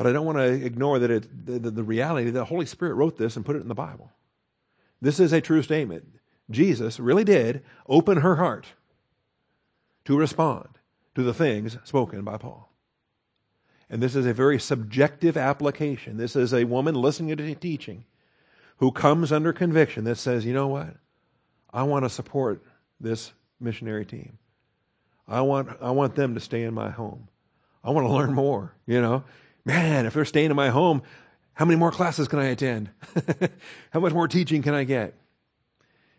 But 0.00 0.06
I 0.06 0.12
don't 0.12 0.24
want 0.24 0.38
to 0.38 0.64
ignore 0.64 0.98
that 0.98 1.10
it, 1.10 1.44
the, 1.44 1.58
the, 1.58 1.70
the 1.70 1.82
reality 1.82 2.30
that 2.30 2.32
the 2.32 2.46
Holy 2.46 2.64
Spirit 2.64 2.94
wrote 2.94 3.18
this 3.18 3.36
and 3.36 3.44
put 3.44 3.54
it 3.54 3.60
in 3.60 3.68
the 3.68 3.74
Bible. 3.74 4.10
This 5.02 5.20
is 5.20 5.30
a 5.30 5.42
true 5.42 5.62
statement. 5.62 6.14
Jesus 6.50 6.98
really 6.98 7.22
did 7.22 7.62
open 7.86 8.22
her 8.22 8.36
heart 8.36 8.68
to 10.06 10.18
respond 10.18 10.68
to 11.16 11.22
the 11.22 11.34
things 11.34 11.76
spoken 11.84 12.22
by 12.22 12.38
Paul. 12.38 12.72
And 13.90 14.02
this 14.02 14.16
is 14.16 14.24
a 14.24 14.32
very 14.32 14.58
subjective 14.58 15.36
application. 15.36 16.16
This 16.16 16.34
is 16.34 16.54
a 16.54 16.64
woman 16.64 16.94
listening 16.94 17.36
to 17.36 17.54
teaching 17.54 18.06
who 18.78 18.92
comes 18.92 19.30
under 19.30 19.52
conviction 19.52 20.04
that 20.04 20.16
says, 20.16 20.46
you 20.46 20.54
know 20.54 20.68
what? 20.68 20.96
I 21.74 21.82
want 21.82 22.06
to 22.06 22.08
support 22.08 22.64
this 22.98 23.34
missionary 23.60 24.06
team. 24.06 24.38
I 25.28 25.42
want, 25.42 25.76
I 25.78 25.90
want 25.90 26.14
them 26.14 26.32
to 26.32 26.40
stay 26.40 26.62
in 26.62 26.72
my 26.72 26.88
home. 26.88 27.28
I 27.84 27.90
want 27.90 28.06
to 28.06 28.12
learn 28.14 28.32
more, 28.32 28.72
you 28.86 29.02
know. 29.02 29.24
Man, 29.70 30.04
if 30.04 30.14
they're 30.14 30.24
staying 30.24 30.50
in 30.50 30.56
my 30.56 30.70
home, 30.70 31.00
how 31.52 31.64
many 31.64 31.78
more 31.78 31.92
classes 31.92 32.26
can 32.26 32.40
I 32.40 32.46
attend? 32.46 32.90
how 33.90 34.00
much 34.00 34.12
more 34.12 34.26
teaching 34.26 34.62
can 34.62 34.74
I 34.74 34.82
get? 34.82 35.14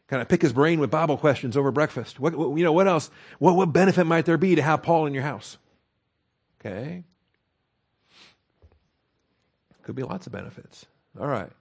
Can 0.08 0.22
I 0.22 0.24
pick 0.24 0.41
his 0.41 0.54
brain 0.54 0.80
with 0.80 0.89
Bible 0.89 1.18
questions 1.18 1.58
over 1.58 1.70
breakfast? 1.70 2.18
What, 2.18 2.34
what, 2.34 2.58
you 2.58 2.64
know, 2.64 2.72
what 2.72 2.88
else? 2.88 3.12
What, 3.39 3.58
what 3.58 3.74
benefit 3.74 4.06
might 4.06 4.26
there 4.26 4.38
be 4.38 4.56
to 4.56 4.62
have 4.62 4.84
Paul 4.84 5.06
in 5.06 5.14
your 5.14 5.24
house? 5.24 5.58
Okay. 6.62 7.04
Could 9.84 9.95
be 9.95 10.04
lots 10.04 10.28
of 10.28 10.32
benefits. 10.32 10.86
All 11.20 11.28
right. 11.28 11.52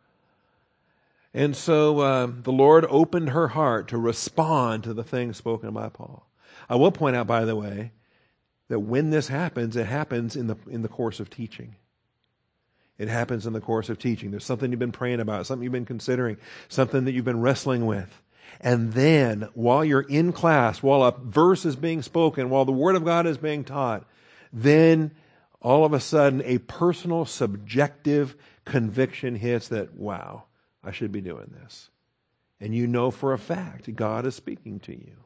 And 1.34 1.56
so 1.56 1.98
uh, 1.98 2.28
the 2.30 2.52
Lord 2.52 2.86
opened 2.88 3.30
her 3.30 3.48
heart 3.48 3.88
to 3.88 3.98
respond 3.98 4.84
to 4.84 4.94
the 4.94 5.02
things 5.02 5.38
spoken 5.38 5.72
by 5.72 5.88
Paul. 5.88 6.28
I 6.68 6.76
will 6.76 6.92
point 6.92 7.16
out, 7.16 7.26
by 7.26 7.44
the 7.44 7.56
way, 7.56 7.90
that 8.70 8.78
when 8.78 9.10
this 9.10 9.26
happens, 9.26 9.74
it 9.74 9.86
happens 9.86 10.36
in 10.36 10.46
the, 10.46 10.56
in 10.70 10.82
the 10.82 10.88
course 10.88 11.18
of 11.18 11.28
teaching. 11.28 11.74
It 12.98 13.08
happens 13.08 13.44
in 13.44 13.52
the 13.52 13.60
course 13.60 13.88
of 13.88 13.98
teaching. 13.98 14.30
There's 14.30 14.44
something 14.44 14.70
you've 14.70 14.78
been 14.78 14.92
praying 14.92 15.18
about, 15.18 15.46
something 15.46 15.64
you've 15.64 15.72
been 15.72 15.84
considering, 15.84 16.36
something 16.68 17.04
that 17.04 17.12
you've 17.12 17.24
been 17.24 17.40
wrestling 17.40 17.84
with. 17.84 18.22
And 18.60 18.92
then, 18.92 19.48
while 19.54 19.84
you're 19.84 20.02
in 20.02 20.32
class, 20.32 20.84
while 20.84 21.02
a 21.02 21.10
verse 21.10 21.64
is 21.64 21.74
being 21.74 22.00
spoken, 22.00 22.48
while 22.48 22.64
the 22.64 22.70
Word 22.70 22.94
of 22.94 23.04
God 23.04 23.26
is 23.26 23.38
being 23.38 23.64
taught, 23.64 24.06
then 24.52 25.10
all 25.60 25.84
of 25.84 25.92
a 25.92 25.98
sudden 25.98 26.40
a 26.44 26.58
personal, 26.58 27.24
subjective 27.24 28.36
conviction 28.64 29.34
hits 29.34 29.66
that, 29.68 29.94
wow, 29.94 30.44
I 30.84 30.92
should 30.92 31.10
be 31.10 31.20
doing 31.20 31.52
this. 31.60 31.90
And 32.60 32.72
you 32.72 32.86
know 32.86 33.10
for 33.10 33.32
a 33.32 33.38
fact 33.38 33.92
God 33.96 34.26
is 34.26 34.36
speaking 34.36 34.78
to 34.80 34.92
you. 34.92 35.16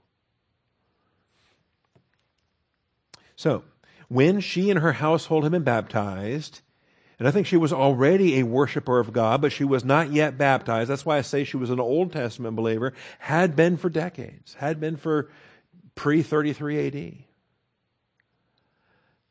So, 3.36 3.64
when 4.08 4.40
she 4.40 4.70
and 4.70 4.80
her 4.80 4.92
household 4.92 5.44
had 5.44 5.52
been 5.52 5.62
baptized, 5.64 6.60
and 7.18 7.28
I 7.28 7.30
think 7.30 7.46
she 7.46 7.56
was 7.56 7.72
already 7.72 8.38
a 8.38 8.44
worshiper 8.44 8.98
of 8.98 9.12
God, 9.12 9.40
but 9.40 9.52
she 9.52 9.64
was 9.64 9.84
not 9.84 10.12
yet 10.12 10.36
baptized. 10.36 10.90
That's 10.90 11.06
why 11.06 11.18
I 11.18 11.22
say 11.22 11.44
she 11.44 11.56
was 11.56 11.70
an 11.70 11.80
Old 11.80 12.12
Testament 12.12 12.56
believer, 12.56 12.92
had 13.20 13.54
been 13.56 13.76
for 13.76 13.88
decades, 13.88 14.54
had 14.54 14.80
been 14.80 14.96
for 14.96 15.30
pre 15.94 16.22
33 16.22 16.86
AD. 16.86 17.14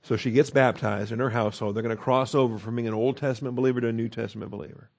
So 0.02 0.18
she 0.18 0.32
gets 0.32 0.50
baptized 0.50 1.12
in 1.12 1.20
her 1.20 1.30
household. 1.30 1.76
They're 1.76 1.84
going 1.84 1.96
to 1.96 2.02
cross 2.02 2.36
over 2.36 2.58
from 2.58 2.76
being 2.76 2.88
an 2.88 2.94
Old 2.94 3.18
Testament 3.18 3.56
believer 3.56 3.80
to 3.80 3.88
a 3.88 3.94
New 3.94 4.10
Testament 4.10 4.52
believer. 4.52 4.90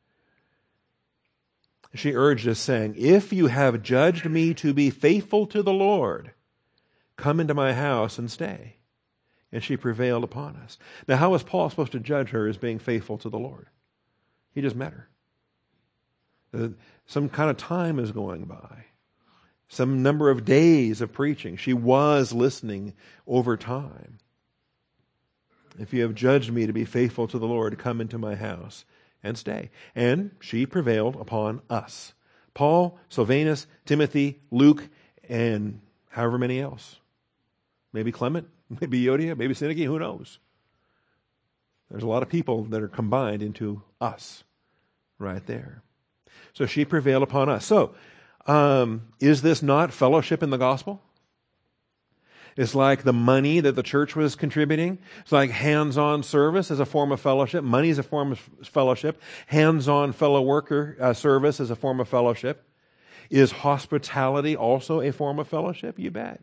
She 1.95 2.15
urged 2.15 2.49
us, 2.49 2.59
saying, 2.59 2.95
If 2.97 3.33
you 3.33 3.47
have 3.49 3.83
judged 3.83 4.25
me 4.25 4.55
to 4.55 4.73
be 4.73 4.91
faithful 4.91 5.47
to 5.49 5.63
the 5.63 5.73
Lord, 5.73 6.33
come 7.17 7.39
into 7.39 7.55
my 7.55 7.73
house 7.73 8.19
and 8.19 8.31
stay 8.31 8.77
and 9.55 9.63
she 9.63 9.77
prevailed 9.77 10.25
upon 10.25 10.57
us. 10.57 10.79
Now, 11.07 11.17
how 11.17 11.31
was 11.31 11.45
Paul 11.45 11.71
supposed 11.71 11.93
to 11.93 12.01
judge 12.01 12.31
her 12.31 12.49
as 12.49 12.59
being 12.59 12.81
faithful 12.81 13.17
to 13.19 13.31
the 13.31 13.39
Lord? 13.39 13.69
He 14.53 14.61
just 14.61 14.75
met 14.75 14.93
her. 14.93 15.09
Uh, 16.53 16.69
some 17.07 17.29
kind 17.29 17.49
of 17.49 17.57
time 17.57 18.01
is 18.01 18.11
going 18.11 18.47
by, 18.47 18.87
some 19.69 20.03
number 20.03 20.29
of 20.29 20.45
days 20.45 21.01
of 21.01 21.13
preaching. 21.13 21.57
She 21.57 21.73
was 21.73 22.33
listening 22.33 22.95
over 23.29 23.57
time. 23.57 24.19
If 25.79 25.93
you 25.93 26.03
have 26.03 26.17
judged 26.17 26.53
me 26.53 26.67
to 26.67 26.73
be 26.73 26.85
faithful 26.85 27.29
to 27.29 27.39
the 27.39 27.47
Lord, 27.47 27.79
come 27.79 28.01
into 28.01 28.19
my 28.19 28.35
house 28.35 28.85
and 29.23 29.39
stay. 29.39 29.71
And 29.95 30.33
she 30.41 30.67
prevailed 30.67 31.15
upon 31.17 31.63
us. 31.71 32.13
Paul, 32.55 32.99
Silvanus, 33.09 33.69
Timothy, 33.85 34.41
Luke, 34.51 34.89
and 35.29 35.81
however 36.09 36.39
many 36.39 36.61
else. 36.61 36.97
Maybe 37.93 38.11
Clement, 38.11 38.49
maybe 38.81 39.03
Euodia, 39.03 39.37
maybe 39.37 39.55
Syntyche, 39.55 39.87
who 39.87 39.99
knows? 39.99 40.39
There's 41.91 42.03
a 42.03 42.09
lot 42.09 42.23
of 42.23 42.29
people 42.29 42.65
that 42.65 42.83
are 42.83 42.89
combined 42.89 43.43
into 43.43 43.83
us 44.01 44.45
right 45.19 45.45
there. 45.47 45.83
So 46.53 46.67
she 46.67 46.85
prevailed 46.85 47.23
upon 47.23 47.49
us. 47.49 47.65
So, 47.65 47.95
um, 48.47 49.09
is 49.21 49.43
this 49.43 49.63
not 49.63 49.93
fellowship 49.93 50.43
in 50.43 50.51
the 50.51 50.57
gospel? 50.57 51.03
It's 52.57 52.75
like 52.75 53.03
the 53.03 53.13
money 53.13 53.61
that 53.61 53.75
the 53.75 53.83
church 53.83 54.15
was 54.15 54.37
contributing. 54.37 54.99
It's 55.21 55.33
like 55.33 55.51
hands 55.51 55.99
on 55.99 56.23
service 56.23 56.71
as 56.71 56.79
a 56.79 56.87
form 56.87 57.11
of 57.11 57.21
fellowship. 57.21 57.65
Money 57.65 57.89
is 57.89 57.99
a 57.99 58.05
form 58.05 58.33
of 58.33 58.39
fellowship. 58.63 59.21
Hands 59.47 59.89
on 59.89 60.13
fellow 60.13 60.41
worker 60.41 60.97
uh, 61.01 61.15
service 61.15 61.59
is 61.59 61.71
a 61.71 61.77
form 61.77 61.99
of 61.99 62.09
fellowship. 62.09 62.69
Is 63.29 63.51
hospitality 63.51 64.55
also 64.55 65.01
a 65.01 65.11
form 65.11 65.39
of 65.39 65.49
fellowship? 65.49 65.99
You 65.99 66.11
bet. 66.13 66.41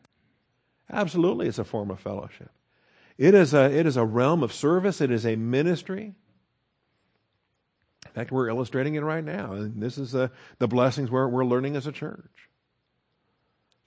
Absolutely, 0.89 1.47
it's 1.47 1.59
a 1.59 1.63
form 1.63 1.91
of 1.91 1.99
fellowship. 1.99 2.51
It 3.17 3.33
is 3.33 3.53
a, 3.53 3.71
it 3.71 3.85
is 3.85 3.97
a 3.97 4.05
realm 4.05 4.43
of 4.43 4.51
service, 4.51 5.01
it 5.01 5.11
is 5.11 5.25
a 5.25 5.35
ministry. 5.35 6.15
In 8.05 8.11
fact, 8.13 8.31
we're 8.31 8.49
illustrating 8.49 8.95
it 8.95 9.01
right 9.01 9.23
now. 9.23 9.53
And 9.53 9.81
this 9.81 9.97
is 9.97 10.11
the, 10.11 10.31
the 10.59 10.67
blessings 10.67 11.09
we're, 11.09 11.27
we're 11.27 11.45
learning 11.45 11.75
as 11.75 11.87
a 11.87 11.91
church 11.91 12.49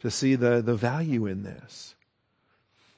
to 0.00 0.10
see 0.10 0.34
the, 0.34 0.62
the 0.62 0.74
value 0.74 1.26
in 1.26 1.42
this. 1.42 1.94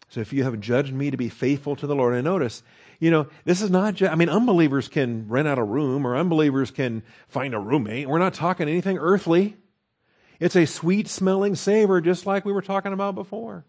So 0.09 0.21
if 0.21 0.33
you 0.33 0.45
have 0.45 0.61
judged 0.61 0.93
me 0.93 1.11
to 1.11 1.17
be 1.17 1.29
faithful 1.29 1.75
to 1.77 1.87
the 1.87 1.97
Lord, 1.97 2.15
and 2.15 2.25
notice, 2.25 2.63
you 3.01 3.11
know, 3.11 3.27
this 3.45 3.61
is 3.61 3.71
not 3.71 3.95
just, 3.95 4.13
I 4.13 4.15
mean, 4.15 4.29
unbelievers 4.29 4.89
can 4.89 5.27
rent 5.29 5.49
out 5.49 5.59
a 5.59 5.65
room 5.65 6.07
or 6.07 6.17
unbelievers 6.17 6.71
can 6.71 7.03
find 7.29 7.55
a 7.55 7.59
roommate. 7.59 8.09
We're 8.09 8.19
not 8.19 8.35
talking 8.35 8.69
anything 8.69 8.99
earthly. 8.99 9.57
It's 10.39 10.55
a 10.55 10.67
sweet 10.67 11.09
smelling 11.09 11.55
savor, 11.55 12.01
just 12.01 12.25
like 12.25 12.45
we 12.45 12.53
were 12.53 12.63
talking 12.63 12.93
about 12.93 13.15
before. 13.15 13.65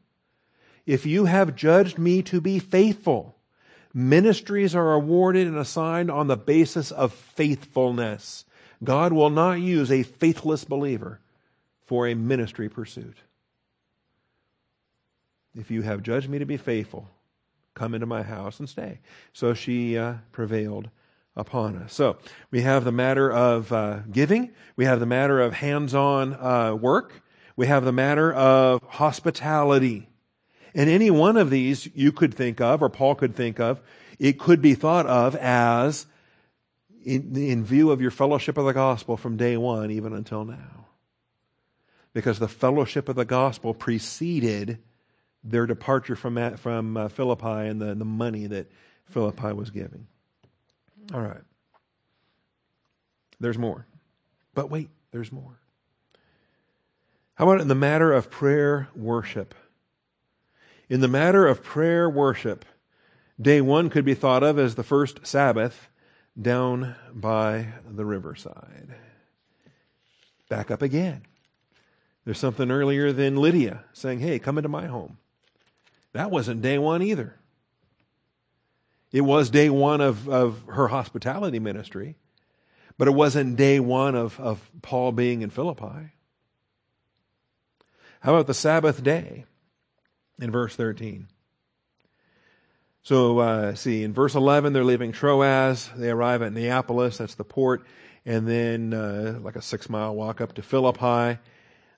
If 0.87 1.05
you 1.05 1.25
have 1.25 1.55
judged 1.55 1.99
me 1.99 2.23
to 2.23 2.39
be 2.39 2.59
faithful, 2.59 3.35
ministries 3.93 4.73
are 4.73 4.93
awarded 4.93 5.45
and 5.45 5.57
assigned 5.57 6.09
on 6.09 6.27
the 6.27 6.37
basis 6.37 6.91
of 6.91 7.11
faithfulness. 7.11 8.45
God 8.81 9.11
will 9.11 9.29
not 9.29 9.59
use 9.59 9.91
a 9.91 10.03
faithless 10.03 10.63
believer 10.63 11.19
for 11.83 12.07
a 12.07 12.15
ministry 12.15 12.69
pursuit. 12.69 13.17
If 15.53 15.69
you 15.69 15.81
have 15.81 16.03
judged 16.03 16.29
me 16.29 16.39
to 16.39 16.45
be 16.45 16.57
faithful, 16.57 17.09
come 17.73 17.93
into 17.93 18.05
my 18.05 18.23
house 18.23 18.57
and 18.57 18.69
stay. 18.69 18.99
So 19.33 19.53
she 19.53 19.97
uh, 19.97 20.15
prevailed 20.31 20.89
upon 21.35 21.75
us. 21.75 21.93
So 21.93 22.17
we 22.49 22.61
have 22.61 22.85
the 22.85 22.93
matter 22.93 23.29
of 23.29 23.73
uh, 23.73 23.99
giving, 24.09 24.51
we 24.77 24.85
have 24.85 25.01
the 25.01 25.05
matter 25.05 25.41
of 25.41 25.53
hands 25.53 25.93
on 25.93 26.33
uh, 26.33 26.75
work, 26.75 27.23
we 27.57 27.67
have 27.67 27.83
the 27.83 27.91
matter 27.91 28.31
of 28.31 28.81
hospitality. 28.83 30.07
And 30.77 30.91
any 30.91 31.09
one 31.09 31.37
of 31.37 31.49
these 31.49 31.89
you 31.95 32.11
could 32.11 32.35
think 32.35 32.61
of, 32.61 32.83
or 32.83 32.89
Paul 32.89 33.15
could 33.15 33.35
think 33.35 33.59
of, 33.59 33.81
it 34.19 34.37
could 34.37 34.61
be 34.61 34.75
thought 34.75 35.07
of 35.07 35.35
as 35.35 36.05
in, 37.03 37.35
in 37.35 37.65
view 37.65 37.89
of 37.89 37.99
your 37.99 38.11
fellowship 38.11 38.59
of 38.59 38.65
the 38.65 38.73
gospel 38.73 39.17
from 39.17 39.37
day 39.37 39.57
one 39.57 39.89
even 39.89 40.13
until 40.13 40.45
now. 40.45 40.85
Because 42.13 42.37
the 42.37 42.47
fellowship 42.47 43.09
of 43.09 43.15
the 43.15 43.25
gospel 43.25 43.73
preceded 43.73 44.77
their 45.43 45.65
departure 45.65 46.15
from, 46.15 46.57
from 46.57 46.95
uh, 46.95 47.07
Philippi 47.07 47.47
and 47.47 47.81
the, 47.81 47.95
the 47.95 48.05
money 48.05 48.45
that 48.45 48.71
Philippi 49.05 49.53
was 49.53 49.71
giving. 49.71 50.05
All 51.11 51.21
right. 51.21 51.41
There's 53.39 53.57
more. 53.57 53.87
But 54.53 54.69
wait, 54.69 54.89
there's 55.11 55.31
more. 55.31 55.59
How 57.33 57.49
about 57.49 57.61
in 57.61 57.67
the 57.67 57.75
matter 57.75 58.13
of 58.13 58.29
prayer 58.29 58.89
worship? 58.95 59.55
In 60.89 61.01
the 61.01 61.07
matter 61.07 61.45
of 61.45 61.63
prayer 61.63 62.09
worship, 62.09 62.63
day 63.39 63.59
one 63.59 63.89
could 63.89 64.05
be 64.05 64.13
thought 64.13 64.43
of 64.43 64.57
as 64.57 64.75
the 64.75 64.83
first 64.83 65.27
Sabbath 65.27 65.89
down 66.39 66.95
by 67.13 67.73
the 67.85 68.05
riverside. 68.05 68.95
Back 70.49 70.71
up 70.71 70.81
again. 70.81 71.23
There's 72.23 72.39
something 72.39 72.71
earlier 72.71 73.11
than 73.11 73.35
Lydia 73.35 73.83
saying, 73.91 74.19
Hey, 74.19 74.39
come 74.39 74.57
into 74.57 74.69
my 74.69 74.87
home. 74.87 75.17
That 76.13 76.31
wasn't 76.31 76.61
day 76.61 76.77
one 76.77 77.01
either. 77.01 77.35
It 79.11 79.21
was 79.21 79.49
day 79.49 79.69
one 79.69 80.01
of, 80.01 80.27
of 80.27 80.63
her 80.67 80.87
hospitality 80.87 81.59
ministry, 81.59 82.15
but 82.97 83.07
it 83.07 83.13
wasn't 83.13 83.55
day 83.55 83.79
one 83.79 84.15
of, 84.15 84.39
of 84.39 84.69
Paul 84.81 85.11
being 85.11 85.41
in 85.41 85.49
Philippi. 85.49 86.11
How 88.21 88.35
about 88.35 88.47
the 88.47 88.53
Sabbath 88.53 89.03
day? 89.03 89.45
In 90.39 90.51
verse 90.51 90.75
13. 90.75 91.27
So, 93.03 93.39
uh, 93.39 93.75
see, 93.75 94.03
in 94.03 94.13
verse 94.13 94.35
11, 94.35 94.73
they're 94.73 94.83
leaving 94.83 95.13
Troas. 95.13 95.89
They 95.95 96.09
arrive 96.09 96.41
at 96.41 96.51
Neapolis, 96.51 97.17
that's 97.17 97.35
the 97.35 97.45
port, 97.45 97.85
and 98.25 98.45
then 98.45 98.93
uh, 98.93 99.39
like 99.41 99.55
a 99.55 99.61
six 99.61 99.89
mile 99.89 100.13
walk 100.13 100.41
up 100.41 100.53
to 100.55 100.61
Philippi. 100.61 101.39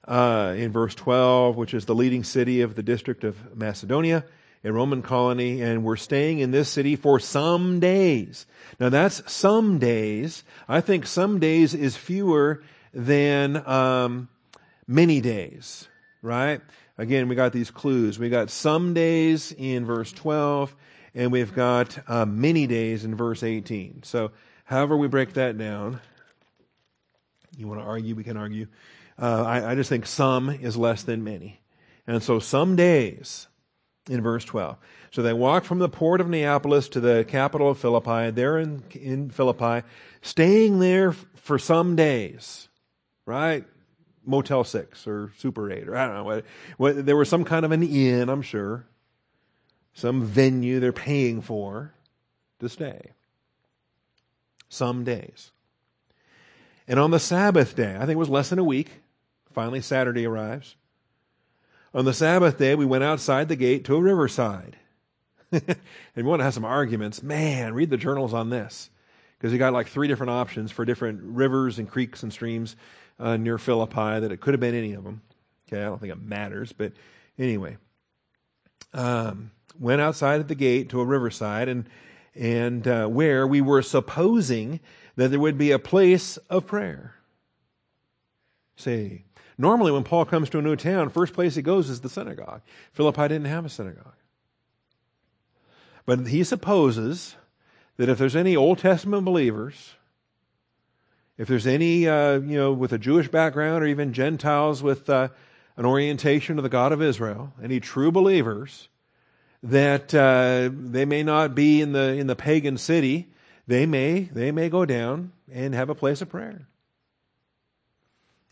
Uh, 0.07 0.55
in 0.57 0.71
verse 0.71 0.95
12, 0.95 1.55
which 1.55 1.73
is 1.73 1.85
the 1.85 1.93
leading 1.93 2.23
city 2.23 2.61
of 2.61 2.73
the 2.73 2.81
district 2.81 3.23
of 3.23 3.55
Macedonia, 3.55 4.23
a 4.63 4.71
Roman 4.71 5.01
colony, 5.01 5.61
and 5.61 5.83
we're 5.83 5.97
staying 5.97 6.39
in 6.39 6.51
this 6.51 6.69
city 6.69 6.95
for 6.95 7.19
some 7.19 7.79
days. 7.79 8.45
Now 8.79 8.89
that's 8.89 9.21
some 9.31 9.77
days. 9.77 10.43
I 10.67 10.81
think 10.81 11.05
some 11.05 11.39
days 11.39 11.73
is 11.73 11.95
fewer 11.95 12.63
than 12.93 13.57
um, 13.67 14.29
many 14.87 15.21
days, 15.21 15.87
right? 16.21 16.61
Again, 16.99 17.29
we 17.29 17.35
got 17.35 17.53
these 17.53 17.71
clues. 17.71 18.19
We 18.19 18.27
got 18.27 18.49
some 18.49 18.93
days 18.93 19.53
in 19.57 19.85
verse 19.85 20.11
12, 20.11 20.75
and 21.15 21.31
we've 21.31 21.55
got 21.55 21.97
uh, 22.09 22.25
many 22.25 22.67
days 22.67 23.05
in 23.05 23.15
verse 23.15 23.41
18. 23.41 24.03
So, 24.03 24.31
however 24.65 24.97
we 24.97 25.07
break 25.07 25.31
that 25.35 25.57
down, 25.57 26.01
you 27.55 27.69
want 27.69 27.79
to 27.79 27.85
argue, 27.85 28.15
we 28.15 28.25
can 28.25 28.35
argue. 28.35 28.67
Uh, 29.17 29.43
I, 29.43 29.71
I 29.71 29.75
just 29.75 29.89
think 29.89 30.05
some 30.05 30.49
is 30.49 30.75
less 30.75 31.03
than 31.03 31.23
many. 31.23 31.61
And 32.05 32.21
so, 32.21 32.37
some 32.37 32.75
days 32.75 33.47
in 34.09 34.21
verse 34.21 34.43
12. 34.43 34.75
So 35.11 35.21
they 35.21 35.31
walk 35.31 35.63
from 35.63 35.79
the 35.79 35.87
port 35.87 36.19
of 36.19 36.27
Neapolis 36.27 36.89
to 36.89 36.99
the 36.99 37.23
capital 37.25 37.69
of 37.69 37.77
Philippi. 37.77 38.31
They're 38.31 38.57
in, 38.57 38.83
in 38.91 39.29
Philippi, 39.29 39.87
staying 40.21 40.79
there 40.79 41.13
for 41.13 41.57
some 41.57 41.95
days. 41.95 42.67
right? 43.25 43.63
Motel 44.25 44.63
6 44.63 45.07
or 45.07 45.31
Super 45.37 45.71
8 45.71 45.87
or 45.87 45.95
I 45.95 46.05
don't 46.07 46.15
know. 46.15 46.23
What, 46.23 46.45
what, 46.77 47.05
there 47.05 47.15
was 47.15 47.29
some 47.29 47.43
kind 47.43 47.65
of 47.65 47.71
an 47.71 47.83
inn, 47.83 48.29
I'm 48.29 48.41
sure, 48.41 48.85
some 49.93 50.23
venue 50.23 50.79
they're 50.79 50.93
paying 50.93 51.41
for 51.41 51.93
to 52.59 52.69
stay. 52.69 53.11
Some 54.69 55.03
days. 55.03 55.51
And 56.87 56.99
on 56.99 57.11
the 57.11 57.19
Sabbath 57.19 57.75
day, 57.75 57.95
I 57.95 57.99
think 57.99 58.11
it 58.11 58.17
was 58.17 58.29
less 58.29 58.49
than 58.49 58.59
a 58.59 58.63
week, 58.63 59.01
finally 59.51 59.81
Saturday 59.81 60.25
arrives. 60.25 60.75
On 61.93 62.05
the 62.05 62.13
Sabbath 62.13 62.57
day, 62.57 62.75
we 62.75 62.85
went 62.85 63.03
outside 63.03 63.47
the 63.47 63.55
gate 63.55 63.85
to 63.85 63.95
a 63.95 64.01
riverside. 64.01 64.75
and 65.51 65.75
we 66.15 66.23
want 66.23 66.39
to 66.39 66.43
have 66.43 66.53
some 66.53 66.65
arguments. 66.65 67.23
Man, 67.23 67.73
read 67.73 67.89
the 67.89 67.97
journals 67.97 68.33
on 68.33 68.49
this. 68.49 68.89
Because 69.37 69.53
you 69.53 69.59
got 69.59 69.73
like 69.73 69.87
three 69.87 70.07
different 70.07 70.31
options 70.31 70.71
for 70.71 70.85
different 70.85 71.21
rivers 71.23 71.79
and 71.79 71.89
creeks 71.89 72.23
and 72.23 72.31
streams 72.31 72.75
uh, 73.19 73.37
near 73.37 73.57
Philippi 73.57 74.19
that 74.19 74.31
it 74.31 74.39
could 74.39 74.53
have 74.53 74.61
been 74.61 74.75
any 74.75 74.93
of 74.93 75.03
them. 75.03 75.21
Okay, 75.67 75.81
I 75.81 75.85
don't 75.85 75.99
think 75.99 76.11
it 76.13 76.21
matters, 76.21 76.71
but 76.71 76.93
anyway. 77.37 77.77
Um, 78.93 79.51
went 79.79 80.01
outside 80.01 80.39
at 80.39 80.47
the 80.47 80.55
gate 80.55 80.89
to 80.89 80.99
a 80.99 81.05
riverside 81.05 81.67
and 81.67 81.87
and 82.35 82.87
uh, 82.87 83.07
where 83.07 83.45
we 83.45 83.59
were 83.59 83.81
supposing 83.81 84.79
that 85.15 85.29
there 85.29 85.39
would 85.39 85.57
be 85.57 85.71
a 85.71 85.79
place 85.79 86.37
of 86.49 86.65
prayer. 86.65 87.15
See, 88.77 89.25
normally 89.57 89.91
when 89.91 90.03
Paul 90.03 90.25
comes 90.25 90.49
to 90.51 90.59
a 90.59 90.61
new 90.61 90.75
town, 90.75 91.09
first 91.09 91.33
place 91.33 91.55
he 91.55 91.61
goes 91.61 91.89
is 91.89 92.01
the 92.01 92.07
synagogue. 92.07 92.61
Philippi 92.93 93.23
didn't 93.23 93.45
have 93.45 93.65
a 93.65 93.69
synagogue. 93.69 94.13
But 96.05 96.27
he 96.27 96.43
supposes 96.43 97.35
that 97.97 98.07
if 98.07 98.17
there's 98.17 98.35
any 98.35 98.55
Old 98.55 98.77
Testament 98.77 99.25
believers, 99.25 99.95
if 101.39 101.47
there's 101.47 101.65
any, 101.65 102.05
uh, 102.07 102.33
you 102.33 102.57
know, 102.57 102.73
with 102.73 102.91
a 102.93 102.97
Jewish 102.97 103.29
background 103.29 103.81
or 103.81 103.87
even 103.87 104.13
Gentiles 104.13 104.83
with 104.83 105.09
uh, 105.09 105.29
an 105.77 105.85
orientation 105.85 106.57
to 106.57 106.61
the 106.61 106.69
God 106.69 106.91
of 106.91 107.01
Israel, 107.01 107.53
any 107.63 107.79
true 107.79 108.11
believers, 108.11 108.89
that 109.63 110.13
uh, 110.13 110.69
they 110.71 111.05
may 111.05 111.23
not 111.23 111.55
be 111.55 111.81
in 111.81 111.93
the 111.93 112.09
in 112.17 112.27
the 112.27 112.35
pagan 112.35 112.77
city, 112.77 113.29
they 113.67 113.85
may 113.85 114.29
they 114.33 114.51
may 114.51 114.69
go 114.69 114.85
down 114.85 115.31
and 115.51 115.73
have 115.73 115.89
a 115.89 115.95
place 115.95 116.21
of 116.21 116.29
prayer. 116.29 116.67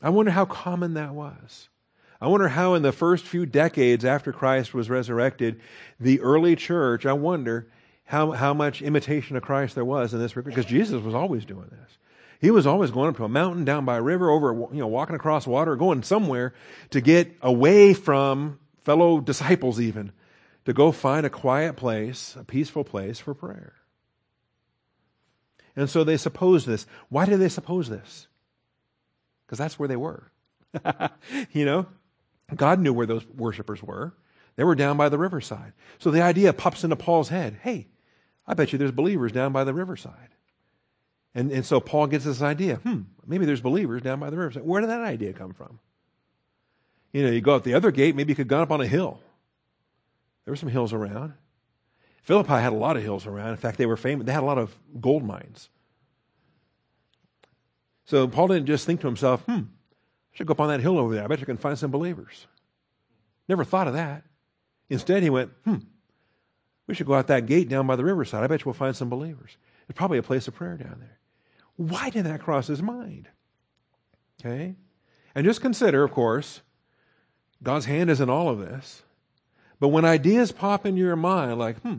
I 0.02 0.10
wonder 0.10 0.32
how 0.32 0.46
common 0.46 0.94
that 0.94 1.14
was. 1.14 1.70
I 2.22 2.28
wonder 2.28 2.48
how, 2.48 2.74
in 2.74 2.82
the 2.82 2.92
first 2.92 3.26
few 3.26 3.46
decades 3.46 4.06
after 4.06 4.32
Christ 4.32 4.74
was 4.74 4.90
resurrected, 4.90 5.60
the 6.00 6.20
early 6.22 6.56
church, 6.56 7.06
I 7.06 7.14
wonder 7.14 7.68
how, 8.06 8.32
how 8.32 8.54
much 8.54 8.82
imitation 8.82 9.36
of 9.36 9.44
Christ 9.44 9.76
there 9.76 9.86
was 9.86 10.14
in 10.14 10.20
this 10.20 10.36
regard, 10.36 10.56
because 10.56 10.70
Jesus 10.70 11.04
was 11.04 11.14
always 11.14 11.46
doing 11.46 11.68
this. 11.70 11.98
He 12.40 12.52
was 12.52 12.68
always 12.68 12.92
going 12.92 13.10
up 13.10 13.18
to 13.18 13.24
a 13.24 13.30
mountain, 13.30 13.66
down 13.66 13.86
by 13.86 13.98
a 13.98 14.02
river, 14.02 14.30
over, 14.30 14.54
you 14.72 14.80
know, 14.80 14.88
walking 14.88 15.16
across 15.16 15.48
water, 15.48 15.76
going 15.76 16.04
somewhere 16.04 16.54
to 16.92 17.02
get 17.02 17.36
away 17.42 17.94
from 17.94 18.60
fellow 18.84 19.20
disciples, 19.20 19.82
even, 19.82 20.12
to 20.66 20.74
go 20.74 20.92
find 20.92 21.26
a 21.26 21.30
quiet 21.30 21.76
place, 21.76 22.36
a 22.40 22.44
peaceful 22.44 22.84
place 22.84 23.20
for 23.20 23.34
prayer. 23.34 23.74
And 25.76 25.90
so 25.90 26.04
they 26.04 26.18
suppose 26.18 26.66
this. 26.66 26.86
Why 27.10 27.26
did 27.26 27.40
they 27.40 27.50
suppose 27.50 27.90
this? 27.90 28.28
Because 29.46 29.60
that's 29.60 29.80
where 29.80 29.88
they 29.88 29.96
were. 29.96 30.32
you 31.52 31.66
know, 31.66 31.86
God 32.56 32.80
knew 32.80 32.94
where 32.94 33.06
those 33.06 33.26
worshipers 33.28 33.82
were. 33.82 34.16
They 34.56 34.64
were 34.64 34.76
down 34.76 34.98
by 34.98 35.10
the 35.10 35.20
riverside. 35.20 35.74
So 36.00 36.12
the 36.12 36.22
idea 36.22 36.52
pops 36.52 36.84
into 36.84 36.96
Paul's 36.96 37.30
head 37.30 37.60
hey, 37.64 37.88
I 38.46 38.54
bet 38.54 38.72
you 38.72 38.80
there's 38.80 38.92
believers 38.92 39.32
down 39.32 39.52
by 39.52 39.64
the 39.64 39.74
riverside. 39.74 40.30
And, 41.38 41.52
and 41.52 41.64
so 41.64 41.80
Paul 41.80 42.08
gets 42.08 42.26
this 42.26 42.42
idea 42.42 42.78
hmm, 42.78 43.02
maybe 43.28 43.46
there's 43.46 43.62
believers 43.62 44.02
down 44.02 44.20
by 44.20 44.32
the 44.32 44.38
riverside. 44.38 44.64
Where 44.64 44.82
did 44.82 44.90
that 44.90 45.02
idea 45.02 45.34
come 45.34 45.54
from? 45.54 45.80
You 47.14 47.24
know, 47.24 47.32
you 47.32 47.42
go 47.42 47.54
out 47.54 47.64
the 47.64 47.76
other 47.76 47.92
gate, 47.92 48.16
maybe 48.16 48.32
you 48.32 48.36
could 48.36 48.48
go 48.48 48.60
up 48.60 48.72
on 48.72 48.82
a 48.82 48.88
hill. 48.88 49.20
There 50.44 50.52
were 50.52 50.58
some 50.58 50.70
hills 50.70 50.94
around. 50.94 51.34
Philippi 52.24 52.54
had 52.54 52.74
a 52.74 52.76
lot 52.76 52.98
of 52.98 53.04
hills 53.04 53.28
around. 53.28 53.52
In 53.52 53.58
fact, 53.58 53.78
they 53.78 53.86
were 53.86 53.98
famous. 53.98 54.26
They 54.26 54.32
had 54.32 54.42
a 54.42 54.48
lot 54.48 54.58
of 54.58 54.76
gold 55.00 55.24
mines. 55.24 55.70
So 58.06 58.28
Paul 58.28 58.48
didn't 58.48 58.66
just 58.66 58.88
think 58.88 59.02
to 59.02 59.08
himself, 59.08 59.44
hmm, 59.44 59.52
I 59.52 60.34
should 60.34 60.48
go 60.48 60.54
up 60.54 60.60
on 60.60 60.70
that 60.70 60.80
hill 60.80 60.98
over 60.98 61.14
there. 61.14 61.24
I 61.24 61.28
bet 61.28 61.40
you 61.40 61.46
can 61.46 61.58
find 61.58 61.78
some 61.78 61.92
believers. 61.92 62.48
Never 63.48 63.64
thought 63.64 63.88
of 63.88 63.94
that. 63.94 64.24
Instead, 64.90 65.22
he 65.22 65.30
went, 65.30 65.52
hmm, 65.66 65.78
we 66.88 66.96
should 66.96 67.06
go 67.06 67.14
out 67.14 67.28
that 67.28 67.46
gate 67.46 67.70
down 67.70 67.86
by 67.86 67.96
the 67.96 68.04
riverside. 68.04 68.44
I 68.44 68.48
bet 68.48 68.62
you 68.62 68.66
we'll 68.66 68.74
find 68.74 68.96
some 68.96 69.10
believers. 69.10 69.56
There's 69.88 69.96
probably 69.96 70.18
a 70.18 70.24
place 70.24 70.48
of 70.48 70.56
prayer 70.56 70.78
down 70.78 70.98
there. 71.00 71.17
Why 71.78 72.10
did 72.10 72.26
that 72.26 72.42
cross 72.42 72.68
his 72.68 72.82
mind? 72.82 73.30
Okay? 74.40 74.76
And 75.34 75.46
just 75.46 75.62
consider, 75.62 76.04
of 76.04 76.12
course, 76.12 76.62
God's 77.64 77.86
hand 77.86 78.10
is 78.10 78.20
in 78.20 78.30
all 78.30 78.50
of 78.50 78.60
this. 78.60 79.04
But 79.80 79.90
when 79.90 80.06
ideas 80.06 80.52
pop 80.52 80.86
into 80.86 81.02
your 81.02 81.16
mind, 81.16 81.58
like, 81.60 81.80
hmm, 81.82 81.98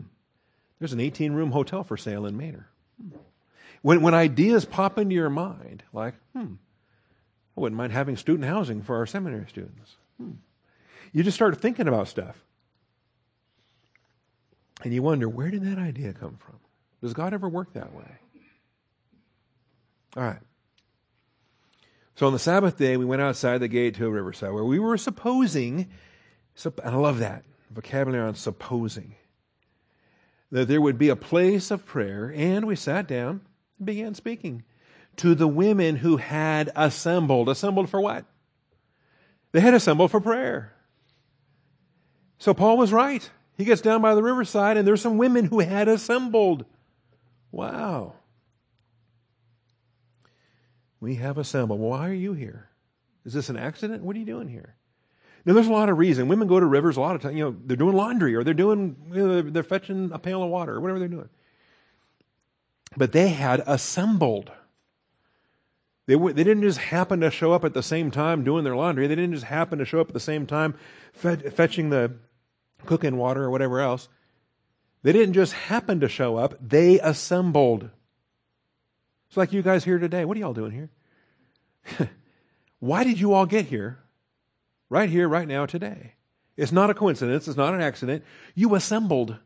there's 0.79 0.93
an 0.93 0.99
18 0.99 1.33
room 1.33 1.51
hotel 1.51 1.83
for 1.83 1.97
sale 1.97 2.25
in 2.25 2.37
Manor. 2.37 2.69
Hmm. 3.01 3.17
When, 3.81 4.01
when 4.01 4.13
ideas 4.13 4.65
pop 4.65 4.97
into 4.97 5.15
your 5.15 5.29
mind, 5.29 5.83
like, 5.93 6.15
hmm, 6.33 6.55
I 7.57 7.61
wouldn't 7.61 7.77
mind 7.77 7.93
having 7.93 8.17
student 8.17 8.47
housing 8.47 8.81
for 8.81 8.97
our 8.97 9.05
seminary 9.05 9.45
students. 9.47 9.95
Hmm. 10.17 10.33
You 11.13 11.23
just 11.23 11.35
start 11.35 11.59
thinking 11.61 11.87
about 11.87 12.07
stuff. 12.09 12.43
And 14.83 14.93
you 14.93 15.01
wonder, 15.01 15.27
where 15.27 15.49
did 15.49 15.63
that 15.63 15.77
idea 15.77 16.13
come 16.13 16.37
from? 16.37 16.59
Does 17.01 17.13
God 17.13 17.33
ever 17.33 17.47
work 17.47 17.73
that 17.73 17.93
way? 17.93 18.19
All 20.17 20.23
right. 20.23 20.39
So 22.15 22.27
on 22.27 22.33
the 22.33 22.39
Sabbath 22.39 22.77
day, 22.77 22.97
we 22.97 23.05
went 23.05 23.21
outside 23.21 23.59
the 23.59 23.67
gate 23.67 23.95
to 23.95 24.05
a 24.05 24.09
riverside 24.09 24.51
where 24.51 24.65
we 24.65 24.79
were 24.79 24.97
supposing, 24.97 25.87
and 26.65 26.73
I 26.83 26.95
love 26.95 27.19
that 27.19 27.43
vocabulary 27.69 28.27
on 28.27 28.35
supposing, 28.35 29.15
that 30.51 30.67
there 30.67 30.81
would 30.81 30.97
be 30.97 31.09
a 31.09 31.15
place 31.15 31.71
of 31.71 31.85
prayer, 31.85 32.33
and 32.35 32.65
we 32.65 32.75
sat 32.75 33.07
down 33.07 33.41
and 33.77 33.85
began 33.85 34.15
speaking 34.15 34.63
to 35.17 35.35
the 35.35 35.47
women 35.47 35.97
who 35.97 36.17
had 36.17 36.71
assembled. 36.75 37.47
Assembled 37.47 37.89
for 37.89 38.01
what? 38.01 38.25
They 39.51 39.61
had 39.61 39.73
assembled 39.73 40.11
for 40.11 40.19
prayer. 40.19 40.73
So 42.37 42.53
Paul 42.53 42.77
was 42.77 42.91
right. 42.91 43.29
He 43.57 43.65
gets 43.65 43.81
down 43.81 44.01
by 44.01 44.15
the 44.15 44.23
riverside, 44.23 44.77
and 44.77 44.87
there's 44.87 45.01
some 45.01 45.17
women 45.17 45.45
who 45.45 45.59
had 45.59 45.87
assembled. 45.87 46.65
Wow. 47.51 48.15
We 50.99 51.15
have 51.15 51.37
assembled. 51.37 51.79
Why 51.79 52.09
are 52.09 52.13
you 52.13 52.33
here? 52.33 52.69
Is 53.25 53.33
this 53.33 53.49
an 53.49 53.57
accident? 53.57 54.03
What 54.03 54.15
are 54.15 54.19
you 54.19 54.25
doing 54.25 54.47
here? 54.47 54.75
Now, 55.45 55.53
there's 55.53 55.67
a 55.67 55.71
lot 55.71 55.89
of 55.89 55.97
reason. 55.97 56.27
Women 56.27 56.47
go 56.47 56.59
to 56.59 56.65
rivers 56.65 56.97
a 56.97 57.01
lot 57.01 57.15
of 57.15 57.21
times. 57.21 57.35
You 57.35 57.45
know, 57.45 57.55
they're 57.65 57.77
doing 57.77 57.95
laundry, 57.95 58.35
or 58.35 58.43
they're 58.43 58.53
doing, 58.53 58.95
you 59.13 59.27
know, 59.27 59.41
they're 59.41 59.63
fetching 59.63 60.11
a 60.13 60.19
pail 60.19 60.43
of 60.43 60.49
water, 60.49 60.75
or 60.75 60.81
whatever 60.81 60.99
they're 60.99 61.07
doing. 61.07 61.29
But 62.97 63.13
they 63.13 63.29
had 63.29 63.63
assembled. 63.65 64.51
They, 66.07 66.15
they 66.15 66.43
didn't 66.43 66.63
just 66.63 66.79
happen 66.79 67.21
to 67.21 67.31
show 67.31 67.53
up 67.53 67.63
at 67.63 67.73
the 67.73 67.83
same 67.83 68.11
time 68.11 68.43
doing 68.43 68.63
their 68.63 68.75
laundry. 68.75 69.07
They 69.07 69.15
didn't 69.15 69.33
just 69.33 69.45
happen 69.45 69.79
to 69.79 69.85
show 69.85 70.01
up 70.01 70.07
at 70.07 70.13
the 70.13 70.19
same 70.19 70.45
time 70.45 70.75
fetching 71.13 71.91
the 71.91 72.15
cooking 72.85 73.17
water 73.17 73.43
or 73.43 73.51
whatever 73.51 73.79
else. 73.79 74.09
They 75.03 75.13
didn't 75.13 75.35
just 75.35 75.53
happen 75.53 75.99
to 75.99 76.09
show 76.09 76.35
up, 76.35 76.55
they 76.59 76.99
assembled. 76.99 77.89
It's 79.29 79.37
like 79.37 79.53
you 79.53 79.61
guys 79.61 79.83
here 79.83 79.99
today. 79.99 80.25
What 80.25 80.35
are 80.37 80.39
y'all 80.39 80.53
doing 80.53 80.71
here? 80.71 80.89
Why 82.79 83.03
did 83.03 83.19
you 83.19 83.33
all 83.33 83.45
get 83.45 83.65
here? 83.65 83.99
Right 84.89 85.09
here, 85.09 85.29
right 85.29 85.47
now, 85.47 85.67
today. 85.67 86.13
It's 86.57 86.71
not 86.71 86.89
a 86.89 86.95
coincidence. 86.95 87.47
It's 87.47 87.55
not 87.55 87.75
an 87.75 87.81
accident. 87.81 88.23
You 88.55 88.73
assembled. 88.73 89.37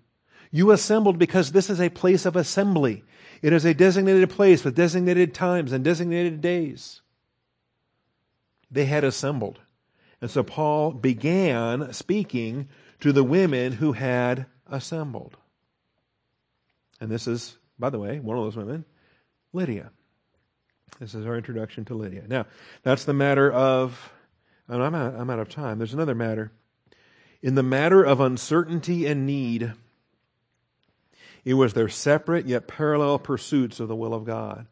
You 0.51 0.71
assembled 0.71 1.19
because 1.19 1.51
this 1.51 1.69
is 1.69 1.81
a 1.81 1.89
place 1.89 2.25
of 2.25 2.37
assembly. 2.37 3.03
It 3.41 3.51
is 3.51 3.65
a 3.65 3.73
designated 3.73 4.29
place 4.29 4.63
with 4.63 4.73
designated 4.73 5.33
times 5.33 5.73
and 5.73 5.83
designated 5.83 6.39
days. 6.39 7.01
They 8.71 8.85
had 8.85 9.03
assembled. 9.03 9.59
And 10.21 10.31
so 10.31 10.43
Paul 10.43 10.91
began 10.91 11.91
speaking 11.91 12.69
to 13.01 13.11
the 13.11 13.23
women 13.23 13.73
who 13.73 13.91
had 13.91 14.45
assembled. 14.65 15.35
And 17.01 17.11
this 17.11 17.27
is, 17.27 17.57
by 17.77 17.89
the 17.89 17.99
way, 17.99 18.21
one 18.21 18.37
of 18.37 18.45
those 18.45 18.55
women, 18.55 18.85
Lydia. 19.53 19.91
This 20.99 21.15
is 21.15 21.25
our 21.25 21.37
introduction 21.37 21.85
to 21.85 21.95
Lydia. 21.95 22.23
Now, 22.27 22.45
that's 22.81 23.05
the 23.05 23.13
matter 23.13 23.51
of, 23.51 24.11
and 24.67 24.81
I'm 24.81 24.95
out, 24.95 25.15
I'm 25.15 25.29
out 25.29 25.39
of 25.39 25.49
time. 25.49 25.77
There's 25.77 25.93
another 25.93 26.15
matter. 26.15 26.51
In 27.41 27.55
the 27.55 27.63
matter 27.63 28.03
of 28.03 28.19
uncertainty 28.19 29.05
and 29.05 29.25
need, 29.25 29.73
it 31.45 31.53
was 31.55 31.73
their 31.73 31.89
separate 31.89 32.47
yet 32.47 32.67
parallel 32.67 33.19
pursuits 33.19 33.79
of 33.79 33.87
the 33.87 33.95
will 33.95 34.13
of 34.13 34.25
God. 34.25 34.65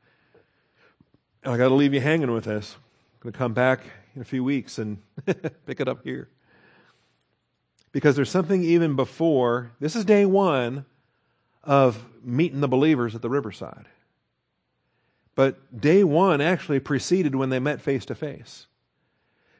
And 1.43 1.53
I 1.53 1.57
got 1.57 1.69
to 1.69 1.75
leave 1.75 1.93
you 1.93 2.01
hanging 2.01 2.31
with 2.31 2.45
this. 2.45 2.75
I'm 2.75 3.23
going 3.23 3.33
to 3.33 3.37
come 3.37 3.53
back 3.53 3.81
in 4.15 4.21
a 4.21 4.25
few 4.25 4.43
weeks 4.43 4.77
and 4.77 4.99
pick 5.65 5.79
it 5.79 5.87
up 5.87 6.03
here. 6.03 6.29
Because 7.91 8.15
there's 8.15 8.29
something 8.29 8.63
even 8.63 8.95
before, 8.95 9.71
this 9.79 9.95
is 9.95 10.05
day 10.05 10.25
one 10.25 10.85
of 11.63 12.05
meeting 12.23 12.61
the 12.61 12.67
believers 12.67 13.15
at 13.15 13.21
the 13.21 13.29
riverside. 13.29 13.87
But 15.41 15.81
day 15.81 16.03
one 16.03 16.39
actually 16.39 16.79
preceded 16.79 17.33
when 17.33 17.49
they 17.49 17.57
met 17.57 17.81
face 17.81 18.05
to 18.05 18.13
face. 18.13 18.67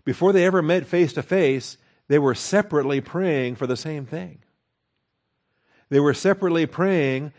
Before 0.05 0.32
they 0.32 0.45
ever 0.45 0.61
met 0.61 0.86
face 0.86 1.11
to 1.13 1.23
face, 1.23 1.75
they 2.07 2.19
were 2.19 2.36
separately 2.36 3.01
praying 3.01 3.55
for 3.55 3.65
the 3.65 3.75
same 3.75 4.05
thing. 4.05 4.43
They 5.89 5.99
were 5.99 6.13
separately 6.13 6.67
praying 6.67 7.34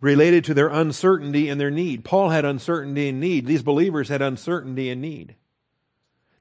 related 0.00 0.42
to 0.46 0.54
their 0.54 0.66
uncertainty 0.66 1.48
and 1.48 1.60
their 1.60 1.70
need. 1.70 2.04
Paul 2.04 2.30
had 2.30 2.44
uncertainty 2.44 3.10
and 3.10 3.20
need. 3.20 3.46
These 3.46 3.62
believers 3.62 4.08
had 4.08 4.22
uncertainty 4.22 4.90
and 4.90 5.00
need. 5.00 5.36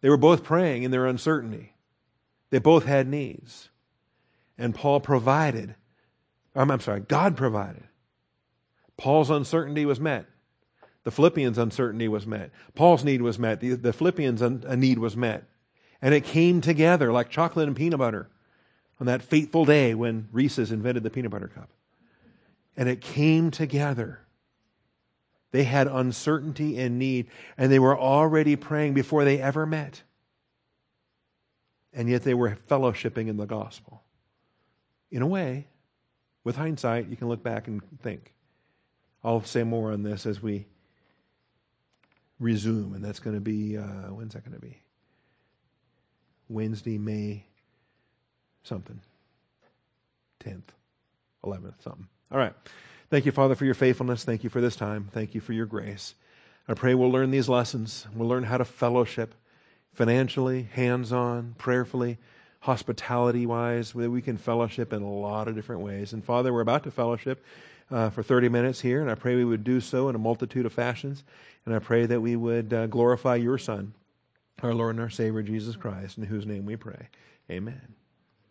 They 0.01 0.09
were 0.09 0.17
both 0.17 0.43
praying 0.43 0.81
in 0.81 0.89
their 0.89 1.05
uncertainty. 1.05 1.75
They 2.49 2.57
both 2.57 2.85
had 2.85 3.07
needs. 3.07 3.69
And 4.57 4.73
Paul 4.73 5.01
provided. 5.01 5.75
I'm, 6.55 6.71
I'm 6.71 6.79
sorry, 6.79 7.01
God 7.01 7.38
provided. 7.38 7.83
Paul's 8.97 9.29
uncertainty 9.29 9.85
was 9.85 9.99
met. 9.99 10.25
The 11.08 11.12
Philippians' 11.12 11.58
uncertainty 11.58 12.10
was 12.10 12.28
met. 12.28 12.51
Paul's 12.76 13.05
need 13.05 13.22
was 13.22 13.39
met. 13.39 13.62
The, 13.62 13.76
the 13.76 13.93
Philippians' 13.93 14.41
un, 14.41 14.62
need 14.78 14.99
was 14.99 15.16
met. 15.16 15.45
And 16.01 16.14
it 16.14 16.26
came 16.26 16.60
together 16.60 17.14
like 17.14 17.30
chocolate 17.30 17.66
and 17.66 17.78
peanut 17.78 17.99
butter 17.99 18.28
on 18.99 19.08
that 19.08 19.22
fateful 19.22 19.64
day 19.64 19.93
when 19.93 20.28
Reese's 20.34 20.70
invented 20.70 21.03
the 21.03 21.10
peanut 21.10 21.32
butter 21.32 21.47
cup. 21.47 21.70
And 22.76 22.89
it 22.89 22.99
came 22.99 23.51
together. 23.51 24.20
They 25.51 25.64
had 25.64 25.88
uncertainty 25.88 26.78
and 26.78 26.99
need, 26.99 27.28
and 27.58 27.72
they 27.72 27.80
were 27.80 27.97
already 27.97 28.58
praying 28.58 28.93
before 28.93 29.24
they 29.24 29.39
ever 29.39 29.66
met. 29.66 30.03
And 31.93 32.10
yet 32.10 32.24
they 32.24 32.34
were 32.34 32.58
fellowshipping 32.70 33.30
in 33.30 33.38
the 33.38 33.45
gospel. 33.45 34.03
In 35.10 35.22
a 35.22 35.28
way, 35.28 35.68
with 36.43 36.58
hindsight, 36.58 37.08
you 37.08 37.16
can 37.16 37.30
look 37.30 37.43
back 37.43 37.70
and 37.70 37.82
think. 38.01 38.34
I'll 39.24 39.45
say 39.45 39.64
more 39.64 39.93
on 39.93 40.03
this 40.03 40.26
as 40.26 40.41
we 40.41 40.66
resume, 42.39 42.93
and 42.93 43.03
that's 43.03 43.19
going 43.19 43.35
to 43.35 43.41
be, 43.41 43.77
uh, 43.77 44.11
when's 44.13 44.33
that 44.33 44.43
going 44.43 44.55
to 44.55 44.65
be? 44.65 44.77
Wednesday, 46.49 46.97
May 46.97 47.45
something. 48.63 48.99
10th, 50.43 50.69
11th, 51.43 51.81
something. 51.83 52.07
All 52.31 52.38
right. 52.38 52.53
Thank 53.09 53.25
you, 53.25 53.31
Father, 53.31 53.55
for 53.55 53.65
your 53.65 53.73
faithfulness. 53.73 54.23
Thank 54.23 54.43
you 54.43 54.49
for 54.49 54.61
this 54.61 54.75
time. 54.75 55.09
Thank 55.11 55.33
you 55.33 55.41
for 55.41 55.53
your 55.53 55.65
grace. 55.65 56.13
I 56.67 56.73
pray 56.73 56.93
we'll 56.93 57.11
learn 57.11 57.31
these 57.31 57.47
lessons. 57.47 58.05
We'll 58.13 58.27
learn 58.27 58.43
how 58.43 58.57
to 58.57 58.65
fellowship 58.65 59.33
financially, 59.93 60.67
hands 60.73 61.11
on, 61.13 61.55
prayerfully, 61.57 62.17
hospitality 62.59 63.45
wise. 63.45 63.95
We 63.95 64.21
can 64.21 64.38
fellowship 64.38 64.91
in 64.91 65.01
a 65.01 65.09
lot 65.09 65.47
of 65.47 65.55
different 65.55 65.81
ways. 65.81 66.13
And 66.13 66.23
Father, 66.23 66.53
we're 66.53 66.61
about 66.61 66.83
to 66.83 66.91
fellowship 66.91 67.43
uh, 67.89 68.09
for 68.09 68.23
30 68.23 68.49
minutes 68.49 68.81
here, 68.81 69.01
and 69.01 69.09
I 69.09 69.15
pray 69.15 69.35
we 69.35 69.45
would 69.45 69.63
do 69.63 69.79
so 69.79 70.09
in 70.09 70.15
a 70.15 70.19
multitude 70.19 70.65
of 70.65 70.73
fashions. 70.73 71.23
And 71.65 71.75
I 71.75 71.79
pray 71.79 72.05
that 72.05 72.21
we 72.21 72.35
would 72.35 72.73
uh, 72.73 72.88
glorify 72.88 73.35
your 73.35 73.57
Son, 73.57 73.93
our 74.63 74.73
Lord 74.73 74.95
and 74.95 75.01
our 75.01 75.09
Savior, 75.09 75.41
Jesus 75.41 75.75
Christ, 75.75 76.17
in 76.17 76.23
whose 76.23 76.45
name 76.45 76.65
we 76.65 76.75
pray. 76.75 77.09
Amen. 77.49 77.95